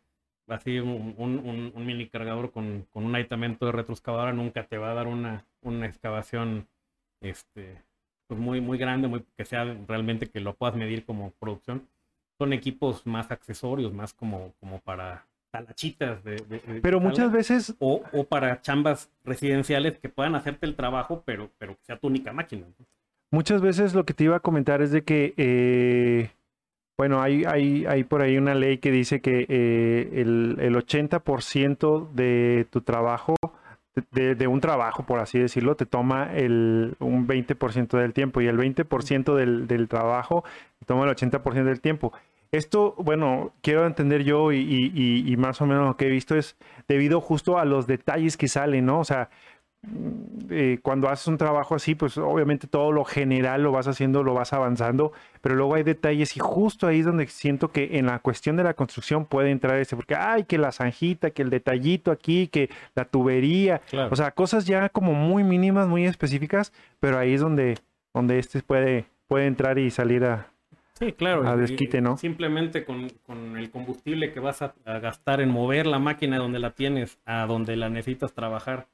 así 0.49 0.79
un, 0.79 1.15
un, 1.17 1.71
un 1.73 1.85
mini 1.85 2.07
cargador 2.07 2.51
con, 2.51 2.85
con, 2.91 3.05
un 3.05 3.15
aditamento 3.15 3.65
de 3.65 3.71
retroexcavadora, 3.71 4.33
nunca 4.33 4.65
te 4.65 4.77
va 4.77 4.91
a 4.91 4.93
dar 4.95 5.07
una, 5.07 5.45
una 5.61 5.85
excavación 5.85 6.67
este, 7.21 7.81
pues 8.27 8.39
muy, 8.39 8.61
muy 8.61 8.77
grande, 8.77 9.07
muy, 9.07 9.25
que 9.37 9.45
sea 9.45 9.63
realmente 9.87 10.29
que 10.29 10.39
lo 10.39 10.55
puedas 10.55 10.75
medir 10.75 11.05
como 11.05 11.31
producción. 11.39 11.87
Son 12.37 12.53
equipos 12.53 13.05
más 13.05 13.31
accesorios, 13.31 13.93
más 13.93 14.13
como, 14.13 14.53
como 14.59 14.79
para 14.79 15.25
talachitas 15.51 16.23
de, 16.23 16.79
pero 16.81 16.99
muchas 16.99 17.31
veces 17.31 17.75
o, 17.79 18.03
o, 18.13 18.23
para 18.23 18.61
chambas 18.61 19.09
residenciales 19.23 19.97
que 19.97 20.09
puedan 20.09 20.35
hacerte 20.35 20.65
el 20.65 20.75
trabajo 20.75 21.23
pero 21.25 21.49
pero 21.57 21.75
que 21.75 21.85
sea 21.85 21.97
tu 21.97 22.05
única 22.07 22.31
máquina 22.33 22.67
muchas 23.31 23.61
veces 23.61 23.95
lo 23.95 24.05
que 24.05 24.13
te 24.13 24.25
iba 24.25 24.35
a 24.35 24.41
comentar 24.41 24.81
es 24.81 24.91
de 24.91 25.03
que 25.03 25.33
eh, 25.37 26.29
bueno 26.99 27.21
hay, 27.21 27.45
hay, 27.45 27.85
hay 27.85 28.03
por 28.03 28.21
ahí 28.21 28.37
una 28.37 28.53
ley 28.53 28.79
que 28.79 28.91
dice 28.91 29.21
que 29.21 29.45
eh, 29.47 30.09
el, 30.15 30.57
el 30.59 30.75
80% 30.75 32.11
de 32.11 32.67
tu 32.69 32.81
trabajo 32.81 33.35
de, 34.11 34.47
un 34.47 34.59
trabajo, 34.59 35.03
por 35.03 35.19
así 35.19 35.39
decirlo, 35.39 35.75
te 35.75 35.85
toma 35.85 36.33
el, 36.33 36.95
un 36.99 37.25
20% 37.25 37.97
del 37.97 38.11
tiempo 38.11 38.41
y 38.41 38.47
el 38.47 38.57
20% 38.57 39.33
del, 39.33 39.65
del 39.65 39.87
trabajo 39.87 40.43
te 40.79 40.85
toma 40.85 41.05
el 41.05 41.15
80% 41.15 41.63
del 41.63 41.79
tiempo. 41.79 42.11
Esto, 42.51 42.95
bueno, 42.97 43.53
quiero 43.61 43.85
entender 43.85 44.23
yo 44.23 44.51
y, 44.51 45.35
más 45.37 45.61
o 45.61 45.67
menos 45.67 45.85
lo 45.85 45.95
que 45.95 46.07
he 46.07 46.09
visto 46.09 46.35
es 46.35 46.57
debido 46.87 47.21
justo 47.21 47.59
a 47.59 47.65
los 47.65 47.85
detalles 47.85 48.37
que 48.37 48.47
salen, 48.47 48.87
¿no? 48.87 48.99
O 48.99 49.05
sea, 49.05 49.29
eh, 50.49 50.79
cuando 50.81 51.07
haces 51.07 51.27
un 51.27 51.37
trabajo 51.37 51.75
así, 51.75 51.95
pues 51.95 52.17
obviamente 52.17 52.67
todo 52.67 52.91
lo 52.91 53.05
general 53.05 53.63
lo 53.63 53.71
vas 53.71 53.87
haciendo, 53.87 54.23
lo 54.23 54.33
vas 54.33 54.51
avanzando, 54.51 55.13
pero 55.41 55.55
luego 55.55 55.75
hay 55.75 55.83
detalles 55.83 56.35
y 56.35 56.39
justo 56.39 56.87
ahí 56.87 56.99
es 56.99 57.05
donde 57.05 57.27
siento 57.27 57.71
que 57.71 57.97
en 57.97 58.07
la 58.07 58.19
cuestión 58.19 58.57
de 58.57 58.63
la 58.63 58.73
construcción 58.73 59.25
puede 59.25 59.51
entrar 59.51 59.79
ese, 59.79 59.95
porque 59.95 60.15
ay, 60.15 60.43
que 60.43 60.57
la 60.57 60.71
zanjita, 60.71 61.31
que 61.31 61.43
el 61.43 61.49
detallito 61.49 62.11
aquí, 62.11 62.47
que 62.47 62.69
la 62.95 63.05
tubería, 63.05 63.81
o 64.09 64.15
sea, 64.15 64.31
cosas 64.31 64.65
ya 64.65 64.89
como 64.89 65.13
muy 65.13 65.43
mínimas, 65.43 65.87
muy 65.87 66.05
específicas, 66.05 66.73
pero 66.99 67.17
ahí 67.17 67.33
es 67.33 67.41
donde, 67.41 67.77
donde 68.13 68.39
este 68.39 68.61
puede, 68.61 69.05
puede 69.27 69.45
entrar 69.45 69.79
y 69.79 69.91
salir 69.91 70.25
a, 70.25 70.47
Sí, 70.99 71.13
claro. 71.13 71.47
A 71.47 71.55
desquite, 71.55 72.01
¿no? 72.01 72.17
Simplemente 72.17 72.83
con, 72.83 73.07
el 73.57 73.71
combustible 73.71 74.33
que 74.33 74.41
vas 74.41 74.61
a, 74.61 74.73
gastar 74.85 75.39
en 75.39 75.49
mover 75.49 75.85
la 75.85 75.97
máquina 75.97 76.37
donde 76.37 76.59
la 76.59 76.71
tienes 76.71 77.19
a 77.25 77.45
donde 77.45 77.77
la 77.77 77.87
necesitas 77.87 78.33
trabajar 78.33 78.87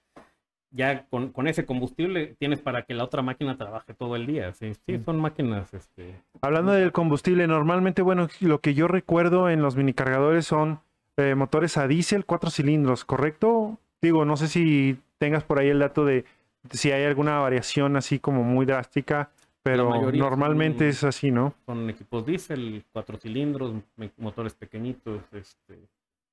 ya 0.76 1.06
con, 1.06 1.32
con, 1.32 1.48
ese 1.48 1.66
combustible 1.66 2.36
tienes 2.38 2.60
para 2.60 2.84
que 2.84 2.94
la 2.94 3.06
otra 3.06 3.22
máquina 3.22 3.58
trabaje 3.58 3.94
todo 3.94 4.16
el 4.16 4.26
día. 4.26 4.54
Sí, 4.54 4.74
sí 4.86 5.00
son 5.04 5.20
máquinas. 5.20 5.74
Este... 5.74 6.16
Hablando 6.42 6.74
del 6.74 6.92
combustible, 6.92 7.48
normalmente, 7.48 8.02
bueno, 8.02 8.28
lo 8.42 8.60
que 8.60 8.74
yo 8.74 8.88
recuerdo 8.88 9.50
en 9.50 9.62
los 9.62 9.78
minicargadores 9.78 10.46
son 10.46 10.82
eh, 11.18 11.34
motores 11.34 11.78
a 11.78 11.88
diésel, 11.88 12.26
cuatro 12.26 12.50
cilindros, 12.50 13.06
¿correcto? 13.06 13.80
Digo, 14.02 14.26
no 14.26 14.36
sé 14.36 14.48
si 14.50 15.00
tengas 15.18 15.44
por 15.44 15.60
ahí 15.60 15.70
el 15.70 15.80
dato 15.80 16.04
de 16.04 16.26
si 16.72 16.92
hay 16.92 17.06
alguna 17.06 17.40
variación 17.40 17.96
así 17.96 18.20
como 18.20 18.44
muy 18.44 18.66
drástica, 18.66 19.30
pero 19.64 20.12
normalmente 20.12 20.90
es 20.90 21.04
así, 21.04 21.32
¿no? 21.32 21.54
Son 21.66 21.90
equipos 21.90 22.26
diésel, 22.26 22.84
cuatro 22.92 23.18
cilindros, 23.18 23.74
motores 24.18 24.54
pequeñitos, 24.54 25.22
este, 25.32 25.80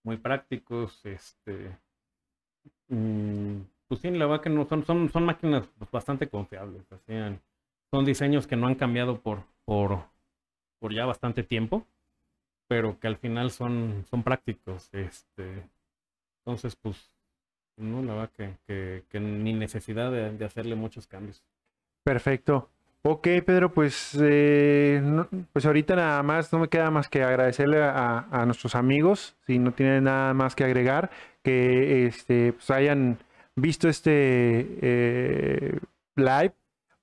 muy 0.02 0.16
prácticos, 0.16 1.00
este. 1.04 1.78
Mm, 2.88 3.60
pues 3.92 4.00
sí, 4.00 4.10
la 4.10 4.24
verdad 4.24 4.42
que 4.42 4.48
no, 4.48 4.64
son, 4.64 4.86
son, 4.86 5.10
son 5.10 5.26
máquinas 5.26 5.68
pues, 5.76 5.90
bastante 5.90 6.26
confiables. 6.26 6.82
son 7.90 8.04
diseños 8.06 8.46
que 8.46 8.56
no 8.56 8.66
han 8.66 8.74
cambiado 8.74 9.20
por, 9.20 9.42
por, 9.66 10.04
por 10.78 10.94
ya 10.94 11.04
bastante 11.04 11.42
tiempo, 11.42 11.86
pero 12.68 12.98
que 12.98 13.06
al 13.06 13.18
final 13.18 13.50
son, 13.50 14.06
son 14.08 14.22
prácticos. 14.22 14.88
Este, 14.94 15.68
entonces, 16.38 16.74
pues, 16.74 17.14
no, 17.76 18.02
la 18.02 18.14
verdad 18.14 18.30
que, 18.66 19.04
que, 19.10 19.20
ni 19.20 19.52
necesidad 19.52 20.10
de, 20.10 20.42
hacerle 20.42 20.74
muchos 20.74 21.06
cambios. 21.06 21.44
Perfecto. 22.02 22.70
Ok, 23.02 23.28
Pedro, 23.44 23.74
pues, 23.74 24.18
eh, 24.22 25.02
pues 25.52 25.66
ahorita 25.66 25.96
nada 25.96 26.22
más 26.22 26.50
no 26.50 26.60
me 26.60 26.68
queda 26.68 26.90
más 26.90 27.10
que 27.10 27.22
agradecerle 27.22 27.82
a, 27.82 28.20
a 28.30 28.46
nuestros 28.46 28.74
amigos, 28.74 29.36
si 29.44 29.58
no 29.58 29.72
tienen 29.72 30.04
nada 30.04 30.32
más 30.32 30.54
que 30.54 30.64
agregar, 30.64 31.10
que 31.42 32.06
este, 32.06 32.54
pues 32.54 32.70
hayan 32.70 33.18
visto 33.56 33.88
este 33.88 34.12
eh, 34.80 35.78
live 36.16 36.54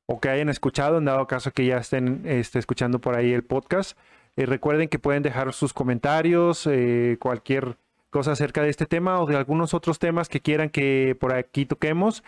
o 0.05 0.19
que 0.19 0.29
hayan 0.29 0.49
escuchado, 0.49 0.97
en 0.97 1.05
dado 1.05 1.27
caso 1.27 1.51
que 1.51 1.65
ya 1.65 1.77
estén 1.77 2.23
este, 2.25 2.59
escuchando 2.59 2.99
por 2.99 3.15
ahí 3.15 3.31
el 3.31 3.43
podcast. 3.43 3.97
Eh, 4.35 4.45
recuerden 4.45 4.89
que 4.89 4.99
pueden 4.99 5.23
dejar 5.23 5.53
sus 5.53 5.73
comentarios, 5.73 6.65
eh, 6.65 7.17
cualquier 7.19 7.77
cosa 8.09 8.31
acerca 8.31 8.63
de 8.63 8.69
este 8.69 8.87
tema 8.87 9.19
o 9.21 9.27
de 9.27 9.35
algunos 9.35 9.75
otros 9.75 9.99
temas 9.99 10.29
que 10.29 10.39
quieran 10.39 10.71
que 10.71 11.15
por 11.19 11.31
aquí 11.31 11.67
toquemos. 11.67 12.23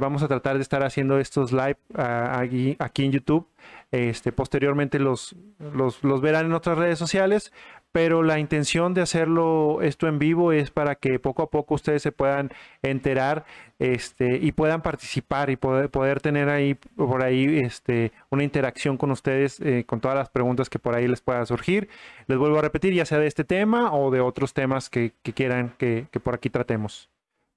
vamos 0.00 0.24
a 0.24 0.28
tratar 0.28 0.56
de 0.56 0.62
estar 0.62 0.82
haciendo 0.82 1.20
estos 1.20 1.52
live 1.52 1.78
aquí, 1.94 2.74
aquí 2.80 3.04
en 3.04 3.12
YouTube. 3.12 3.46
Este, 3.92 4.32
posteriormente 4.32 4.98
los, 4.98 5.36
los, 5.60 6.02
los, 6.02 6.20
verán 6.20 6.46
en 6.46 6.54
otras 6.54 6.76
redes 6.76 6.98
sociales, 6.98 7.52
pero 7.96 8.22
la 8.22 8.38
intención 8.38 8.92
de 8.92 9.00
hacerlo 9.00 9.80
esto 9.80 10.06
en 10.06 10.18
vivo 10.18 10.52
es 10.52 10.70
para 10.70 10.96
que 10.96 11.18
poco 11.18 11.42
a 11.42 11.48
poco 11.48 11.76
ustedes 11.76 12.02
se 12.02 12.12
puedan 12.12 12.50
enterar 12.82 13.46
este, 13.78 14.36
y 14.36 14.52
puedan 14.52 14.82
participar 14.82 15.48
y 15.48 15.56
poder, 15.56 15.88
poder 15.88 16.20
tener 16.20 16.50
ahí 16.50 16.74
por 16.74 17.24
ahí 17.24 17.58
este, 17.60 18.12
una 18.28 18.44
interacción 18.44 18.98
con 18.98 19.12
ustedes 19.12 19.60
eh, 19.60 19.84
con 19.86 20.02
todas 20.02 20.14
las 20.14 20.28
preguntas 20.28 20.68
que 20.68 20.78
por 20.78 20.94
ahí 20.94 21.08
les 21.08 21.22
pueda 21.22 21.46
surgir. 21.46 21.88
Les 22.26 22.36
vuelvo 22.36 22.58
a 22.58 22.60
repetir, 22.60 22.92
ya 22.92 23.06
sea 23.06 23.18
de 23.18 23.28
este 23.28 23.44
tema 23.44 23.90
o 23.94 24.10
de 24.10 24.20
otros 24.20 24.52
temas 24.52 24.90
que, 24.90 25.14
quieran 25.34 25.72
que, 25.78 26.06
por 26.22 26.34
aquí 26.34 26.50
tratemos. 26.50 27.08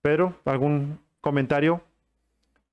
Pedro, 0.01 0.35
¿algún 0.45 0.99
comentario? 1.19 1.81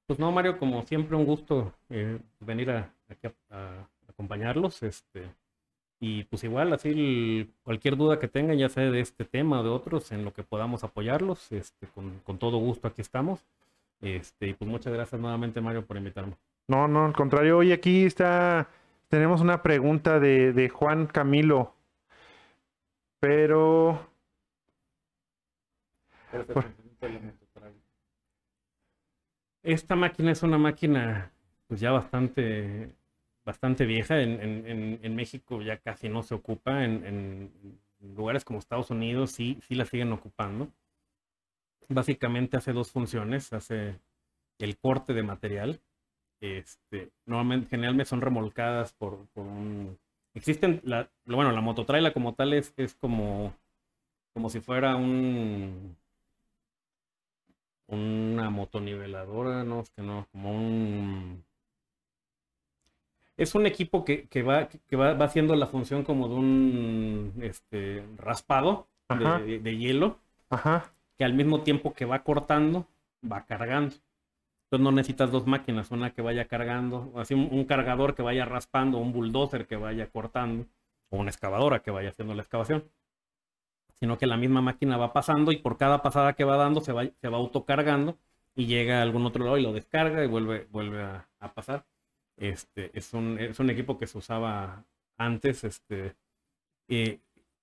Pues 0.07 0.21
no, 0.21 0.31
Mario, 0.31 0.57
como 0.61 0.85
siempre 0.85 1.17
un 1.17 1.25
gusto 1.25 1.73
eh, 1.91 2.21
venir 2.39 2.71
a, 2.71 2.93
aquí 3.11 3.27
a, 3.51 3.89
acompañarlos. 4.09 4.85
Este, 4.85 5.25
y 5.99 6.25
pues 6.25 6.45
igual, 6.45 6.73
así 6.73 7.51
cualquier 7.63 7.97
duda 7.97 8.19
que 8.19 8.29
tengan, 8.29 8.59
ya 8.59 8.69
sea 8.69 8.91
de 8.91 9.01
este 9.01 9.25
tema 9.25 9.61
o 9.61 9.63
de 9.63 9.71
otros, 9.71 10.13
en 10.13 10.25
lo 10.25 10.33
que 10.33 10.43
podamos 10.43 10.85
apoyarlos, 10.85 11.51
este, 11.53 11.87
con, 11.89 12.21
con 12.25 12.39
todo 12.39 12.59
gusto 12.59 12.89
aquí 12.89 13.01
estamos. 13.01 13.45
Este, 14.03 14.49
y 14.49 14.55
pues 14.55 14.71
muchas 14.71 14.93
gracias 14.93 15.21
nuevamente, 15.21 15.61
Mario, 15.61 15.87
por 15.87 15.97
invitarme. 15.97 16.37
No, 16.69 16.87
no, 16.87 17.07
al 17.07 17.15
contrario, 17.15 17.59
hoy 17.59 17.73
aquí 17.73 18.05
está, 18.05 18.69
tenemos 19.09 19.41
una 19.41 19.63
pregunta 19.63 20.21
de, 20.21 20.53
de 20.53 20.69
Juan 20.69 21.07
Camilo. 21.07 21.73
Pero... 23.21 23.99
Esta 29.63 29.97
máquina 29.97 30.31
es 30.31 30.43
una 30.43 30.59
máquina 30.59 31.33
pues 31.67 31.81
ya 31.81 31.91
bastante 31.91 32.95
bastante 33.47 33.87
vieja. 33.87 34.21
En, 34.21 34.99
en, 35.03 35.17
México 35.17 35.63
ya 35.63 35.79
casi 35.79 36.11
no 36.11 36.23
se 36.23 36.35
ocupa. 36.35 36.85
En, 36.85 37.51
lugares 38.15 38.45
como 38.45 38.59
Estados 38.59 38.91
Unidos 38.91 39.31
sí, 39.31 39.59
sí 39.67 39.75
la 39.75 39.87
siguen 39.87 40.13
ocupando. 40.13 40.69
Básicamente 41.89 42.59
hace 42.59 42.73
dos 42.73 42.91
funciones. 42.91 43.53
Hace 43.55 43.99
el 44.59 44.77
corte 44.77 45.15
de 45.15 45.23
material. 45.23 45.81
Este, 46.41 47.11
normalmente, 47.25 47.71
generalmente 47.71 48.11
son 48.11 48.21
remolcadas 48.21 48.93
por, 48.93 49.27
por 49.29 49.47
un... 49.47 49.99
Existen, 50.35 50.83
la, 50.85 51.09
bueno, 51.25 51.51
la 51.53 51.63
mototraila 51.63 52.13
como 52.13 52.35
tal 52.35 52.53
es, 52.53 52.75
es 52.77 52.95
como, 52.95 53.55
como 54.35 54.51
si 54.51 54.61
fuera 54.61 54.97
un 54.97 55.97
una 57.89 58.51
motoniveladora, 58.51 59.65
no, 59.65 59.81
es 59.81 59.91
que 59.91 60.03
no, 60.03 60.27
como 60.33 60.53
un 60.53 61.46
es 63.37 63.55
un 63.55 63.67
equipo 63.67 64.05
que, 64.05 64.27
va, 64.43 64.69
que 64.69 64.97
va, 64.97 65.13
haciendo 65.25 65.55
la 65.57 65.67
función 65.67 66.05
como 66.05 66.29
de 66.29 66.35
un 66.35 67.35
este, 67.43 68.05
raspado 68.17 68.89
de, 69.09 69.77
hielo, 69.77 70.19
que 71.17 71.25
al 71.25 71.35
mismo 71.35 71.63
tiempo 71.63 71.93
que 71.93 72.07
va 72.07 72.23
cortando, 72.23 72.87
va 73.31 73.45
cargando. 73.45 73.95
Entonces 74.65 74.85
no 74.85 74.91
necesitas 74.91 75.31
dos 75.31 75.47
máquinas, 75.47 75.91
una 75.91 76.11
que 76.13 76.23
vaya 76.23 76.47
cargando, 76.47 77.13
así 77.17 77.35
un, 77.35 77.65
cargador 77.65 78.15
que 78.15 78.23
vaya 78.23 78.45
raspando, 78.47 78.99
un 78.99 79.13
bulldozer 79.13 79.67
que 79.67 79.77
vaya 79.77 80.09
cortando, 80.09 80.67
o 81.11 81.19
una 81.19 81.31
excavadora 81.31 81.81
que 81.81 81.91
vaya 81.91 82.09
haciendo 82.09 82.35
la 82.35 82.43
excavación. 82.43 82.85
Sino 83.95 84.19
que 84.19 84.27
la 84.27 84.37
misma 84.37 84.61
máquina 84.61 84.97
va 84.97 85.13
pasando 85.13 85.53
y 85.53 85.59
por 85.59 85.77
cada 85.79 86.03
pasada 86.03 86.33
que 86.35 86.45
va 86.45 86.57
dando 86.57 86.81
se 86.81 86.93
va, 86.93 87.05
se 87.05 87.29
va 87.29 87.37
autocargando 87.39 88.19
y 88.55 88.67
llega 88.67 88.99
a 88.99 89.03
algún 89.03 89.25
otro 89.25 89.45
lado 89.45 89.59
y 89.59 89.63
lo 89.63 89.73
descarga 89.73 90.25
y 90.25 90.27
vuelve, 90.27 90.67
vuelve 90.71 91.03
a 91.03 91.55
pasar. 91.55 91.85
Este, 92.37 92.91
es, 92.93 93.15
un, 93.15 93.39
es 93.39 93.59
un 93.61 93.71
equipo 93.71 93.99
que 93.99 94.07
se 94.07 94.19
usaba 94.19 94.85
antes. 95.19 95.65
Este, 95.65 96.17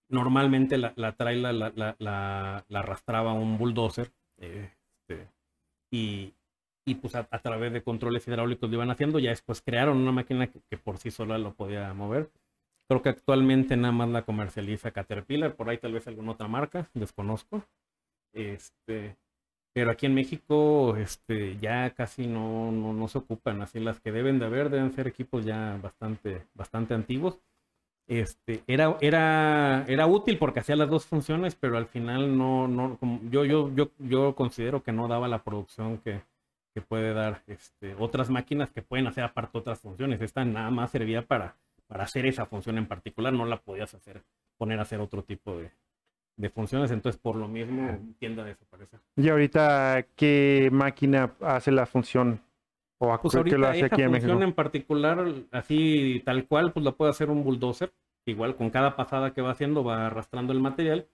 normalmente 0.10 0.78
la, 0.78 0.94
la 0.96 1.14
traila 1.14 1.54
la, 1.54 1.72
la, 1.76 1.96
la, 2.00 2.80
arrastraba 2.80 3.34
un 3.34 3.58
bulldozer. 3.58 4.12
Este, 4.38 5.30
y, 5.92 6.34
y 6.86 6.96
pues 6.96 7.16
a, 7.16 7.24
través 7.24 7.72
de 7.72 7.84
controles 7.84 8.28
hidráulicos 8.28 8.70
lo 8.70 8.76
iban 8.76 8.92
haciendo. 8.92 9.20
Ya 9.20 9.30
después 9.30 9.62
crearon 9.62 9.98
una 9.98 10.12
máquina 10.12 10.48
que, 10.48 10.78
por 10.78 10.98
sí 10.98 11.12
sola 11.12 11.38
lo 11.38 11.54
podía 11.54 11.94
mover. 11.94 12.32
Creo 12.88 13.02
que 13.02 13.10
actualmente 13.10 13.78
nada 13.78 13.94
más 13.94 14.10
la 14.10 14.24
comercializa 14.24 14.92
Caterpillar, 14.92 15.56
por 15.56 15.70
ahí 15.70 15.78
tal 15.78 15.94
vez 15.94 16.08
alguna 16.08 16.34
otra 16.34 16.48
marca, 16.48 16.90
desconozco. 16.94 17.64
Este, 18.34 19.16
pero 19.74 19.92
aquí 19.92 20.06
en 20.06 20.14
México 20.14 20.96
este, 20.98 21.58
ya 21.60 21.90
casi 21.92 22.28
no, 22.28 22.72
no, 22.72 23.08
se 23.08 23.18
ocupan, 23.18 23.62
así 23.62 23.80
las 23.80 24.00
que 24.00 24.12
deben 24.12 24.40
de 24.40 24.46
haber 24.46 24.70
deben 24.70 24.94
ser 24.94 25.08
equipos 25.08 25.46
ya 25.46 25.80
bastante, 25.82 26.46
bastante 26.54 26.94
antiguos. 26.94 27.40
Este, 28.06 28.64
era, 28.68 28.98
era, 29.02 29.86
era 29.88 30.08
útil 30.08 30.38
porque 30.38 30.60
hacía 30.60 30.76
las 30.76 30.90
dos 30.90 31.06
funciones, 31.06 31.56
pero 31.56 31.78
al 31.78 31.88
final 31.88 32.38
no, 32.38 32.68
no 32.68 33.00
yo, 33.32 33.46
yo, 33.46 33.74
yo, 33.74 33.92
yo 33.98 34.36
considero 34.36 34.84
que 34.84 34.92
no 34.92 35.08
daba 35.08 35.28
la 35.28 35.44
producción 35.44 35.98
que, 36.00 36.22
que 36.74 36.82
puede 36.82 37.14
dar 37.14 37.42
este, 37.48 37.96
otras 37.98 38.30
máquinas 38.30 38.72
que 38.72 38.82
pueden 38.82 39.08
hacer 39.08 39.24
aparte 39.24 39.58
otras 39.58 39.80
funciones. 39.80 40.22
Esta 40.22 40.44
nada 40.46 40.70
más 40.70 40.92
servía 40.92 41.26
para, 41.26 41.56
para 41.88 42.04
hacer 42.04 42.26
esa 42.26 42.46
función 42.46 42.78
en 42.78 42.88
particular, 42.88 43.34
no 43.34 43.46
la 43.46 43.58
podías 43.58 43.94
hacer, 43.94 44.22
poner 44.58 44.80
a 44.80 44.84
hacer 44.84 45.00
otro 45.00 45.24
tipo 45.24 45.58
de, 45.58 45.72
de 46.36 46.50
funciones, 46.50 46.92
entonces 46.92 47.20
por 47.22 47.36
lo 47.36 47.48
mismo 47.48 48.00
tiende 48.20 48.42
a 48.42 48.46
desaparecer. 48.46 49.00
¿Y 49.16 49.30
ahorita 49.30 50.06
qué 50.16 50.70
máquina 50.72 51.34
hace 51.42 51.72
la 51.72 51.86
función? 51.86 52.42
¿O 52.98 53.20
pues 53.22 53.36
ahorita 53.36 53.58
lo 53.58 53.68
hace 53.68 53.86
aquí 53.86 54.02
en 54.02 54.12
función 54.12 54.44
en 54.44 54.54
particular, 54.54 55.26
así 55.52 56.22
tal 56.26 56.48
cual, 56.48 56.72
pues 56.72 56.86
la 56.86 56.94
puede 56.94 57.12
hacer 57.12 57.30
un 57.30 57.44
bulldozer. 57.44 57.92
Igual 58.26 58.56
con 58.56 58.70
cada 58.70 58.96
pasada 58.96 59.34
que 59.34 59.42
va 59.42 59.52
haciendo 59.52 59.84
va 59.84 60.08
arrastrando 60.08 60.54
el 60.54 60.62
material. 60.62 61.08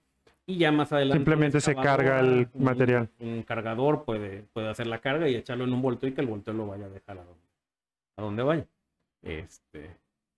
y 0.46 0.58
ya 0.58 0.70
más 0.70 0.92
adelante. 0.92 1.18
Simplemente 1.18 1.60
se 1.60 1.74
carga 1.74 2.20
el 2.20 2.48
material. 2.54 3.08
Un, 3.18 3.42
cargador 3.42 4.04
puede, 4.04 4.44
puede 4.52 4.68
hacer 4.68 4.86
la 4.86 5.00
carga 5.00 5.28
y 5.28 5.34
echarlo 5.34 5.64
en 5.64 5.72
un 5.72 5.82
volteo 5.82 6.08
y 6.08 6.12
que 6.12 6.20
el 6.20 6.28
volteo 6.28 6.54
lo 6.54 6.66
vaya 6.68 6.86
a 6.86 6.88
dejar 6.88 7.18
a 7.18 7.24
donde, 7.24 7.48
a 8.16 8.22
donde 8.22 8.42
vaya. 8.42 8.66
Este, 9.22 9.96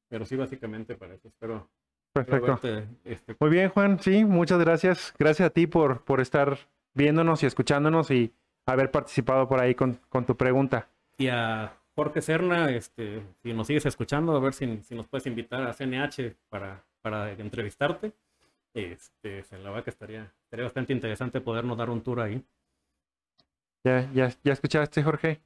pero 0.09 0.25
sí, 0.25 0.37
básicamente 0.37 0.95
para 0.97 1.15
eso. 1.15 1.29
Espero. 1.29 1.69
Perfecto. 2.13 2.61
Este, 3.05 3.37
Muy 3.41 3.51
bien, 3.51 3.71
Juan. 3.71 3.99
Sí, 3.99 4.25
muchas 4.25 4.59
gracias. 4.59 5.15
Gracias 5.19 5.47
a 5.47 5.51
ti 5.51 5.67
por, 5.67 6.05
por 6.05 6.21
estar 6.21 6.59
viéndonos 6.95 7.43
y 7.43 7.47
escuchándonos 7.47 8.11
y 8.11 8.33
haber 8.67 8.91
participado 8.91 9.49
por 9.49 9.61
ahí 9.61 9.75
con, 9.75 9.99
con 10.09 10.27
tu 10.27 10.37
pregunta. 10.37 10.89
Y 11.17 11.29
a 11.29 11.73
Jorge 11.95 12.21
Serna, 12.21 12.71
este, 12.71 13.23
si 13.43 13.53
nos 13.53 13.67
sigues 13.67 13.87
escuchando, 13.87 14.37
a 14.37 14.41
ver 14.41 14.53
si, 14.53 14.83
si 14.83 14.95
nos 14.95 15.09
puedes 15.09 15.27
invitar 15.27 15.63
a 15.63 15.73
CNH 15.73 16.37
para, 16.49 16.85
para 17.01 17.33
entrevistarte. 17.33 18.13
Este, 18.75 19.45
la 19.53 19.71
verdad 19.71 19.85
que 19.85 19.91
estaría, 19.91 20.33
estaría 20.45 20.65
bastante 20.65 20.93
interesante 20.93 21.41
podernos 21.41 21.77
dar 21.77 21.91
un 21.91 22.03
tour 22.03 22.21
ahí. 22.21 22.43
Ya, 23.85 24.11
ya, 24.13 24.31
ya 24.45 24.53
escuchaste, 24.53 25.03
Jorge. 25.03 25.41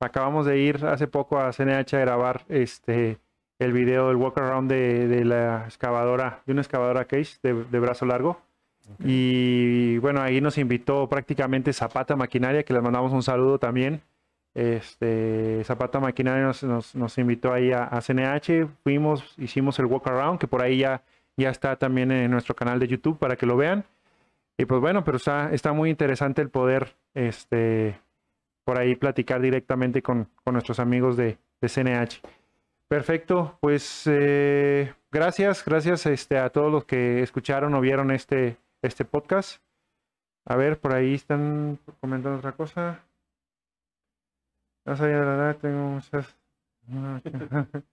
Acabamos 0.00 0.46
de 0.46 0.58
ir 0.58 0.84
hace 0.86 1.06
poco 1.06 1.38
a 1.38 1.52
CNH 1.52 1.96
a 1.96 2.00
grabar 2.00 2.44
este 2.48 3.18
el 3.60 3.72
video 3.72 4.08
del 4.08 4.16
walk 4.16 4.36
around 4.38 4.68
de, 4.68 5.06
de 5.06 5.24
la 5.24 5.66
excavadora, 5.66 6.42
de 6.46 6.52
una 6.52 6.62
excavadora 6.62 7.04
case 7.04 7.38
de, 7.42 7.52
brazo 7.78 8.06
largo. 8.06 8.40
Y 9.04 9.98
bueno, 9.98 10.20
ahí 10.20 10.40
nos 10.40 10.58
invitó 10.58 11.08
prácticamente 11.08 11.72
Zapata 11.72 12.16
Maquinaria, 12.16 12.64
que 12.64 12.72
les 12.72 12.82
mandamos 12.82 13.12
un 13.12 13.22
saludo 13.22 13.60
también. 13.60 14.02
Este, 14.52 15.62
Zapata 15.62 16.00
Maquinaria 16.00 16.52
nos, 16.62 16.96
nos, 16.96 17.18
invitó 17.18 17.52
ahí 17.52 17.70
a, 17.70 17.84
a, 17.84 18.00
CNH, 18.00 18.66
fuimos, 18.82 19.36
hicimos 19.38 19.78
el 19.78 19.86
walk 19.86 20.08
around, 20.08 20.40
que 20.40 20.48
por 20.48 20.60
ahí 20.60 20.78
ya 20.78 21.04
ya 21.40 21.50
está 21.50 21.76
también 21.76 22.12
en 22.12 22.30
nuestro 22.30 22.54
canal 22.54 22.78
de 22.78 22.86
YouTube 22.86 23.18
para 23.18 23.36
que 23.36 23.46
lo 23.46 23.56
vean. 23.56 23.84
Y 24.58 24.66
pues 24.66 24.80
bueno, 24.80 25.02
pero 25.02 25.16
está, 25.16 25.52
está 25.52 25.72
muy 25.72 25.90
interesante 25.90 26.42
el 26.42 26.50
poder 26.50 26.94
este, 27.14 27.98
por 28.64 28.78
ahí 28.78 28.94
platicar 28.94 29.40
directamente 29.40 30.02
con, 30.02 30.28
nuestros 30.46 30.78
amigos 30.78 31.16
de, 31.16 31.38
CNH. 31.60 32.20
Perfecto, 32.90 33.56
pues 33.60 34.02
eh, 34.06 34.92
gracias, 35.12 35.64
gracias 35.64 36.06
este, 36.06 36.38
a 36.38 36.50
todos 36.50 36.72
los 36.72 36.84
que 36.84 37.22
escucharon 37.22 37.72
o 37.74 37.80
vieron 37.80 38.10
este, 38.10 38.56
este 38.82 39.04
podcast. 39.04 39.62
A 40.44 40.56
ver, 40.56 40.80
por 40.80 40.92
ahí 40.92 41.14
están 41.14 41.78
comentando 42.00 42.38
otra 42.38 42.52
cosa. 42.52 43.00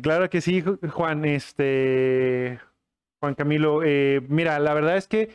Claro 0.00 0.30
que 0.30 0.40
sí, 0.40 0.62
Juan. 0.62 1.24
Este, 1.24 2.60
Juan 3.20 3.34
Camilo. 3.34 3.82
Eh, 3.84 4.24
mira, 4.28 4.60
la 4.60 4.72
verdad 4.72 4.96
es 4.96 5.08
que 5.08 5.34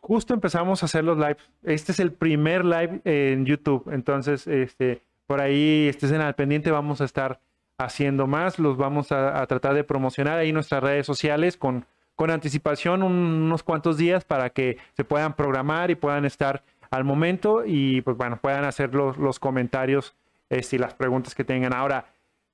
justo 0.00 0.34
empezamos 0.34 0.82
a 0.82 0.86
hacer 0.86 1.04
los 1.04 1.16
lives. 1.16 1.48
Este 1.62 1.92
es 1.92 2.00
el 2.00 2.12
primer 2.12 2.64
live 2.64 3.00
en 3.04 3.46
YouTube. 3.46 3.88
Entonces, 3.90 4.48
este, 4.48 5.00
por 5.26 5.40
ahí 5.40 5.86
estés 5.88 6.10
en 6.10 6.20
el 6.20 6.34
pendiente, 6.34 6.72
vamos 6.72 7.00
a 7.00 7.04
estar 7.04 7.40
haciendo 7.78 8.26
más. 8.26 8.58
Los 8.58 8.76
vamos 8.76 9.12
a, 9.12 9.46
tratar 9.46 9.74
de 9.74 9.84
promocionar 9.84 10.38
ahí 10.38 10.48
en 10.48 10.54
nuestras 10.54 10.82
redes 10.82 11.06
sociales 11.06 11.56
con, 11.56 11.86
con 12.14 12.30
anticipación 12.30 13.02
unos 13.02 13.62
cuantos 13.62 13.96
días 13.96 14.24
para 14.24 14.50
que 14.50 14.78
se 14.96 15.04
puedan 15.04 15.34
programar 15.34 15.90
y 15.90 15.94
puedan 15.94 16.24
estar 16.24 16.62
al 16.90 17.04
momento 17.04 17.64
y 17.66 18.02
pues 18.02 18.16
bueno, 18.16 18.38
puedan 18.40 18.64
hacer 18.64 18.94
los, 18.94 19.16
los 19.18 19.38
comentarios 19.38 20.14
este, 20.48 20.76
y 20.76 20.78
las 20.78 20.94
preguntas 20.94 21.34
que 21.34 21.44
tengan. 21.44 21.72
Ahora, 21.72 22.06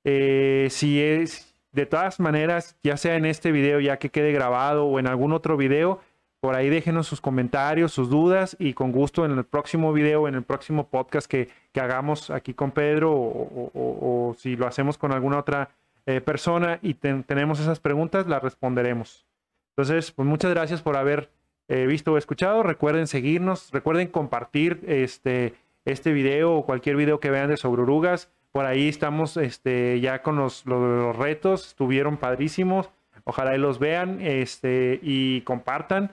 eh, 0.03 0.67
si 0.71 1.01
es 1.01 1.53
de 1.71 1.85
todas 1.85 2.19
maneras, 2.19 2.75
ya 2.83 2.97
sea 2.97 3.15
en 3.15 3.25
este 3.25 3.51
video 3.51 3.79
ya 3.79 3.97
que 3.97 4.09
quede 4.09 4.31
grabado 4.31 4.85
o 4.85 4.99
en 4.99 5.07
algún 5.07 5.31
otro 5.31 5.57
video, 5.57 6.01
por 6.41 6.55
ahí 6.55 6.69
déjenos 6.69 7.05
sus 7.05 7.21
comentarios, 7.21 7.93
sus 7.93 8.09
dudas 8.09 8.57
y 8.59 8.73
con 8.73 8.91
gusto 8.91 9.25
en 9.25 9.31
el 9.31 9.43
próximo 9.45 9.93
video, 9.93 10.27
en 10.27 10.33
el 10.33 10.41
próximo 10.41 10.87
podcast 10.87 11.29
que, 11.29 11.49
hagamos 11.79 12.31
aquí 12.31 12.53
con 12.53 12.71
Pedro 12.71 13.13
o, 13.13 14.35
si 14.37 14.55
lo 14.55 14.67
hacemos 14.67 14.97
con 14.97 15.13
alguna 15.13 15.37
otra 15.37 15.69
eh, 16.05 16.19
persona 16.19 16.79
y 16.81 16.95
tenemos 16.95 17.59
esas 17.59 17.79
preguntas, 17.79 18.27
las 18.27 18.41
responderemos. 18.41 19.25
Entonces, 19.69 20.11
pues 20.11 20.27
muchas 20.27 20.51
gracias 20.51 20.81
por 20.81 20.97
haber 20.97 21.29
eh, 21.67 21.85
visto 21.85 22.11
o 22.11 22.17
escuchado. 22.17 22.63
Recuerden 22.63 23.07
seguirnos, 23.07 23.69
recuerden 23.71 24.07
compartir 24.07 24.81
este, 24.87 25.53
este 25.85 26.11
video 26.11 26.55
o 26.55 26.65
cualquier 26.65 26.95
video 26.95 27.19
que 27.19 27.29
vean 27.29 27.49
de 27.49 27.57
sobre 27.57 27.83
orugas. 27.83 28.31
Por 28.51 28.65
ahí 28.65 28.89
estamos 28.89 29.37
este, 29.37 29.99
ya 30.01 30.23
con 30.23 30.37
los, 30.37 30.65
los, 30.65 31.15
retos, 31.15 31.67
estuvieron 31.67 32.17
padrísimos. 32.17 32.89
Ojalá 33.25 33.55
y 33.55 33.59
los 33.59 33.77
vean 33.77 34.19
este, 34.21 34.99
y 35.03 35.41
compartan. 35.41 36.11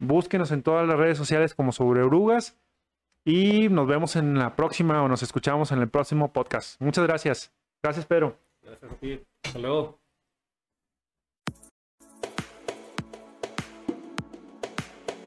Búsquenos 0.00 0.50
en 0.50 0.62
todas 0.62 0.88
las 0.88 0.98
redes 0.98 1.18
sociales 1.18 1.54
como 1.54 1.72
sobre 1.72 2.02
orugas. 2.02 2.58
Y 3.24 3.68
nos 3.68 3.86
vemos 3.86 4.16
en 4.16 4.38
la 4.38 4.56
próxima 4.56 5.02
o 5.02 5.08
nos 5.08 5.22
escuchamos 5.22 5.72
en 5.72 5.78
el 5.78 5.88
próximo 5.88 6.32
podcast. 6.32 6.80
Muchas 6.80 7.06
gracias. 7.06 7.52
Gracias, 7.82 8.06
Pedro. 8.06 8.36
Gracias 8.62 8.90
a. 8.92 9.22
Hasta 9.44 9.58
luego. 9.58 9.99